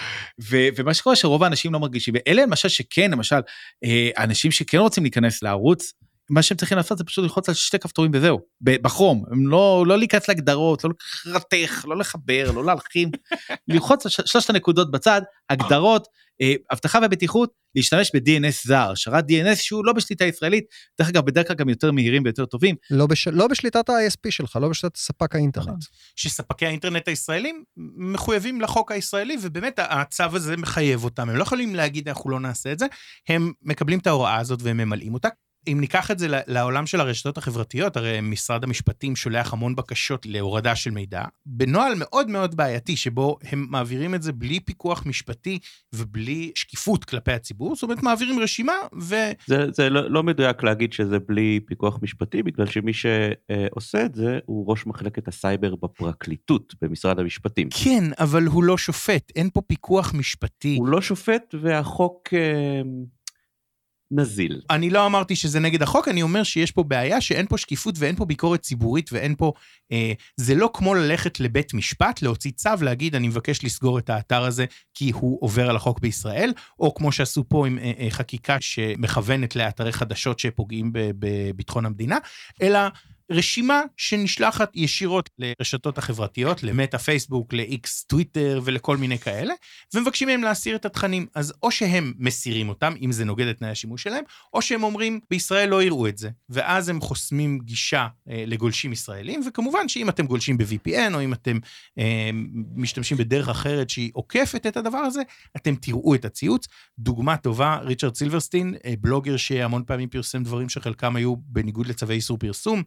ו- 0.50 0.68
ומה 0.76 0.94
שקורה 0.94 1.16
שרוב 1.16 1.42
האנשים 1.42 1.72
לא 1.72 1.80
מרגישים, 1.80 2.14
ואלה 2.14 2.42
למשל 2.42 2.68
שכן, 2.68 3.10
למשל, 3.10 3.40
אה, 3.84 4.10
אנשים 4.18 4.50
שכן 4.50 4.78
רוצים 4.78 5.04
להיכנס 5.04 5.42
לערוץ, 5.42 5.92
מה 6.30 6.42
שהם 6.42 6.58
צריכים 6.58 6.76
לעשות 6.76 6.98
זה 6.98 7.04
פשוט 7.04 7.22
ללחוץ 7.22 7.48
על 7.48 7.54
שתי 7.54 7.78
כפתורים 7.78 8.10
וזהו, 8.14 8.40
בחום, 8.60 9.24
הם 9.30 9.48
לא, 9.48 9.84
לא 9.86 9.98
להיכנס 9.98 10.28
להגדרות, 10.28 10.84
לא 10.84 10.90
לרתך, 11.26 11.84
לא 11.88 11.96
לחבר, 11.96 12.50
לא 12.54 12.64
להלחים, 12.64 13.10
ללחוץ 13.68 14.06
על 14.06 14.26
שלושת 14.26 14.50
הנקודות 14.50 14.90
בצד, 14.90 15.22
הגדרות, 15.50 16.08
אה, 16.42 16.54
אבטחה 16.72 16.98
ובטיחות, 17.04 17.50
להשתמש 17.74 18.10
ב-DNS 18.14 18.66
זר, 18.66 18.94
שרת 18.94 19.24
DNS 19.24 19.56
שהוא 19.56 19.84
לא 19.84 19.92
בשליטה 19.92 20.24
ישראלית, 20.24 20.64
דרך 20.98 21.08
אגב 21.08 21.26
בדרך 21.26 21.46
כלל 21.46 21.56
גם 21.56 21.68
יותר 21.68 21.92
מהירים 21.92 22.22
ויותר 22.24 22.46
טובים. 22.46 22.74
לא, 22.90 23.06
בש... 23.06 23.28
לא 23.28 23.46
בשליטת 23.46 23.88
ה-ISP 23.88 24.30
שלך, 24.30 24.58
לא 24.62 24.68
בשליטת 24.68 24.96
ספק 24.96 25.34
האינטרנט. 25.34 25.84
שספקי 26.16 26.66
האינטרנט 26.66 27.08
הישראלים 27.08 27.64
מחויבים 27.96 28.60
לחוק 28.60 28.92
הישראלי, 28.92 29.36
ובאמת 29.42 29.78
הצו 29.82 30.24
הזה 30.32 30.56
מחייב 30.56 31.04
אותם. 31.04 31.30
הם 31.30 31.36
לא 31.36 31.42
יכולים 31.42 31.74
להגיד, 31.74 32.08
אנחנו 32.08 32.30
לא 32.30 32.40
נעשה 32.40 32.72
את 32.72 32.78
זה, 32.78 32.86
הם 33.28 33.52
מקבלים 33.62 33.98
את 33.98 34.06
ההוראה 34.06 34.36
הזאת 34.36 34.62
והם 34.62 34.76
ממלאים 34.76 35.14
אותה. 35.14 35.28
אם 35.66 35.78
ניקח 35.80 36.10
את 36.10 36.18
זה 36.18 36.26
לעולם 36.30 36.86
של 36.86 37.00
הרשתות 37.00 37.38
החברתיות, 37.38 37.96
הרי 37.96 38.20
משרד 38.20 38.64
המשפטים 38.64 39.16
שולח 39.16 39.52
המון 39.52 39.76
בקשות 39.76 40.26
להורדה 40.26 40.76
של 40.76 40.90
מידע, 40.90 41.24
בנוהל 41.46 41.92
מאוד 41.96 42.30
מאוד 42.30 42.54
בעייתי, 42.54 42.96
שבו 42.96 43.38
הם 43.42 43.66
מעבירים 43.70 44.14
את 44.14 44.22
זה 44.22 44.32
בלי 44.32 44.60
פיקוח 44.60 45.06
משפטי 45.06 45.58
ובלי 45.94 46.52
שקיפות 46.54 47.04
כלפי 47.04 47.32
הציבור, 47.32 47.74
זאת 47.74 47.82
אומרת, 47.82 48.02
מעבירים 48.02 48.40
רשימה, 48.40 48.72
ו... 49.02 49.14
זה, 49.46 49.66
זה 49.72 49.90
לא, 49.90 50.10
לא 50.10 50.22
מדויק 50.22 50.62
להגיד 50.62 50.92
שזה 50.92 51.18
בלי 51.18 51.60
פיקוח 51.66 51.98
משפטי, 52.02 52.42
בגלל 52.42 52.66
שמי 52.66 52.92
שעושה 52.92 54.04
את 54.04 54.14
זה 54.14 54.38
הוא 54.46 54.70
ראש 54.70 54.86
מחלקת 54.86 55.28
הסייבר 55.28 55.74
בפרקליטות 55.74 56.74
במשרד 56.82 57.18
המשפטים. 57.18 57.68
כן, 57.84 58.04
אבל 58.18 58.46
הוא 58.46 58.64
לא 58.64 58.78
שופט, 58.78 59.32
אין 59.36 59.50
פה 59.50 59.60
פיקוח 59.60 60.14
משפטי. 60.14 60.76
הוא 60.76 60.88
לא 60.88 61.00
שופט 61.00 61.54
והחוק 61.60 62.28
אה, 62.32 62.82
נזיל. 64.10 64.60
אני 64.70 64.90
לא 64.90 65.06
אמרתי 65.06 65.36
שזה 65.36 65.60
נגד 65.60 65.82
החוק, 65.82 66.08
אני 66.08 66.22
אומר 66.22 66.42
שיש 66.42 66.70
פה 66.70 66.82
בעיה 66.82 67.20
שאין 67.20 67.46
פה 67.46 67.58
שקיפות 67.58 67.94
ואין 67.98 68.16
פה 68.16 68.24
ביקורת 68.24 68.60
ציבורית 68.60 69.12
ואין 69.12 69.34
פה... 69.38 69.52
אה, 69.92 70.12
זה 70.36 70.54
לא 70.54 70.70
כמו 70.74 70.94
ללכת 70.94 71.40
לבית 71.40 71.74
משפט, 71.74 72.22
להוציא 72.22 72.50
צו, 72.50 72.70
להגיד, 72.80 73.14
אני 73.14 73.28
מבקש 73.28 73.64
לסגור 73.64 73.98
את 73.98 74.10
האתר 74.10 74.44
הזה 74.44 74.64
כי 74.94 75.10
הוא 75.10 75.38
עובר 75.40 75.70
על 75.70 75.76
החוק 75.76 76.00
בישראל, 76.00 76.52
או 76.78 76.94
כמו 76.94 77.12
שעשו 77.12 77.44
פה 77.48 77.66
עם 77.66 77.78
אה, 77.78 77.92
אה, 77.98 78.10
חקיקה 78.10 78.56
שמכוונת 78.60 79.56
לאתרי 79.56 79.92
חדשות 79.92 80.38
שפוגעים 80.38 80.90
בביטחון 80.92 81.86
המדינה, 81.86 82.18
אלא... 82.62 82.80
רשימה 83.30 83.82
שנשלחת 83.96 84.70
ישירות 84.74 85.30
לרשתות 85.38 85.98
החברתיות, 85.98 86.62
למטה 86.62 86.98
פייסבוק, 86.98 87.52
ל-X 87.52 87.88
טוויטר 88.06 88.60
ולכל 88.64 88.96
מיני 88.96 89.18
כאלה, 89.18 89.54
ומבקשים 89.94 90.28
מהם 90.28 90.42
להסיר 90.42 90.76
את 90.76 90.84
התכנים. 90.84 91.26
אז 91.34 91.52
או 91.62 91.70
שהם 91.70 92.12
מסירים 92.18 92.68
אותם, 92.68 92.94
אם 93.02 93.12
זה 93.12 93.24
נוגד 93.24 93.46
את 93.46 93.58
תנאי 93.58 93.70
השימוש 93.70 94.02
שלהם, 94.02 94.24
או 94.54 94.62
שהם 94.62 94.82
אומרים, 94.82 95.20
בישראל 95.30 95.68
לא 95.68 95.82
יראו 95.82 96.08
את 96.08 96.18
זה. 96.18 96.30
ואז 96.48 96.88
הם 96.88 97.00
חוסמים 97.00 97.58
גישה 97.58 98.06
אה, 98.30 98.44
לגולשים 98.46 98.92
ישראלים, 98.92 99.40
וכמובן 99.48 99.88
שאם 99.88 100.08
אתם 100.08 100.26
גולשים 100.26 100.58
ב-VPN, 100.58 101.14
או 101.14 101.20
אם 101.24 101.32
אתם 101.32 101.58
אה, 101.98 102.30
משתמשים 102.76 103.16
בדרך 103.16 103.48
אחרת 103.48 103.90
שהיא 103.90 104.10
עוקפת 104.14 104.66
את 104.66 104.76
הדבר 104.76 104.98
הזה, 104.98 105.22
אתם 105.56 105.74
תראו 105.74 106.14
את 106.14 106.24
הציוץ. 106.24 106.66
דוגמה 106.98 107.36
טובה, 107.36 107.78
ריצ'רד 107.82 108.14
סילברסטין, 108.14 108.74
אה, 108.84 108.94
בלוגר 109.00 109.36
שהמון 109.36 109.84
פעמים 109.86 110.08
פרסם 110.08 110.42
דברים 110.42 110.68
שחלקם 110.68 111.16
היו 111.16 111.36
בניגוד 111.36 111.86
לצווי 111.86 112.14
איסור 112.14 112.38
פרסום, 112.38 112.82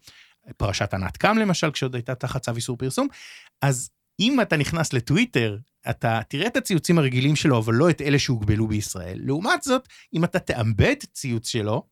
פרשת 0.58 0.94
ענת 0.94 1.18
קם 1.18 1.38
למשל, 1.38 1.72
כשעוד 1.72 1.96
הייתה 1.96 2.16
תחת 2.16 2.42
צו 2.42 2.56
איסור 2.56 2.78
פרסום, 2.78 3.08
אז 3.62 3.90
אם 4.20 4.42
אתה 4.42 4.58
נכנס 4.58 4.94
לטוויטר, 4.94 5.58
אתה 5.90 6.22
תראה 6.30 6.48
את 6.48 6.58
הציוצים 6.58 6.98
הרגילים 6.98 7.36
שלו, 7.36 7.58
אבל 7.60 7.74
לא 7.74 7.90
את 7.90 8.02
אלה 8.02 8.20
שהוגבלו 8.20 8.68
בישראל. 8.68 9.20
לעומת 9.24 9.62
זאת, 9.62 9.88
אם 10.14 10.24
אתה 10.24 10.40
תאבד 10.40 10.96
ציוץ 11.14 11.48
שלו, 11.48 11.84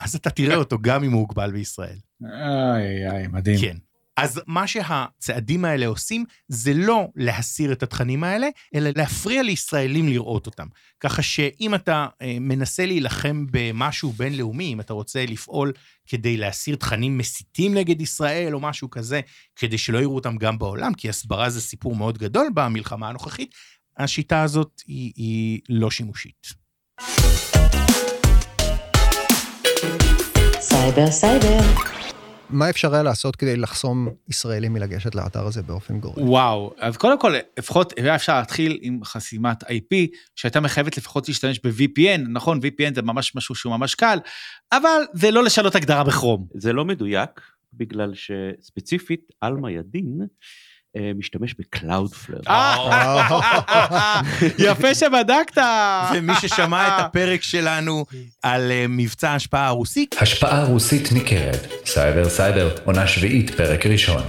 אז 0.00 0.14
אתה 0.14 0.30
תראה 0.30 0.56
אותו 0.56 0.78
גם 0.78 1.04
אם 1.04 1.12
הוא 1.12 1.20
הוגבל 1.20 1.52
בישראל. 1.52 1.96
איי, 2.24 3.10
איי, 3.10 3.26
מדהים. 3.26 3.60
כן. 3.60 3.76
אז 4.16 4.40
מה 4.46 4.66
שהצעדים 4.66 5.64
האלה 5.64 5.86
עושים, 5.86 6.24
זה 6.48 6.74
לא 6.74 7.08
להסיר 7.16 7.72
את 7.72 7.82
התכנים 7.82 8.24
האלה, 8.24 8.48
אלא 8.74 8.90
להפריע 8.96 9.42
לישראלים 9.42 10.08
לראות 10.08 10.46
אותם. 10.46 10.66
ככה 11.00 11.22
שאם 11.22 11.74
אתה 11.74 12.06
אה, 12.22 12.36
מנסה 12.40 12.86
להילחם 12.86 13.46
במשהו 13.50 14.12
בינלאומי, 14.12 14.72
אם 14.72 14.80
אתה 14.80 14.92
רוצה 14.92 15.26
לפעול 15.26 15.72
כדי 16.06 16.36
להסיר 16.36 16.76
תכנים 16.76 17.18
מסיתים 17.18 17.74
נגד 17.74 18.00
ישראל 18.00 18.54
או 18.54 18.60
משהו 18.60 18.90
כזה, 18.90 19.20
כדי 19.56 19.78
שלא 19.78 19.98
יראו 19.98 20.14
אותם 20.14 20.36
גם 20.36 20.58
בעולם, 20.58 20.94
כי 20.94 21.08
הסברה 21.08 21.50
זה 21.50 21.60
סיפור 21.60 21.96
מאוד 21.96 22.18
גדול 22.18 22.46
במלחמה 22.54 23.08
הנוכחית, 23.08 23.54
השיטה 23.98 24.42
הזאת 24.42 24.82
היא, 24.86 25.12
היא 25.16 25.60
לא 25.68 25.90
שימושית. 25.90 26.46
סייבר 30.60 31.10
סייבר. 31.10 31.99
מה 32.52 32.70
אפשר 32.70 32.94
היה 32.94 33.02
לעשות 33.02 33.36
כדי 33.36 33.56
לחסום 33.56 34.08
ישראלים 34.28 34.72
מלגשת 34.72 35.14
לאתר 35.14 35.46
הזה 35.46 35.62
באופן 35.62 36.00
גורף? 36.00 36.28
וואו, 36.28 36.74
אז 36.78 36.96
קודם 36.96 37.20
כל, 37.20 37.34
לפחות 37.58 37.92
היה 37.96 38.14
אפשר 38.14 38.38
להתחיל 38.38 38.78
עם 38.82 39.04
חסימת 39.04 39.64
IP, 39.64 39.96
שהייתה 40.34 40.60
מחייבת 40.60 40.96
לפחות 40.96 41.28
להשתמש 41.28 41.60
ב-VPN, 41.64 42.20
נכון, 42.32 42.58
VPN 42.58 42.94
זה 42.94 43.02
ממש 43.02 43.36
משהו 43.36 43.54
שהוא 43.54 43.76
ממש 43.76 43.94
קל, 43.94 44.18
אבל 44.72 45.02
זה 45.12 45.30
לא 45.30 45.44
לשנות 45.44 45.74
הגדרה 45.74 46.04
בכרום. 46.04 46.46
זה 46.54 46.72
לא 46.72 46.84
מדויק, 46.84 47.30
בגלל 47.74 48.12
שספציפית, 48.14 49.20
אל-מיאדין 49.40 50.18
משתמש 51.14 51.54
ב 51.58 51.65
Cloudflare. 51.65 52.40
יפה 54.68 54.94
שבדקת. 54.94 55.62
ומי 56.14 56.32
ששמע 56.40 56.88
את 56.88 56.92
הפרק 57.04 57.42
שלנו 57.42 58.06
על 58.42 58.72
אה, 58.72 58.86
מבצע 58.88 59.30
ההשפעה 59.30 59.66
הרוסי, 59.66 60.06
השפעה 60.20 60.64
רוסית 60.64 61.12
ניכרת. 61.12 61.66
סייבר 61.86 62.28
סייבר, 62.28 62.76
עונה 62.84 63.06
שביעית, 63.06 63.50
פרק 63.50 63.86
ראשון. 63.86 64.22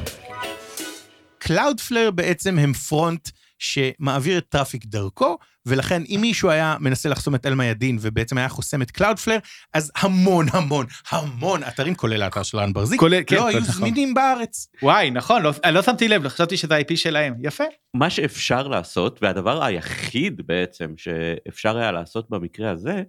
Cloudflare 1.44 2.12
בעצם 2.16 2.60
הם 2.60 2.74
front 2.74 3.30
שמעביר 3.60 4.38
את 4.38 4.46
traffic 4.50 4.86
דרכו, 4.86 5.38
ולכן 5.66 6.02
אם 6.10 6.18
מישהו 6.22 6.50
היה 6.50 6.76
מנסה 6.80 7.10
לחסום 7.10 7.36
את 7.36 7.46
אל-מיאדין 7.46 7.98
ובעצם 8.02 8.38
היה 8.38 8.50
חוסם 8.50 8.82
את 8.82 8.92
Cloudflare, 9.02 9.40
אז 9.74 9.92
המון 9.98 10.46
המון 10.52 10.86
המון 11.10 11.64
אתרים, 11.64 11.96
כולל 11.96 12.22
האתר 12.22 12.44
של 12.44 12.58
רן 12.58 12.74
בר-זיק, 12.74 13.00
כולל- 13.00 13.24
כן, 13.28 13.36
לא 13.36 13.48
היו 13.48 13.60
נכון. 13.60 13.74
זמינים 13.74 14.14
בארץ. 14.14 14.68
וואי, 14.82 15.12
נכון, 15.12 15.42
לא, 15.42 15.52
לא 15.72 15.82
שמתי 15.82 16.08
לב, 16.08 16.28
חשבתי 16.28 16.58
שזה 16.58 16.76
ה-IP 16.76 16.96
שלהם. 16.96 17.34
יפה. 17.40 17.64
מה 17.94 18.10
שאפשר 18.10 18.68
לעשות, 18.68 19.20
והדבר 19.24 19.64
היחיד 19.64 20.42
בעצם 20.46 20.94
שאפשר 20.98 21.78
היה 21.78 21.92
לעשות 21.92 22.30
במקרה 22.30 22.72
הזה, 22.72 23.04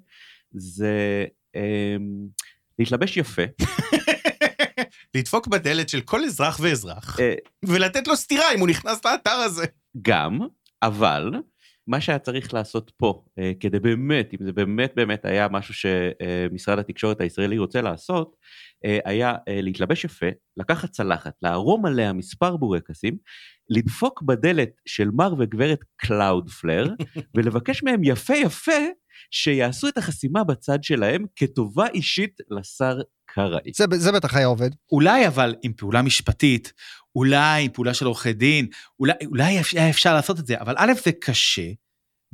זה 0.53 1.25
אמ, 1.57 1.61
להתלבש 2.79 3.17
יפה. 3.17 3.43
לדפוק 5.15 5.47
בדלת 5.47 5.89
של 5.89 6.01
כל 6.01 6.25
אזרח 6.25 6.59
ואזרח, 6.63 7.21
אה, 7.21 7.35
ולתת 7.65 8.09
לו 8.09 8.17
סטירה 8.17 8.55
אם 8.55 8.61
הוא 8.61 8.69
נכנס 8.69 9.05
לאתר 9.05 9.31
הזה. 9.31 9.65
גם, 10.03 10.39
אבל 10.83 11.31
מה 11.87 12.01
שהיה 12.01 12.19
צריך 12.19 12.55
לעשות 12.55 12.93
פה, 12.97 13.25
אה, 13.39 13.53
כדי 13.61 13.81
באמת, 13.81 14.35
אם 14.35 14.45
זה 14.45 14.53
באמת 14.53 14.93
באמת 14.97 15.25
היה 15.25 15.49
משהו 15.49 15.75
שמשרד 15.75 16.79
התקשורת 16.79 17.21
הישראלי 17.21 17.59
רוצה 17.59 17.81
לעשות, 17.81 18.37
אה, 18.85 18.99
היה 19.05 19.35
אה, 19.49 19.61
להתלבש 19.61 20.05
יפה, 20.05 20.27
לקחת 20.57 20.91
צלחת, 20.91 21.35
לערום 21.43 21.87
עליה 21.87 22.13
מספר 22.13 22.57
בורקסים, 22.57 23.17
לדפוק 23.71 24.23
בדלת 24.23 24.71
של 24.87 25.11
מר 25.15 25.35
וגברת 25.39 25.81
Cloudflare, 25.97 26.89
ולבקש 27.37 27.83
מהם 27.83 28.05
יפה 28.05 28.35
יפה 28.35 28.83
שיעשו 29.31 29.89
את 29.89 29.99
החסימה 29.99 30.45
בצד 30.45 30.85
שלהם 30.85 31.25
כטובה 31.37 31.87
אישית 31.87 32.41
לשר 32.51 33.01
קרעי. 33.35 33.73
זה, 33.75 33.85
זה 33.97 34.13
בטח 34.13 34.35
היה 34.35 34.47
עובד. 34.47 34.71
אולי 34.93 35.27
אבל 35.27 35.55
עם 35.63 35.73
פעולה 35.73 36.03
משפטית, 36.03 36.73
אולי 37.17 37.65
עם 37.65 37.71
פעולה 37.71 37.95
של 37.95 38.07
עורכי 38.07 38.33
דין, 38.33 38.67
אולי, 39.01 39.13
אולי 39.27 39.59
היה 39.73 39.91
אפשר 39.91 40.15
לעשות 40.15 40.39
את 40.39 40.47
זה, 40.47 40.61
אבל 40.61 40.75
א', 40.79 40.93
זה 41.05 41.13
קשה, 41.21 41.69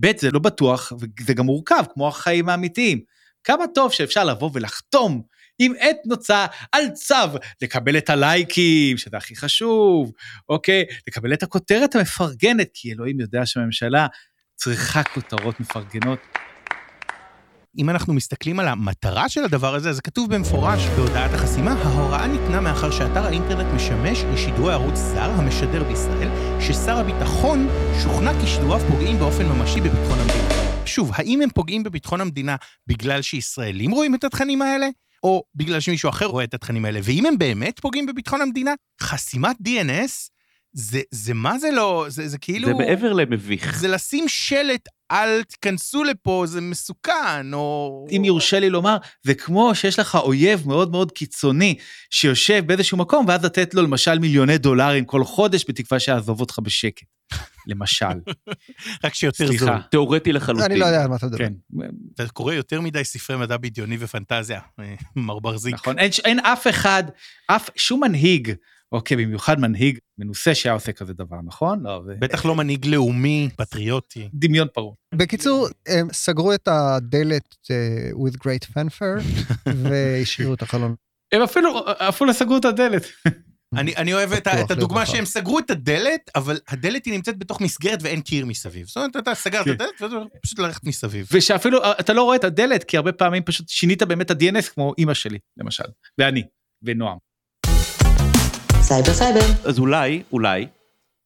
ב', 0.00 0.18
זה 0.18 0.30
לא 0.30 0.38
בטוח, 0.38 0.92
וזה 1.20 1.34
גם 1.34 1.44
מורכב, 1.44 1.84
כמו 1.94 2.08
החיים 2.08 2.48
האמיתיים. 2.48 3.00
כמה 3.44 3.64
טוב 3.74 3.92
שאפשר 3.92 4.24
לבוא 4.24 4.50
ולחתום 4.52 5.22
עם 5.58 5.72
עת 5.78 5.96
נוצה 6.06 6.46
על 6.72 6.90
צו, 6.90 7.14
לקבל 7.62 7.98
את 7.98 8.10
הלייקים, 8.10 8.96
שזה 8.96 9.16
הכי 9.16 9.36
חשוב, 9.36 10.12
אוקיי? 10.48 10.84
לקבל 11.08 11.32
את 11.32 11.42
הכותרת 11.42 11.94
המפרגנת, 11.94 12.68
כי 12.74 12.92
אלוהים 12.92 13.20
יודע 13.20 13.46
שהממשלה 13.46 14.06
צריכה 14.56 15.02
כותרות 15.02 15.60
מפרגנות. 15.60 16.18
אם 17.78 17.90
אנחנו 17.90 18.14
מסתכלים 18.14 18.60
על 18.60 18.68
המטרה 18.68 19.28
של 19.28 19.44
הדבר 19.44 19.74
הזה, 19.74 19.90
אז 19.90 20.00
כתוב 20.00 20.34
במפורש 20.34 20.86
בהודעת 20.96 21.34
החסימה, 21.34 21.72
ההוראה 21.72 22.26
ניתנה 22.26 22.60
מאחר 22.60 22.90
שאתר 22.90 23.26
האינטרנט 23.26 23.66
משמש 23.74 24.18
לשידורי 24.34 24.72
ערוץ 24.72 24.94
זר 24.94 25.30
המשדר 25.30 25.84
בישראל, 25.84 26.28
ששר 26.60 26.98
הביטחון 26.98 27.68
שוכנע 28.02 28.40
כי 28.40 28.46
שידוריו 28.46 28.80
פוגעים 28.90 29.18
באופן 29.18 29.46
ממשי 29.46 29.80
בביטחון 29.80 30.18
המדינה. 30.18 30.48
שוב, 30.86 31.10
האם 31.14 31.42
הם 31.42 31.50
פוגעים 31.50 31.82
בביטחון 31.82 32.20
המדינה 32.20 32.56
בגלל 32.86 33.22
שישראלים 33.22 33.90
רואים 33.90 34.14
את 34.14 34.24
התכנים 34.24 34.62
האלה? 34.62 34.88
או 35.22 35.42
בגלל 35.54 35.80
שמישהו 35.80 36.10
אחר 36.10 36.26
רואה 36.26 36.44
את 36.44 36.54
התכנים 36.54 36.84
האלה? 36.84 37.00
ואם 37.02 37.26
הם 37.26 37.38
באמת 37.38 37.80
פוגעים 37.80 38.06
בביטחון 38.06 38.40
המדינה, 38.40 38.74
חסימת 39.02 39.56
DNS, 39.56 40.28
זה, 40.72 41.00
זה 41.10 41.34
מה 41.34 41.58
זה 41.58 41.70
לא, 41.70 42.06
זה, 42.08 42.28
זה 42.28 42.38
כאילו... 42.38 42.68
זה 42.68 42.74
מעבר 42.74 43.12
למביך. 43.12 43.78
זה 43.80 43.88
לשים 43.88 44.24
שלט, 44.28 44.88
אל 45.10 45.42
תיכנסו 45.42 46.04
לפה, 46.04 46.44
זה 46.46 46.60
מסוכן, 46.60 47.54
או... 47.54 48.06
אם 48.10 48.24
יורשה 48.24 48.60
לי 48.60 48.70
לומר, 48.70 48.96
זה 49.22 49.34
כמו 49.34 49.74
שיש 49.74 49.98
לך 49.98 50.14
אויב 50.14 50.68
מאוד 50.68 50.90
מאוד 50.90 51.12
קיצוני 51.12 51.74
שיושב 52.10 52.62
באיזשהו 52.66 52.98
מקום, 52.98 53.24
ואז 53.28 53.44
לתת 53.44 53.74
לו 53.74 53.82
למשל 53.82 54.18
מיליוני 54.18 54.58
דולרים 54.58 55.04
כל 55.04 55.24
חודש, 55.24 55.64
בתקווה 55.68 56.00
שיעזוב 56.00 56.40
אותך 56.40 56.58
בשקט. 56.62 57.06
למשל. 57.66 58.06
רק 59.04 59.14
שיותר 59.14 59.46
סליחה. 59.46 59.64
זול. 59.64 59.82
תיאורטי 59.90 60.32
לחלוטין. 60.32 60.70
אני 60.70 60.80
לא 60.80 60.86
יודע 60.86 61.02
על 61.02 61.08
מה 61.08 61.16
אתה 61.16 61.26
מדבר. 61.26 61.38
כן, 61.38 61.52
אתה 62.14 62.28
קורא 62.28 62.54
יותר 62.54 62.80
מדי 62.80 63.04
ספרי 63.04 63.36
מדע 63.36 63.56
בדיוני 63.56 63.96
ופנטזיה, 64.00 64.60
אה, 64.80 64.94
מר 65.16 65.38
ברזיק. 65.38 65.74
נכון. 65.74 65.98
אין, 65.98 66.10
אין 66.24 66.38
אף 66.38 66.66
אחד, 66.66 67.04
אף, 67.46 67.70
שום 67.76 68.04
מנהיג, 68.04 68.52
אוקיי, 68.92 69.16
במיוחד 69.16 69.60
מנהיג 69.60 69.98
מנוסה 70.18 70.54
שהיה 70.54 70.72
עושה 70.72 70.92
כזה 70.92 71.14
דבר, 71.14 71.36
נכון? 71.44 71.82
לא, 71.82 72.02
זה 72.06 72.14
בטח 72.18 72.44
לא 72.44 72.54
מנהיג 72.56 72.86
לאומי, 72.86 73.48
פטריוטי. 73.56 74.28
דמיון 74.34 74.68
פרוע. 74.74 74.94
בקיצור, 75.14 75.68
הם 75.88 76.08
סגרו 76.12 76.54
את 76.54 76.68
הדלת 76.68 77.56
אה, 77.70 78.10
with 78.10 78.34
great 78.34 78.70
fanfare 78.74 79.22
והשאירו 79.82 80.54
את 80.54 80.62
החלון. 80.62 80.94
הם 81.32 81.42
אפילו, 81.42 81.80
אפילו 81.86 82.34
סגרו 82.34 82.56
את 82.56 82.64
הדלת. 82.64 83.02
אני, 83.76 83.96
אני 83.96 84.14
אוהב 84.14 84.32
את, 84.32 84.48
את 84.48 84.70
הדוגמה. 84.70 85.06
שהם 85.06 85.24
סגרו 85.24 85.58
את 85.58 85.70
הדלת, 85.70 86.30
אבל 86.34 86.58
הדלת 86.68 87.04
היא 87.04 87.14
נמצאת 87.14 87.38
בתוך 87.38 87.60
מסגרת 87.60 87.98
ואין 88.02 88.20
קיר 88.20 88.46
מסביב. 88.46 88.86
זאת 88.86 88.96
אומרת, 88.96 89.16
אתה 89.16 89.34
סגרת 89.34 89.64
כן. 89.64 89.72
את 89.72 89.80
הדלת 89.80 90.02
ואתה 90.02 90.38
פשוט 90.42 90.58
ללכת 90.58 90.84
מסביב. 90.84 91.28
ושאפילו 91.32 91.78
אתה 92.00 92.12
לא 92.12 92.22
רואה 92.22 92.36
את 92.36 92.44
הדלת, 92.44 92.84
כי 92.84 92.96
הרבה 92.96 93.12
פעמים 93.12 93.42
פשוט 93.42 93.68
שינית 93.68 94.02
באמת 94.02 94.30
את 94.30 94.42
ה-DNS, 94.42 94.72
כמו 94.74 94.94
אימא 94.98 95.14
שלי, 95.14 95.38
למשל, 95.56 95.84
ואני, 96.18 96.42
ונועם. 96.82 97.27
סייבר 98.88 99.12
סייבר. 99.12 99.68
אז 99.68 99.78
אולי, 99.78 100.22
אולי, 100.32 100.66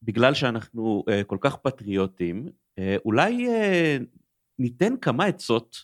בגלל 0.03 0.35
שאנחנו 0.35 1.05
אה, 1.09 1.25
כל 1.25 1.37
כך 1.41 1.57
פטריוטים, 1.57 2.49
אה, 2.49 2.83
אולי 3.05 3.47
אה, 3.47 4.05
ניתן 4.59 4.97
כמה 4.97 5.25
עצות 5.25 5.77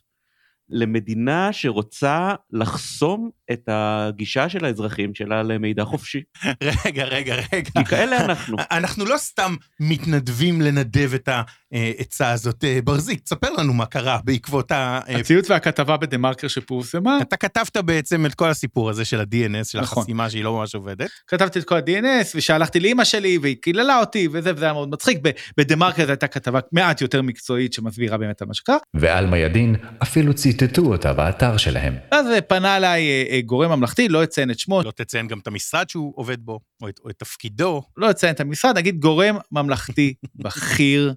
למדינה 0.68 1.52
שרוצה 1.52 2.34
לחסום 2.50 3.30
את 3.52 3.68
הגישה 3.68 4.48
של 4.48 4.64
האזרחים 4.64 5.14
שלה 5.14 5.42
למידע 5.42 5.84
חופשי. 5.84 6.22
רגע, 6.84 7.04
רגע, 7.04 7.37
רגע. 7.52 7.70
כי 7.78 7.84
כאלה 7.84 8.24
אנחנו. 8.24 8.56
אנחנו 8.70 9.04
לא 9.04 9.16
סתם 9.16 9.54
מתנדבים 9.80 10.61
לנדב 10.61 11.14
את 11.14 11.28
העצה 11.72 12.30
הזאת. 12.30 12.64
אה, 12.64 12.78
ברזיק, 12.84 13.20
תספר 13.20 13.50
לנו 13.58 13.72
מה 13.72 13.87
קרה 13.87 14.18
בעקבות 14.24 14.72
ה... 14.72 15.00
אה, 15.08 15.16
הציוץ 15.16 15.50
והכתבה 15.50 15.96
בדה 15.96 16.18
מרקר 16.18 16.48
שפורסמה, 16.48 17.18
אתה 17.22 17.37
כתבת 17.37 17.76
בעצם 17.76 18.26
את 18.26 18.34
כל 18.34 18.50
הסיפור 18.50 18.90
הזה 18.90 19.04
של 19.04 19.20
ה-DNS, 19.20 19.64
של 19.64 19.80
נכון. 19.80 19.98
החסימה 19.98 20.30
שהיא 20.30 20.44
לא 20.44 20.52
ממש 20.52 20.74
עובדת. 20.74 21.11
כתבתי 21.26 21.58
את 21.58 21.64
כל 21.64 21.76
ה-DNS 21.76 22.26
ושלחתי 22.34 22.80
לאימא 22.80 23.04
שלי 23.04 23.38
והיא 23.38 23.56
קיללה 23.62 24.00
אותי 24.00 24.28
וזה 24.32 24.52
וזה 24.56 24.64
היה 24.64 24.72
מאוד 24.72 24.90
מצחיק. 24.90 25.18
בדה 25.58 25.76
מרקר 25.76 26.04
זו 26.04 26.11
הייתה 26.11 26.26
כתבה 26.26 26.61
מעט 26.72 27.00
יותר 27.00 27.22
מקצועית 27.22 27.72
שמסבירה 27.72 28.18
באמת 28.18 28.42
על 28.42 28.48
מה 28.48 28.54
שקרה. 28.54 28.76
ועלמה 28.94 29.38
ידין 29.38 29.76
אפילו 30.02 30.34
ציטטו 30.34 30.82
אותה 30.82 31.12
באתר 31.12 31.56
שלהם. 31.56 31.94
אז 32.11 32.26
אה, 32.26 32.40
פנה 32.40 32.76
אליי 32.76 33.08
אה, 33.08 33.24
אה, 33.30 33.38
גורם 33.42 33.70
ממלכתי, 33.70 34.09
לא 34.09 34.24
אציין 34.24 34.51
את 34.51 34.59
שמו, 34.59 34.83
לא 34.83 34.90
אציין 34.90 35.28
גם 35.29 35.38
את 35.38 35.46
המשרד 35.46 35.88
שהוא 35.90 36.12
עובד 36.16 36.38
בו, 36.40 36.61
או 36.83 36.88
את, 36.88 36.98
או 37.05 37.11
את 37.11 37.14
תפקידו. 37.18 37.83
לא 37.96 38.11
אציין 38.11 38.35
את 38.35 38.40
המשרד, 38.40 38.79
נגיד 38.79 38.98
גורם 39.01 39.37
ממלכתי 39.53 40.14
בכיר, 40.44 41.14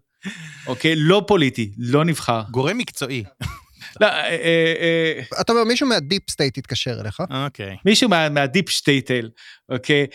אוקיי? 0.67 0.93
לא 0.95 1.23
פוליטי, 1.27 1.71
לא 1.77 2.05
נבחר. 2.05 2.41
גורם 2.51 2.77
מקצועי. 2.77 3.23
לא, 4.01 4.05
אה, 4.07 4.11
אה, 4.29 4.73
אה, 4.79 5.41
אתה 5.41 5.51
אומר, 5.53 5.63
מישהו 5.63 5.87
מה 5.87 6.01
deep 6.01 6.29
state 6.29 6.57
התקשר 6.57 7.01
אליך. 7.01 7.23
אוקיי. 7.45 7.77
מישהו 7.85 8.09
מה- 8.09 8.29
מה 8.29 8.42
deep 8.42 8.69
שטעטל, 8.69 9.29
אוקיי, 9.69 10.07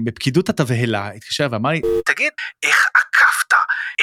מפקידות 0.00 0.48
התבהלה, 0.48 1.08
התקשר 1.08 1.48
ואמר 1.50 1.70
לי, 1.70 1.80
תגיד, 2.04 2.32
איך 2.62 2.86
עקפת 2.94 3.52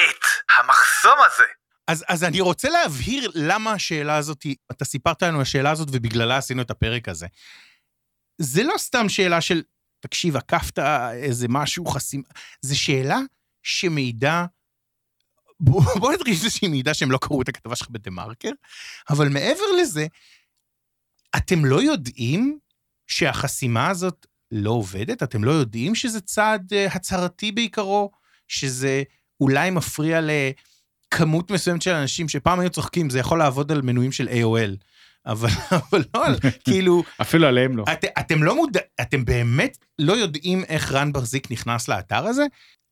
את 0.00 0.24
המחסום 0.58 1.18
הזה? 1.26 1.44
אז, 1.88 2.04
אז 2.08 2.24
אני 2.24 2.40
רוצה 2.40 2.68
להבהיר 2.68 3.30
למה 3.34 3.72
השאלה 3.72 4.16
הזאת, 4.16 4.46
אתה 4.70 4.84
סיפרת 4.84 5.22
לנו 5.22 5.40
השאלה 5.40 5.70
הזאת 5.70 5.88
ובגללה 5.92 6.36
עשינו 6.36 6.62
את 6.62 6.70
הפרק 6.70 7.08
הזה. 7.08 7.26
זה 8.38 8.62
לא 8.62 8.74
סתם 8.78 9.08
שאלה 9.08 9.40
של, 9.40 9.62
תקשיב, 10.00 10.36
עקפת 10.36 10.78
איזה 11.12 11.46
משהו 11.48 11.86
חסים... 11.86 12.22
זו 12.62 12.78
שאלה 12.78 13.18
שמעידה... 13.62 14.46
בוא, 15.60 15.82
בוא 16.00 16.12
נתחיל 16.12 16.34
שהיא 16.50 16.70
מעידה 16.70 16.94
שהם 16.94 17.10
לא 17.10 17.18
קראו 17.18 17.42
את 17.42 17.48
הכתבה 17.48 17.76
שלך 17.76 17.88
בדה 17.90 18.10
מרקר, 18.10 18.50
אבל 19.10 19.28
מעבר 19.28 19.64
לזה, 19.80 20.06
אתם 21.36 21.64
לא 21.64 21.82
יודעים 21.82 22.58
שהחסימה 23.06 23.88
הזאת 23.88 24.26
לא 24.50 24.70
עובדת? 24.70 25.22
אתם 25.22 25.44
לא 25.44 25.50
יודעים 25.50 25.94
שזה 25.94 26.20
צעד 26.20 26.72
אה, 26.72 26.86
הצהרתי 26.86 27.52
בעיקרו? 27.52 28.10
שזה 28.48 29.02
אולי 29.40 29.70
מפריע 29.70 30.20
לכמות 31.06 31.50
מסוימת 31.50 31.82
של 31.82 31.90
אנשים 31.90 32.28
שפעם 32.28 32.60
היו 32.60 32.70
צוחקים, 32.70 33.10
זה 33.10 33.18
יכול 33.18 33.38
לעבוד 33.38 33.72
על 33.72 33.82
מנויים 33.82 34.12
של 34.12 34.28
AOL. 34.28 34.76
אבל, 35.26 35.48
אבל 35.90 36.04
לא 36.14 36.26
על, 36.26 36.36
כאילו, 36.64 37.02
אפילו 37.20 37.46
עליהם 37.46 37.76
לא. 37.76 37.84
את, 37.92 38.04
אתם 38.20 38.42
לא 38.42 38.56
מודע... 38.56 38.80
אתם 39.00 39.24
באמת 39.24 39.78
לא 39.98 40.12
יודעים 40.12 40.64
איך 40.68 40.92
רן 40.92 41.12
ברזיק 41.12 41.50
נכנס 41.50 41.88
לאתר 41.88 42.26
הזה? 42.26 42.46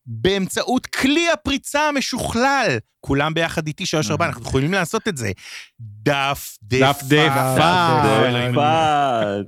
באמצעות 0.06 0.86
כלי 0.86 1.30
הפריצה 1.30 1.88
המשוכלל. 1.88 2.78
כולם 3.00 3.34
ביחד 3.34 3.66
איתי 3.66 3.86
שלוש 3.86 4.10
ארבע, 4.10 4.26
אנחנו 4.26 4.42
יכולים 4.42 4.72
לעשות 4.72 5.08
את 5.08 5.16
זה. 5.16 5.32
דף 5.80 6.58
דף 6.62 7.00
דפן. 7.02 8.52
פאד. 8.54 9.46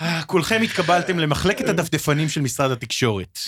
אה, 0.00 0.22
כולכם 0.26 0.60
התקבלתם 0.62 1.18
למחלקת 1.18 1.68
הדפדפנים 1.68 2.28
של 2.28 2.40
משרד 2.40 2.70
התקשורת. 2.70 3.38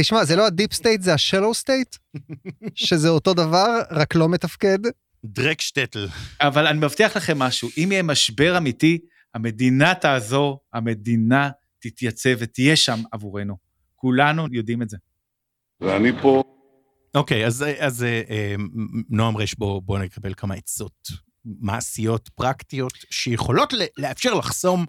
תשמע, 0.00 0.24
זה 0.24 0.36
לא 0.36 0.46
ה 0.46 0.51
deep 0.51 0.72
state, 0.72 1.02
זה 1.02 1.14
ה 1.14 1.19
shallow 1.19 1.54
state, 1.54 1.96
שזה 2.74 3.08
אותו 3.08 3.34
דבר, 3.34 3.80
רק 3.90 4.14
לא 4.14 4.28
מתפקד. 4.28 4.78
דרעק 5.24 5.60
שטעטל. 5.60 6.08
אבל 6.40 6.66
אני 6.66 6.78
מבטיח 6.78 7.16
לכם 7.16 7.38
משהו, 7.38 7.68
אם 7.78 7.88
יהיה 7.92 8.02
משבר 8.02 8.58
אמיתי, 8.58 8.98
המדינה 9.34 9.94
תעזור, 9.94 10.60
המדינה 10.72 11.50
תתייצב 11.78 12.30
ותהיה 12.38 12.76
שם 12.76 13.00
עבורנו. 13.12 13.56
כולנו 13.94 14.46
יודעים 14.52 14.82
את 14.82 14.88
זה. 14.88 14.96
ואני 15.80 16.12
פה... 16.22 16.42
אוקיי, 17.14 17.46
אז, 17.46 17.64
אז 17.78 18.02
אה, 18.02 18.22
אה, 18.30 18.54
נועם 19.10 19.36
רש, 19.36 19.54
בוא, 19.54 19.82
בוא 19.82 19.98
נקבל 19.98 20.34
כמה 20.34 20.54
עצות 20.54 21.08
מעשיות, 21.60 22.28
פרקטיות, 22.34 22.92
שיכולות 23.10 23.74
לאפשר 23.98 24.34
לחסום 24.34 24.84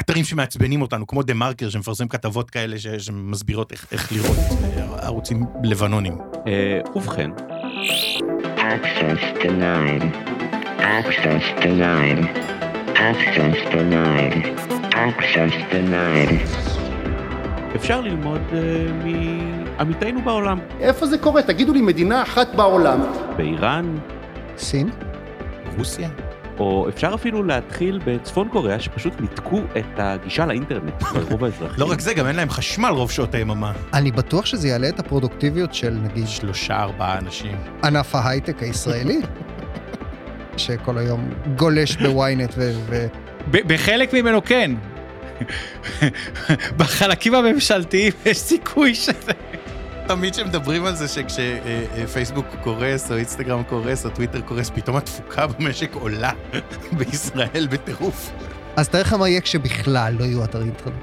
אתרים 0.00 0.24
שמעצבנים 0.24 0.82
אותנו, 0.82 1.06
כמו 1.06 1.22
דה 1.22 1.34
מרקר, 1.34 1.70
שמפרסם 1.70 2.08
כתבות 2.08 2.50
כאלה 2.50 2.78
ש- 2.78 2.86
שמסבירות 2.86 3.72
איך, 3.72 3.86
איך 3.92 4.12
לראות 4.12 4.36
ערוצים 5.02 5.44
לבנונים. 5.64 6.18
אה, 6.46 6.80
ובכן, 6.94 7.30
Access 8.56 9.38
denied. 9.42 10.02
Access 10.78 11.44
denied. 11.62 12.20
Access 12.94 13.58
denied. 13.74 14.34
Access 14.94 15.52
denied. 15.72 16.48
אפשר 17.76 18.00
ללמוד 18.00 18.40
אה, 18.52 18.58
מעמיתינו 19.78 20.22
בעולם. 20.24 20.58
איפה 20.80 21.06
זה 21.06 21.18
קורה? 21.18 21.42
תגידו 21.42 21.72
לי, 21.72 21.80
מדינה 21.80 22.22
אחת 22.22 22.54
בעולם. 22.54 23.00
באיראן, 23.36 23.98
סין? 24.58 24.90
רוסיה? 25.78 26.08
או 26.58 26.88
אפשר 26.88 27.14
אפילו 27.14 27.42
להתחיל 27.42 28.00
בצפון 28.04 28.48
קוריאה, 28.48 28.80
שפשוט 28.80 29.20
ניתקו 29.20 29.60
את 29.78 29.86
הגישה 29.96 30.46
לאינטרנט 30.46 31.02
לרוב 31.14 31.44
האזרחים. 31.44 31.80
לא 31.80 31.90
רק 31.90 32.00
זה, 32.00 32.14
גם 32.14 32.26
אין 32.26 32.36
להם 32.36 32.50
חשמל 32.50 32.88
רוב 32.88 33.10
שעות 33.10 33.34
היממה. 33.34 33.72
אני 33.94 34.10
בטוח 34.12 34.46
שזה 34.46 34.68
יעלה 34.68 34.88
את 34.88 34.98
הפרודוקטיביות 34.98 35.74
של 35.74 35.90
נגיד 35.90 36.28
שלושה, 36.28 36.76
ארבעה 36.76 37.18
אנשים. 37.18 37.56
ענף 37.84 38.14
ההייטק 38.14 38.62
הישראלי, 38.62 39.20
שכל 40.56 40.98
היום 40.98 41.30
גולש 41.56 41.96
בוויינט 41.96 42.54
ו... 42.56 42.72
בחלק 43.50 44.14
ממנו 44.14 44.44
כן. 44.44 44.70
בחלקים 46.78 47.34
הממשלתיים 47.34 48.12
יש 48.26 48.38
סיכוי 48.38 48.94
שזה... 48.94 49.32
תמיד 50.06 50.32
כשמדברים 50.32 50.84
על 50.84 50.94
זה 50.94 51.08
שכשפייסבוק 51.08 52.46
קורס, 52.62 53.10
או 53.10 53.16
אינסטגרם 53.16 53.62
קורס, 53.62 54.04
או 54.04 54.10
טוויטר 54.10 54.40
קורס, 54.40 54.70
פתאום 54.70 54.96
התפוקה 54.96 55.46
במשק 55.46 55.94
עולה 55.94 56.30
בישראל 56.98 57.66
בטירוף. 57.70 58.30
אז 58.76 58.88
תאר 58.88 59.00
לך 59.00 59.12
מה 59.12 59.28
יהיה 59.28 59.40
כשבכלל 59.40 60.14
לא 60.18 60.24
יהיו 60.24 60.44
אתרי 60.44 60.64
אינטרנט. 60.64 60.94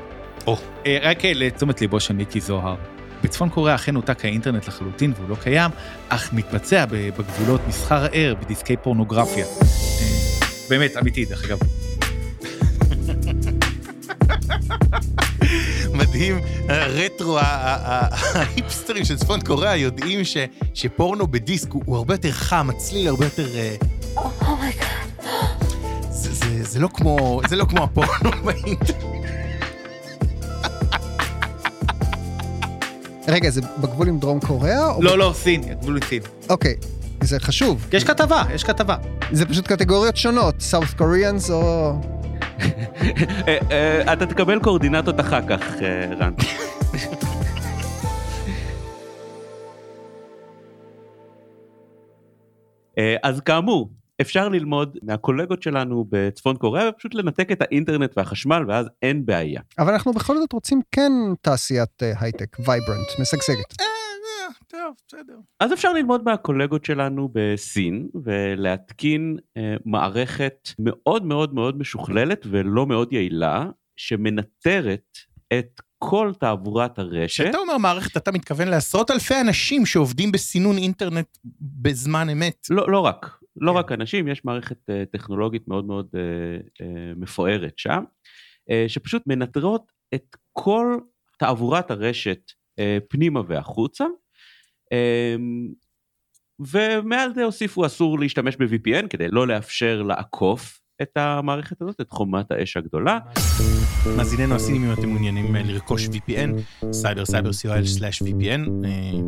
אה, 0.86 0.98
רק 1.02 1.26
אה, 1.26 1.32
לתשומת 1.36 1.82
ליבו 1.82 2.00
של 2.00 2.14
מיקי 2.14 2.42
זוהר. 2.42 2.76
בצפון 3.24 3.50
קוריאה 3.50 3.76
אכן 3.76 3.94
נותק 3.94 4.26
האינטרנט 4.26 4.68
לחלוטין 4.68 5.14
והוא 5.16 5.30
לא 5.30 5.36
קיים, 5.36 5.72
אך 6.10 6.34
מתבצע 6.34 6.86
בגבולות 6.86 7.62
מסחר 7.68 8.04
הער 8.04 8.36
בדיסקי 8.42 8.78
פורנוגרפיה. 8.78 9.46
אה, 9.46 10.48
באמת, 10.70 10.98
אמיתי, 10.98 11.26
דרך 11.26 11.46
אגב. 11.46 11.79
מדהים, 16.10 16.39
הרטרו, 16.69 17.38
ההיפסטרים 17.41 19.06
של 19.06 19.17
צפון 19.17 19.41
קוריאה 19.41 19.76
יודעים 19.76 20.24
ש- 20.26 20.38
שפורנו 20.74 21.28
בדיסק 21.28 21.72
הוא 21.72 21.84
הוא 21.86 21.98
הרבה 21.98 22.13
יותר 22.13 22.32
חם, 22.32 22.67
הצליל 22.69 23.08
הרבה 23.08 23.26
יותר... 23.26 23.48
אה, 23.58 23.76
זה- 26.12 26.34
זה- 26.34 26.63
זה 26.63 26.80
לא 26.80 26.89
כמו, 26.93 27.41
זה 27.50 27.56
לא 27.56 27.65
כמו 27.65 27.84
הפורנו 27.84 28.10
באינטרנט. 28.45 29.26
רגע, 33.28 33.50
זה 33.50 33.62
בגבול 33.78 34.08
עם 34.08 34.19
דרום 34.19 34.39
קוריאה? 34.39 34.91
לא, 35.00 35.17
לא, 35.17 35.34
סין, 35.36 35.62
גבול 35.82 35.95
עם 35.95 36.04
סין. 36.10 36.22
אוקיי, 36.50 36.76
זה 37.22 37.39
חשוב. 37.39 37.86
יש 37.93 38.04
כתבה, 38.04 38.43
יש 38.54 38.63
כתבה. 38.63 38.95
זה 39.32 39.45
פשוט 39.45 39.67
קטגוריות 39.67 40.17
שונות, 40.17 40.56
סאוף 40.62 40.93
קוריאנס 40.93 41.52
או... 41.52 41.93
אה, 43.48 43.58
אה, 43.72 44.13
אתה 44.13 44.26
תקבל 44.26 44.60
קואורדינטות 44.60 45.19
אחר 45.19 45.48
כך, 45.48 45.82
אה, 45.82 46.06
רן. 46.19 46.34
אז 53.24 53.39
כאמור, 53.39 53.89
אפשר 54.22 54.50
ללמוד 54.50 54.98
מהקולגות 55.04 55.63
שלנו 55.63 56.06
בצפון 56.10 56.56
קוריאה 56.56 56.89
ופשוט 56.89 57.13
לנתק 57.15 57.52
את 57.52 57.62
האינטרנט 57.62 58.17
והחשמל 58.17 58.63
ואז 58.67 58.86
אין 59.02 59.26
בעיה. 59.26 59.62
אבל 59.80 59.93
אנחנו 59.93 60.13
בכל 60.13 60.38
זאת 60.38 60.54
רוצים 60.54 60.82
כן 60.91 61.12
תעשיית 61.41 62.04
הייטק, 62.19 62.60
vibrant, 62.60 63.08
משגשגת. 63.19 63.88
טוב, 64.72 64.96
בסדר. 65.08 65.40
אז 65.60 65.74
אפשר 65.74 65.94
ללמוד 65.94 66.24
מהקולגות 66.24 66.86
שלנו 66.86 67.30
בסין 67.34 68.10
ולהתקין 68.24 69.38
אה, 69.58 69.76
מערכת 69.86 70.70
מאוד 70.80 71.26
מאוד 71.26 71.54
מאוד 71.54 71.78
משוכללת 71.78 72.46
ולא 72.50 72.86
מאוד 72.86 73.13
יעילה 73.13 73.70
שמנטרת 73.96 75.17
את 75.54 75.82
כל 75.98 76.32
תעבורת 76.40 77.00
הרשת. 77.00 77.44
כשאתה 77.44 77.58
אומר 77.58 77.78
מערכת, 77.78 78.17
אתה 78.17 78.32
מתכוון 78.32 78.67
לעשרות 78.67 79.12
אלפי 79.12 79.42
אנשים 79.42 79.86
שעובדים 79.86 80.32
בסינון 80.32 80.78
אינטרנט 80.78 81.38
בזמן 81.62 82.30
אמת. 82.30 82.67
לא, 82.70 82.92
לא 82.92 83.00
רק, 83.00 83.40
לא 83.56 83.72
רק 83.72 83.92
אנשים, 83.92 84.28
יש 84.28 84.46
מערכת 84.46 84.90
אה, 84.90 85.04
טכנולוגית 85.12 85.67
מאוד 85.67 85.86
מאוד 85.86 86.08
אה, 86.15 86.22
אה, 86.82 87.13
מפוארת 87.15 87.80
שם, 87.80 88.04
אה, 88.70 88.86
שפשוט 88.88 89.24
מנטרות 89.28 89.92
את 90.13 90.36
כל 90.54 90.98
תעבורת 91.38 91.92
הרשת 91.92 92.52
אה, 92.80 92.98
פנימה 93.10 93.42
והחוצה. 93.48 94.06
אה, 94.92 95.35
ומעל 96.60 97.33
זה 97.33 97.44
הוסיפו 97.44 97.85
אסור 97.85 98.19
להשתמש 98.19 98.56
ב-VPN 98.56 99.08
כדי 99.08 99.27
לא 99.31 99.48
לאפשר 99.48 100.02
לעקוף 100.02 100.79
את 101.02 101.17
המערכת 101.17 101.81
הזאת, 101.81 102.02
את 102.02 102.12
חומת 102.12 102.52
האש 102.52 102.77
הגדולה. 102.77 103.19
מאזיננו 104.17 104.56
הסינים, 104.56 104.83
אם 104.83 104.94
אתם 104.94 105.10
מעוניינים 105.10 105.56
אה, 105.56 105.63
לרכוש 105.63 106.08
VPN, 106.08 106.83
cybercyber.co.il/VPN, 106.92 108.69
אה, 108.85 109.19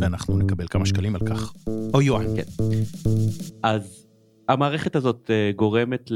ואנחנו 0.00 0.38
נקבל 0.38 0.66
כמה 0.68 0.86
שקלים 0.86 1.14
על 1.14 1.20
כך. 1.26 1.52
או 1.94 2.02
יואן. 2.02 2.26
כן. 2.36 2.42
אז 3.62 4.06
המערכת 4.48 4.96
הזאת 4.96 5.30
אה, 5.30 5.50
גורמת 5.56 6.10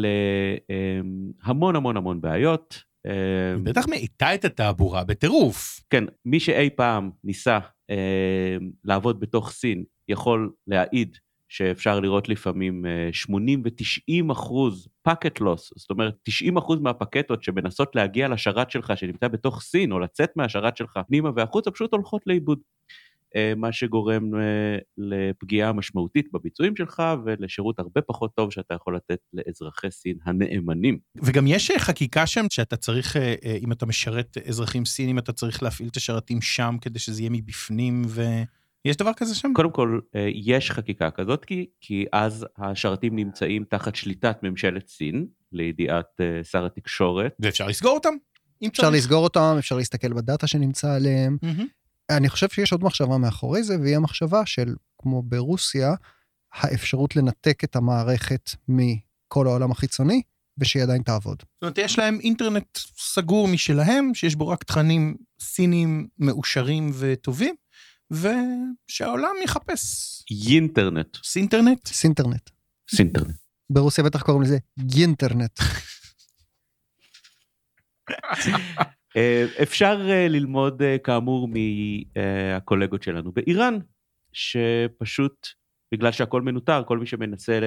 להמון 1.44 1.76
המון 1.76 1.96
המון 1.96 2.20
בעיות. 2.20 2.82
אה, 3.06 3.58
בטח 3.62 3.88
מאיטה 3.88 4.34
את 4.34 4.44
התעבורה 4.44 5.04
בטירוף. 5.04 5.80
כן, 5.90 6.04
מי 6.24 6.40
שאי 6.40 6.70
פעם 6.70 7.10
ניסה 7.24 7.58
לעבוד 8.84 9.20
בתוך 9.20 9.50
סין 9.50 9.84
יכול 10.08 10.52
להעיד 10.66 11.16
שאפשר 11.48 12.00
לראות 12.00 12.28
לפעמים 12.28 12.86
אה, 12.86 13.08
80 13.12 13.62
ו-90 13.64 14.32
אחוז 14.32 14.88
פאקט 15.02 15.40
לוס, 15.40 15.72
זאת 15.76 15.90
אומרת 15.90 16.14
90 16.22 16.56
אחוז 16.56 16.80
מהפקטות 16.80 17.42
שמנסות 17.42 17.96
להגיע 17.96 18.28
לשרת 18.28 18.70
שלך 18.70 18.92
שנמצא 18.96 19.28
בתוך 19.28 19.62
סין 19.62 19.92
או 19.92 19.98
לצאת 19.98 20.30
מהשרת 20.36 20.76
שלך 20.76 20.98
פנימה 21.08 21.30
והחוצה 21.36 21.70
פשוט 21.70 21.92
הולכות 21.92 22.22
לאיבוד. 22.26 22.58
אה, 23.36 23.52
מה 23.56 23.72
שגורם 23.72 24.34
אה, 24.34 24.78
לפגיעה 24.98 25.72
משמעותית 25.72 26.28
בביצועים 26.32 26.76
שלך 26.76 27.02
ולשירות 27.24 27.78
הרבה 27.78 28.00
פחות 28.02 28.34
טוב 28.34 28.52
שאתה 28.52 28.74
יכול 28.74 28.96
לתת 28.96 29.18
לאזרחי 29.32 29.90
סין 29.90 30.16
הנאמנים. 30.24 30.98
וגם 31.22 31.46
יש 31.46 31.70
אה, 31.70 31.78
חקיקה 31.78 32.26
שם 32.26 32.46
שאתה 32.50 32.76
צריך, 32.76 33.16
אם 33.62 33.72
אתה 33.72 33.86
משרת 33.86 34.36
אזרחים 34.48 34.84
סינים, 34.84 35.18
אתה 35.18 35.32
צריך 35.32 35.62
להפעיל 35.62 35.88
את 35.88 35.96
השרתים 35.96 36.42
שם 36.42 36.76
כדי 36.80 36.98
שזה 36.98 37.20
יהיה 37.22 37.30
מבפנים, 37.30 38.02
ויש 38.06 38.96
דבר 38.96 39.12
כזה 39.16 39.34
שם? 39.34 39.52
קודם 39.54 39.70
כל, 39.70 40.00
יש 40.34 40.70
חקיקה 40.70 41.10
כזאת, 41.10 41.44
כי, 41.44 41.66
כי 41.80 42.04
אז 42.12 42.46
השרתים 42.58 43.16
נמצאים 43.16 43.64
תחת 43.68 43.94
שליטת 43.94 44.38
ממשלת 44.42 44.88
סין, 44.88 45.26
לידיעת 45.52 46.20
שר 46.42 46.66
התקשורת. 46.66 47.36
ואפשר 47.40 47.66
לסגור 47.66 47.94
אותם. 47.94 48.14
אפשר 48.66 48.82
צריך. 48.82 48.94
לסגור 48.94 49.24
אותם, 49.24 49.54
אפשר 49.58 49.76
להסתכל 49.76 50.12
בדאטה 50.12 50.46
שנמצא 50.46 50.94
עליהם. 50.94 51.36
מהמם. 51.42 51.66
אני 52.10 52.28
חושב 52.28 52.48
שיש 52.48 52.72
עוד 52.72 52.84
מחשבה 52.84 53.18
מאחורי 53.18 53.62
זה, 53.62 53.76
והיא 53.80 53.96
המחשבה 53.96 54.46
של, 54.46 54.74
כמו 54.98 55.22
ברוסיה, 55.22 55.94
האפשרות 56.52 57.16
לנתק 57.16 57.64
את 57.64 57.76
המערכת 57.76 58.50
מכל 58.68 59.46
העולם 59.46 59.70
החיצוני, 59.70 60.22
ושהיא 60.58 60.82
עדיין 60.82 61.02
תעבוד. 61.02 61.36
זאת 61.38 61.62
אומרת, 61.62 61.78
יש 61.78 61.98
להם 61.98 62.18
אינטרנט 62.20 62.78
סגור 62.98 63.48
משלהם, 63.48 64.14
שיש 64.14 64.34
בו 64.34 64.48
רק 64.48 64.64
תכנים 64.64 65.16
סינים 65.40 66.08
מאושרים 66.18 66.90
וטובים, 66.98 67.54
ושהעולם 68.10 69.34
יחפש. 69.44 70.22
יינטרנט. 70.30 71.16
סינטרנט? 71.24 71.86
סינטרנט. 71.86 72.50
סינטרנט. 72.90 73.36
ברוסיה 73.70 74.04
בטח 74.04 74.22
קוראים 74.22 74.42
לזה 74.42 74.58
גינטרנט. 74.78 75.60
אה, 79.16 79.46
אפשר 79.62 80.06
אה, 80.10 80.28
ללמוד 80.28 80.82
אה, 80.82 80.98
כאמור 80.98 81.48
מהקולגות 81.48 83.02
שלנו 83.02 83.32
באיראן, 83.32 83.78
שפשוט 84.32 85.48
בגלל 85.92 86.12
שהכל 86.12 86.42
מנוטר, 86.42 86.82
כל 86.86 86.98
מי 86.98 87.06
שמנסה 87.06 87.60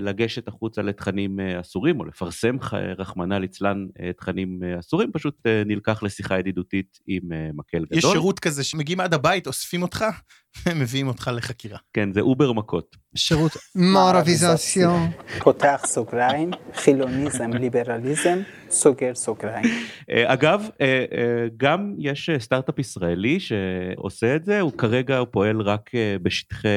לגשת 0.00 0.48
החוצה 0.48 0.82
לתכנים 0.82 1.40
אסורים 1.40 2.00
או 2.00 2.04
לפרסם 2.04 2.56
רחמנא 2.98 3.34
ליצלן 3.34 3.86
תכנים 4.16 4.60
אסורים, 4.78 5.12
פשוט 5.12 5.46
נלקח 5.66 6.02
לשיחה 6.02 6.38
ידידותית 6.38 6.98
עם 7.06 7.22
מקל 7.54 7.84
גדול. 7.84 7.98
יש 7.98 8.04
שירות 8.04 8.40
כזה 8.40 8.64
שמגיעים 8.64 9.00
עד 9.00 9.14
הבית, 9.14 9.46
אוספים 9.46 9.82
אותך, 9.82 10.04
ומביאים 10.66 11.08
אותך 11.08 11.30
לחקירה. 11.34 11.78
כן, 11.92 12.12
זה 12.12 12.20
Uber 12.20 12.52
מכות. 12.52 12.96
שירות 13.16 13.52
מערביזציה. 13.92 14.90
פותח 15.38 15.82
סוגריים, 15.86 16.50
חילוניזם, 16.74 17.50
ליברליזם, 17.52 18.38
סוגר 18.70 19.14
סוגריים. 19.14 19.74
אה, 20.10 20.32
אגב, 20.32 20.68
אה, 20.80 21.04
אה, 21.12 21.46
גם 21.56 21.94
יש 21.98 22.30
סטארט-אפ 22.38 22.78
ישראלי 22.78 23.40
שעושה 23.40 24.36
את 24.36 24.44
זה, 24.44 24.60
הוא 24.60 24.72
כרגע 24.72 25.18
הוא 25.18 25.28
פועל 25.30 25.60
רק 25.60 25.90
בשטחי 26.22 26.68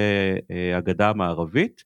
הגדה 0.78 1.10
המערבית, 1.10 1.84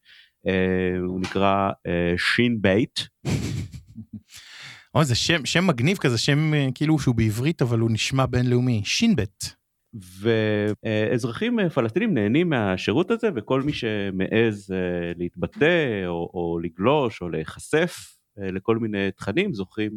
הוא 1.08 1.20
נקרא 1.20 1.70
Shin 2.18 2.62
Bet. 2.62 3.00
אוי, 4.96 5.06
זה 5.06 5.16
שם, 5.16 5.46
שם 5.46 5.68
מגניב 5.68 5.98
כזה, 5.98 6.18
שם 6.18 6.52
כאילו 6.76 7.00
שהוא 7.00 7.16
בעברית, 7.16 7.62
אבל 7.62 7.80
הוא 7.80 7.92
נשמע 7.92 8.26
בינלאומי. 8.26 8.82
שינבט. 8.86 9.61
ואזרחים 9.94 11.60
אה, 11.60 11.70
פלסטינים 11.70 12.14
נהנים 12.14 12.50
מהשירות 12.50 13.12
הזה, 13.12 13.30
וכל 13.36 13.62
מי 13.62 13.74
שמעז 13.74 14.72
אה, 14.72 15.12
להתבטא 15.18 16.04
או, 16.08 16.32
או 16.34 16.60
לגלוש 16.60 17.22
או 17.22 17.30
להיחשף 17.30 18.18
אה, 18.40 18.52
לכל 18.52 18.78
מיני 18.78 19.12
תכנים 19.12 19.54
זוכים 19.54 19.92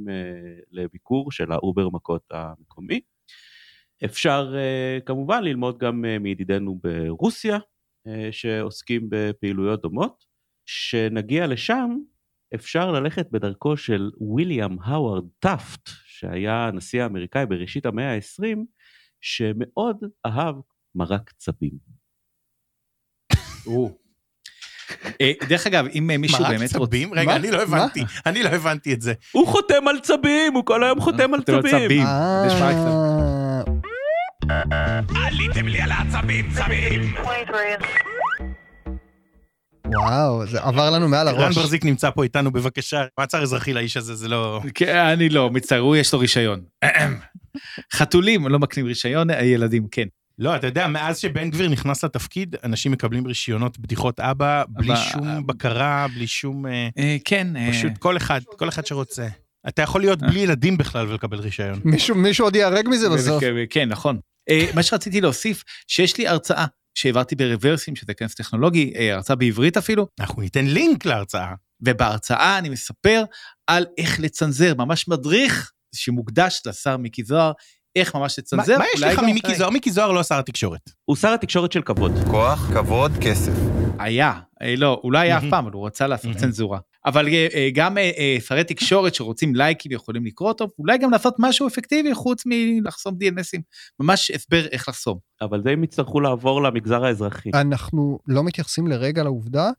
לביקור 0.70 1.32
של 1.32 1.52
ה 1.52 1.59
Uber 1.59 1.88
מכות 1.88 2.22
המקומי. 2.30 3.00
אפשר 4.04 4.54
כמובן 5.06 5.42
ללמוד 5.42 5.78
גם 5.78 6.04
מידידינו 6.20 6.80
ברוסיה, 6.82 7.58
שעוסקים 8.30 9.06
בפעילויות 9.08 9.82
דומות. 9.82 10.24
כשנגיע 10.66 11.46
לשם, 11.46 11.96
אפשר 12.54 12.92
ללכת 12.92 13.26
בדרכו 13.30 13.76
של 13.76 14.10
ויליאם 14.36 14.76
האווארד 14.82 15.24
טאפט, 15.38 15.88
שהיה 16.04 16.66
הנשיא 16.66 17.02
האמריקאי 17.02 17.46
בראשית 17.46 17.86
המאה 17.86 18.14
ה-20, 18.14 18.58
שמאוד 19.24 19.96
אהב 20.26 20.56
מרק 20.94 21.32
צבים. 21.38 21.70
אה, 25.20 25.32
דרך 25.48 25.66
אגב, 25.66 25.86
אם 25.94 26.10
אה, 26.10 26.18
מישהו 26.18 26.38
מרק 26.42 26.50
באמת 26.50 26.76
רוצה... 26.76 26.90
צבים? 26.90 27.14
רגע? 27.14 27.36
אני 27.36 27.50
לא 27.50 27.62
הבנתי, 27.62 28.04
אני 28.26 28.42
לא 28.42 28.48
הבנתי 28.48 28.92
את 28.92 29.02
זה. 29.02 29.12
הוא 29.32 29.46
חותם 29.46 29.88
על 29.88 30.00
צבים, 30.00 30.54
הוא 30.54 30.64
כל 30.64 30.84
היום 30.84 31.00
חותם 31.00 31.34
על 31.34 31.42
צבים. 31.42 32.06
אה, 32.06 32.46
מרק 32.60 32.76
צבים. 32.76 33.80
עליתם 35.16 35.66
לי 35.66 35.80
על 35.80 35.90
העצבים, 35.92 36.50
צבים! 36.50 37.14
וואו, 39.98 40.46
זה 40.46 40.60
עבר 40.60 40.90
לנו 40.90 41.08
מעל 41.08 41.28
רן 41.28 41.40
הראש. 41.42 41.58
ברזיק 41.58 41.84
נמצא 41.84 42.10
פה 42.10 42.22
איתנו, 42.22 42.50
בבקשה. 42.52 43.04
מעצר 43.18 43.42
אזרחי 43.42 43.72
לאיש 43.72 43.96
הזה, 43.96 44.14
זה 44.14 44.28
לא... 44.28 44.60
כן, 44.74 44.96
אני 44.96 45.28
לא, 45.28 45.50
מצטער, 45.50 45.78
הוא 45.78 45.96
יש 45.96 46.12
לו 46.12 46.18
רישיון. 46.18 46.60
חתולים 47.92 48.48
לא 48.48 48.58
מקנים 48.58 48.86
רישיון, 48.86 49.28
ילדים 49.42 49.86
כן. 49.90 50.06
לא, 50.38 50.56
אתה 50.56 50.66
יודע, 50.66 50.86
מאז 50.86 51.18
שבן 51.18 51.50
גביר 51.50 51.68
נכנס 51.68 52.04
לתפקיד, 52.04 52.56
אנשים 52.64 52.92
מקבלים 52.92 53.26
רישיונות 53.26 53.78
בדיחות 53.78 54.20
אבא, 54.20 54.62
בלי 54.68 54.92
אבל- 54.92 54.96
שום 55.12 55.46
בקרה, 55.46 56.06
בלי 56.14 56.26
שום... 56.26 56.66
אה, 56.66 56.88
אה, 56.98 57.16
כן, 57.24 57.56
אה, 57.56 57.68
פשוט 57.70 57.92
כל 57.98 58.16
אחד, 58.16 58.40
כל 58.56 58.68
אחד 58.68 58.86
שרוצה. 58.86 59.26
אתה 59.68 59.82
יכול 59.82 60.00
להיות 60.00 60.18
בלי 60.20 60.40
ילדים 60.40 60.76
בכלל 60.76 61.06
ולקבל 61.08 61.38
רישיון. 61.38 61.80
מישהו 61.84 62.14
מישהו 62.16 62.46
עוד 62.46 62.56
ייהרג 62.56 62.88
מזה 62.88 63.08
בסוף. 63.10 63.40
כן, 63.40 63.54
כן, 63.70 63.88
נכון. 63.88 64.18
אה, 64.50 64.66
מה 64.74 64.82
שרציתי 64.82 65.20
להוסיף, 65.20 65.62
שיש 65.88 66.16
לי 66.18 66.28
הרצאה 66.28 66.64
שהעברתי 66.94 67.34
ברוורסים, 67.34 67.96
שזה 67.96 68.14
כנס 68.14 68.34
טכנולוגי, 68.34 68.92
אה, 68.96 69.14
הרצאה 69.14 69.36
בעברית 69.36 69.76
אפילו, 69.76 70.06
אנחנו 70.20 70.42
ניתן 70.42 70.64
לינק 70.64 71.04
להרצאה. 71.04 71.54
ובהרצאה 71.80 72.58
אני 72.58 72.68
מספר 72.68 73.24
על 73.66 73.86
איך 73.98 74.20
לצנזר, 74.20 74.74
ממש 74.74 75.08
מדריך 75.08 75.72
שמוקדש 75.94 76.62
לשר 76.66 76.96
מיקי 76.96 77.24
זוהר, 77.24 77.52
איך 77.96 78.14
ממש 78.14 78.38
מה 78.38 78.42
לצנזר. 78.42 78.78
מה 78.78 78.84
יש 78.94 79.02
אולי 79.02 79.14
לך 79.14 79.18
ממיקי 79.18 79.54
זוהר? 79.54 79.70
מיקי 79.70 79.90
זוהר 79.90 80.12
לא 80.12 80.22
שר 80.22 80.38
התקשורת. 80.38 80.80
הוא 81.04 81.16
שר 81.16 81.34
התקשורת 81.34 81.72
של 81.72 81.82
כבוד. 81.82 82.12
כוח, 82.30 82.70
כבוד, 82.74 83.12
כסף. 83.20 83.52
היה, 83.98 84.32
אה, 84.62 84.74
לא, 84.76 85.00
הוא 85.02 85.12
לא 85.12 85.18
היה 85.18 85.38
אף. 85.38 85.44
פעם, 85.50 85.64
אבל 85.64 85.74
הוא 85.74 85.86
רצה 85.86 86.06
לעשות. 86.06 86.36
צנזורה. 86.36 86.78
אבל 87.06 87.28
אה, 87.28 87.46
אה, 87.54 87.68
גם 87.74 87.98
אה, 87.98 88.36
שרי 88.46 88.64
תקשורת 88.64 89.14
שרוצים 89.14 89.54
לייקים 89.54 89.92
יכולים 89.92 90.24
לקרוא 90.26 90.48
אותו, 90.48 90.68
אולי 90.78 90.98
גם 90.98 91.10
לעשות 91.10 91.34
משהו 91.38 91.66
אפקטיבי 91.66 92.14
חוץ 92.14 92.42
מלחסום 92.46 93.14
DNSים. 93.14 93.60
ממש 94.00 94.30
הסבר 94.30 94.66
איך 94.66 94.88
לחסום. 94.88 95.18
אבל 95.40 95.62
זה 95.62 95.70
הם 95.70 95.84
יצטרכו 95.84 96.20
לעבור 96.20 96.62
למגזר 96.62 97.04
האזרחי. 97.04 97.50
אנחנו 97.54 98.18
לא 98.26 98.44
מתייחסים 98.44 98.86
לרגע 98.86 99.22
לעובדה 99.22 99.70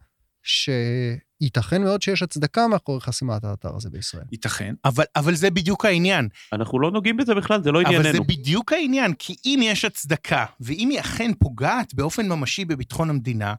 שייתכן 0.43 1.83
מאוד 1.83 2.01
שיש 2.01 2.23
הצדקה 2.23 2.67
מאחורי 2.67 3.01
חסימת 3.01 3.43
האתר 3.43 3.75
הזה 3.75 3.89
בישראל. 3.89 4.23
ייתכן. 4.31 4.73
אבל, 4.85 5.03
אבל 5.15 5.35
זה 5.35 5.49
בדיוק 5.49 5.85
העניין. 5.85 6.27
אנחנו 6.53 6.79
לא 6.79 6.91
נוגעים 6.91 7.17
בזה 7.17 7.35
בכלל, 7.35 7.63
זה 7.63 7.71
לא 7.71 7.81
אבל 7.81 7.91
זה 7.91 7.99
ענייננו. 7.99 8.23
בדיוק 8.23 8.73
העניין, 8.73 9.13
כי 9.13 9.35
אם 9.45 9.59
יש 9.63 9.85
הצדקה, 9.85 10.45
ואם 10.59 10.89
היא 10.89 10.99
אכן 10.99 11.31
פוגעת 11.39 11.93
באופן 11.93 12.27
ממשי 12.27 12.65
בביטחון 12.65 13.09
המדינה, 13.09 13.53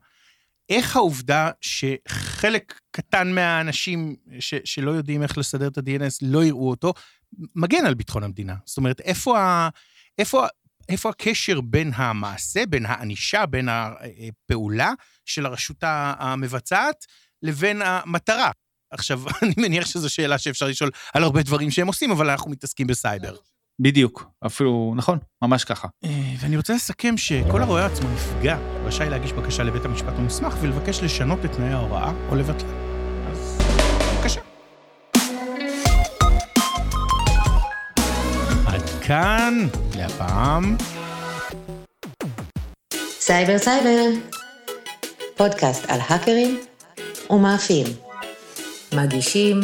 איך 0.69 0.95
העובדה 0.95 1.51
שחלק 1.61 2.79
קטן 2.91 3.35
מהאנשים 3.35 4.15
ש, 4.39 4.53
שלא 4.65 4.91
יודעים 4.91 5.23
איך 5.23 5.37
לסדר 5.37 5.67
את 5.67 5.77
ה-DNS 5.77 6.17
לא 6.21 6.43
יראו 6.43 6.69
אותו, 6.69 6.93
מגן 7.55 7.85
על 7.85 7.93
ביטחון 7.93 8.23
המדינה. 8.23 8.55
זאת 8.65 8.77
אומרת, 8.77 9.01
איפה, 9.01 9.39
ה, 9.39 9.69
איפה, 10.17 10.45
איפה 10.89 11.09
הקשר 11.09 11.61
בין 11.61 11.91
המעשה, 11.95 12.65
בין 12.65 12.85
הענישה, 12.85 13.45
בין 13.45 13.69
הפעולה 13.69 14.91
של 15.25 15.45
הרשות 15.45 15.77
המבצעת, 15.83 17.05
לבין 17.43 17.81
המטרה? 17.81 18.51
עכשיו, 18.91 19.21
אני 19.41 19.53
מניח 19.57 19.85
שזו 19.85 20.09
שאלה 20.09 20.37
שאפשר 20.37 20.67
לשאול 20.67 20.91
על 21.13 21.23
הרבה 21.23 21.43
דברים 21.43 21.71
שהם 21.71 21.87
עושים, 21.87 22.11
אבל 22.11 22.29
אנחנו 22.29 22.51
מתעסקים 22.51 22.87
בסייבר. 22.87 23.35
בדיוק, 23.79 24.25
אפילו, 24.45 24.93
נכון, 24.95 25.17
ממש 25.41 25.63
ככה. 25.63 25.87
אה, 26.03 26.09
ואני 26.39 26.57
רוצה 26.57 26.73
לסכם 26.73 27.17
שכל 27.17 27.61
הרואה 27.61 27.85
עצמו 27.85 28.09
נפגע 28.09 28.57
רשאי 28.83 29.09
להגיש 29.09 29.33
בקשה 29.33 29.63
לבית 29.63 29.85
המשפט 29.85 30.13
המוסמך 30.17 30.57
ולבקש 30.61 31.03
לשנות 31.03 31.45
את 31.45 31.51
תנאי 31.51 31.73
ההוראה 31.73 32.11
או 32.29 32.35
לבטלה. 32.35 32.69
אז 33.31 33.57
בבקשה. 34.17 34.41
עד 38.67 38.89
כאן 39.07 39.67
להפעם. 39.95 40.77
סייבר 43.19 43.57
סייבר, 43.57 44.05
פודקאסט 45.37 45.85
על 45.89 45.99
האקרים 46.07 46.59
ומאפים. 47.29 47.85
מגישים 48.95 49.59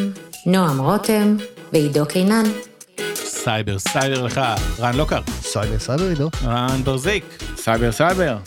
נועם 0.45 0.81
רותם 0.81 1.37
ועידו 1.73 2.05
קינן. 2.05 2.72
סייבר 3.43 3.79
סייבר 3.79 4.21
לך, 4.21 4.41
רן 4.79 4.95
לוקר. 4.95 5.19
סייבר 5.41 5.79
סייבר 5.79 6.09
עידו. 6.09 6.29
רן 6.43 6.83
בר-זיק. 6.83 7.23
סייבר 7.57 7.91
סייבר. 7.91 8.37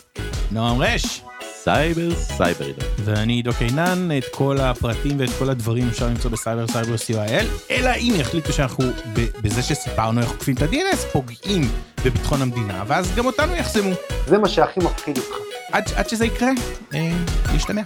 נועם 0.50 0.82
רש. 0.82 1.22
סייבר 1.62 2.14
סייבר 2.14 2.64
עידו. 2.66 2.82
ואני 3.04 3.32
עידו 3.32 3.52
קינן, 3.58 4.08
את 4.18 4.24
כל 4.30 4.58
הפרטים 4.60 5.20
ואת 5.20 5.30
כל 5.38 5.50
הדברים 5.50 5.88
אפשר 5.88 6.06
למצוא 6.06 6.30
ב 6.30 6.66
cybercyber.co.il, 6.66 7.70
אלא 7.70 7.90
אם 7.96 8.12
יחליטו 8.16 8.52
שאנחנו, 8.52 8.84
ב- 9.12 9.26
בזה 9.42 9.62
שסיפרנו 9.62 10.20
איך 10.20 10.30
עוקפים 10.30 10.54
את 10.54 10.62
ה-DNS, 10.62 11.12
פוגעים 11.12 11.70
בביטחון 12.04 12.42
המדינה, 12.42 12.84
ואז 12.86 13.14
גם 13.16 13.26
אותנו 13.26 13.54
יחסמו. 13.54 13.90
זה 14.26 14.38
מה 14.38 14.48
שהכי 14.48 14.80
מפחיד 14.80 15.18
אותך. 15.18 15.36
עד, 15.72 15.84
עד 15.96 16.08
שזה 16.08 16.26
יקרה, 16.26 16.50
אה, 16.94 17.12
להשתמע. 17.52 17.82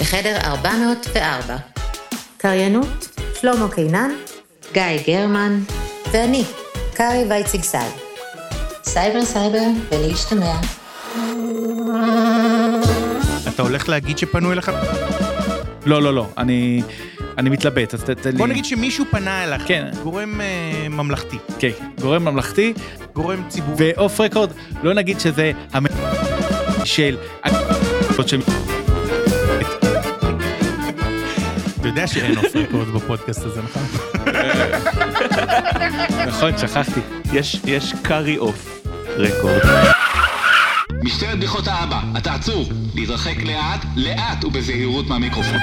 בחדר 0.00 0.36
404 0.44 1.56
קריינות 2.36 3.08
שלמה 3.40 3.68
קינן 3.74 4.10
גיא 4.72 4.82
גרמן 5.06 5.60
ואני 6.12 6.44
קארי 6.94 7.24
וייציגסל 7.28 7.88
סייבר 8.84 9.24
סייבר 9.24 9.66
ולהשתמע. 9.90 10.54
אתה 13.48 13.62
הולך 13.62 13.88
להגיד 13.88 14.18
שפנו 14.18 14.52
אליך? 14.52 14.72
לא, 15.86 16.02
לא, 16.02 16.14
לא, 16.14 16.28
אני, 16.38 16.82
אני 17.38 17.50
מתלבט, 17.50 17.94
אז 17.94 18.04
תתן 18.04 18.30
לי... 18.30 18.38
בוא 18.38 18.46
נגיד 18.46 18.64
שמישהו 18.64 19.04
פנה 19.10 19.44
אליך, 19.44 19.62
כן. 19.66 19.90
גורם 20.02 20.40
אה, 20.40 20.88
ממלכתי, 20.88 21.36
כן, 21.58 21.70
גורם 22.00 22.24
ממלכתי, 22.24 22.72
גורם 23.14 23.42
ציבורי. 23.48 23.92
ו 23.96 24.02
off 24.02 24.20
record, 24.20 24.50
לא 24.82 24.94
נגיד 24.94 25.20
שזה 25.20 25.52
המ... 25.72 25.86
של... 26.84 27.16
אתה 31.80 31.88
יודע 31.88 32.06
שאין 32.06 32.36
off 32.36 32.56
record 32.56 32.88
בפודקאסט 32.88 33.44
הזה, 33.44 33.60
נכון? 33.62 33.82
נכון, 36.26 36.58
שכחתי. 36.58 37.00
יש, 37.32 37.60
יש 37.64 37.94
קארי 38.02 38.38
off 38.38 38.82
record. 39.16 39.60
משטרת 41.02 41.36
בדיחות 41.36 41.68
האבא, 41.68 42.00
אתה 42.18 42.34
עצור. 42.34 42.68
להתרחק 42.94 43.42
לאט, 43.42 43.84
לאט 43.96 44.44
ובזהירות 44.44 45.06
מהמיקרופון. 45.06 45.58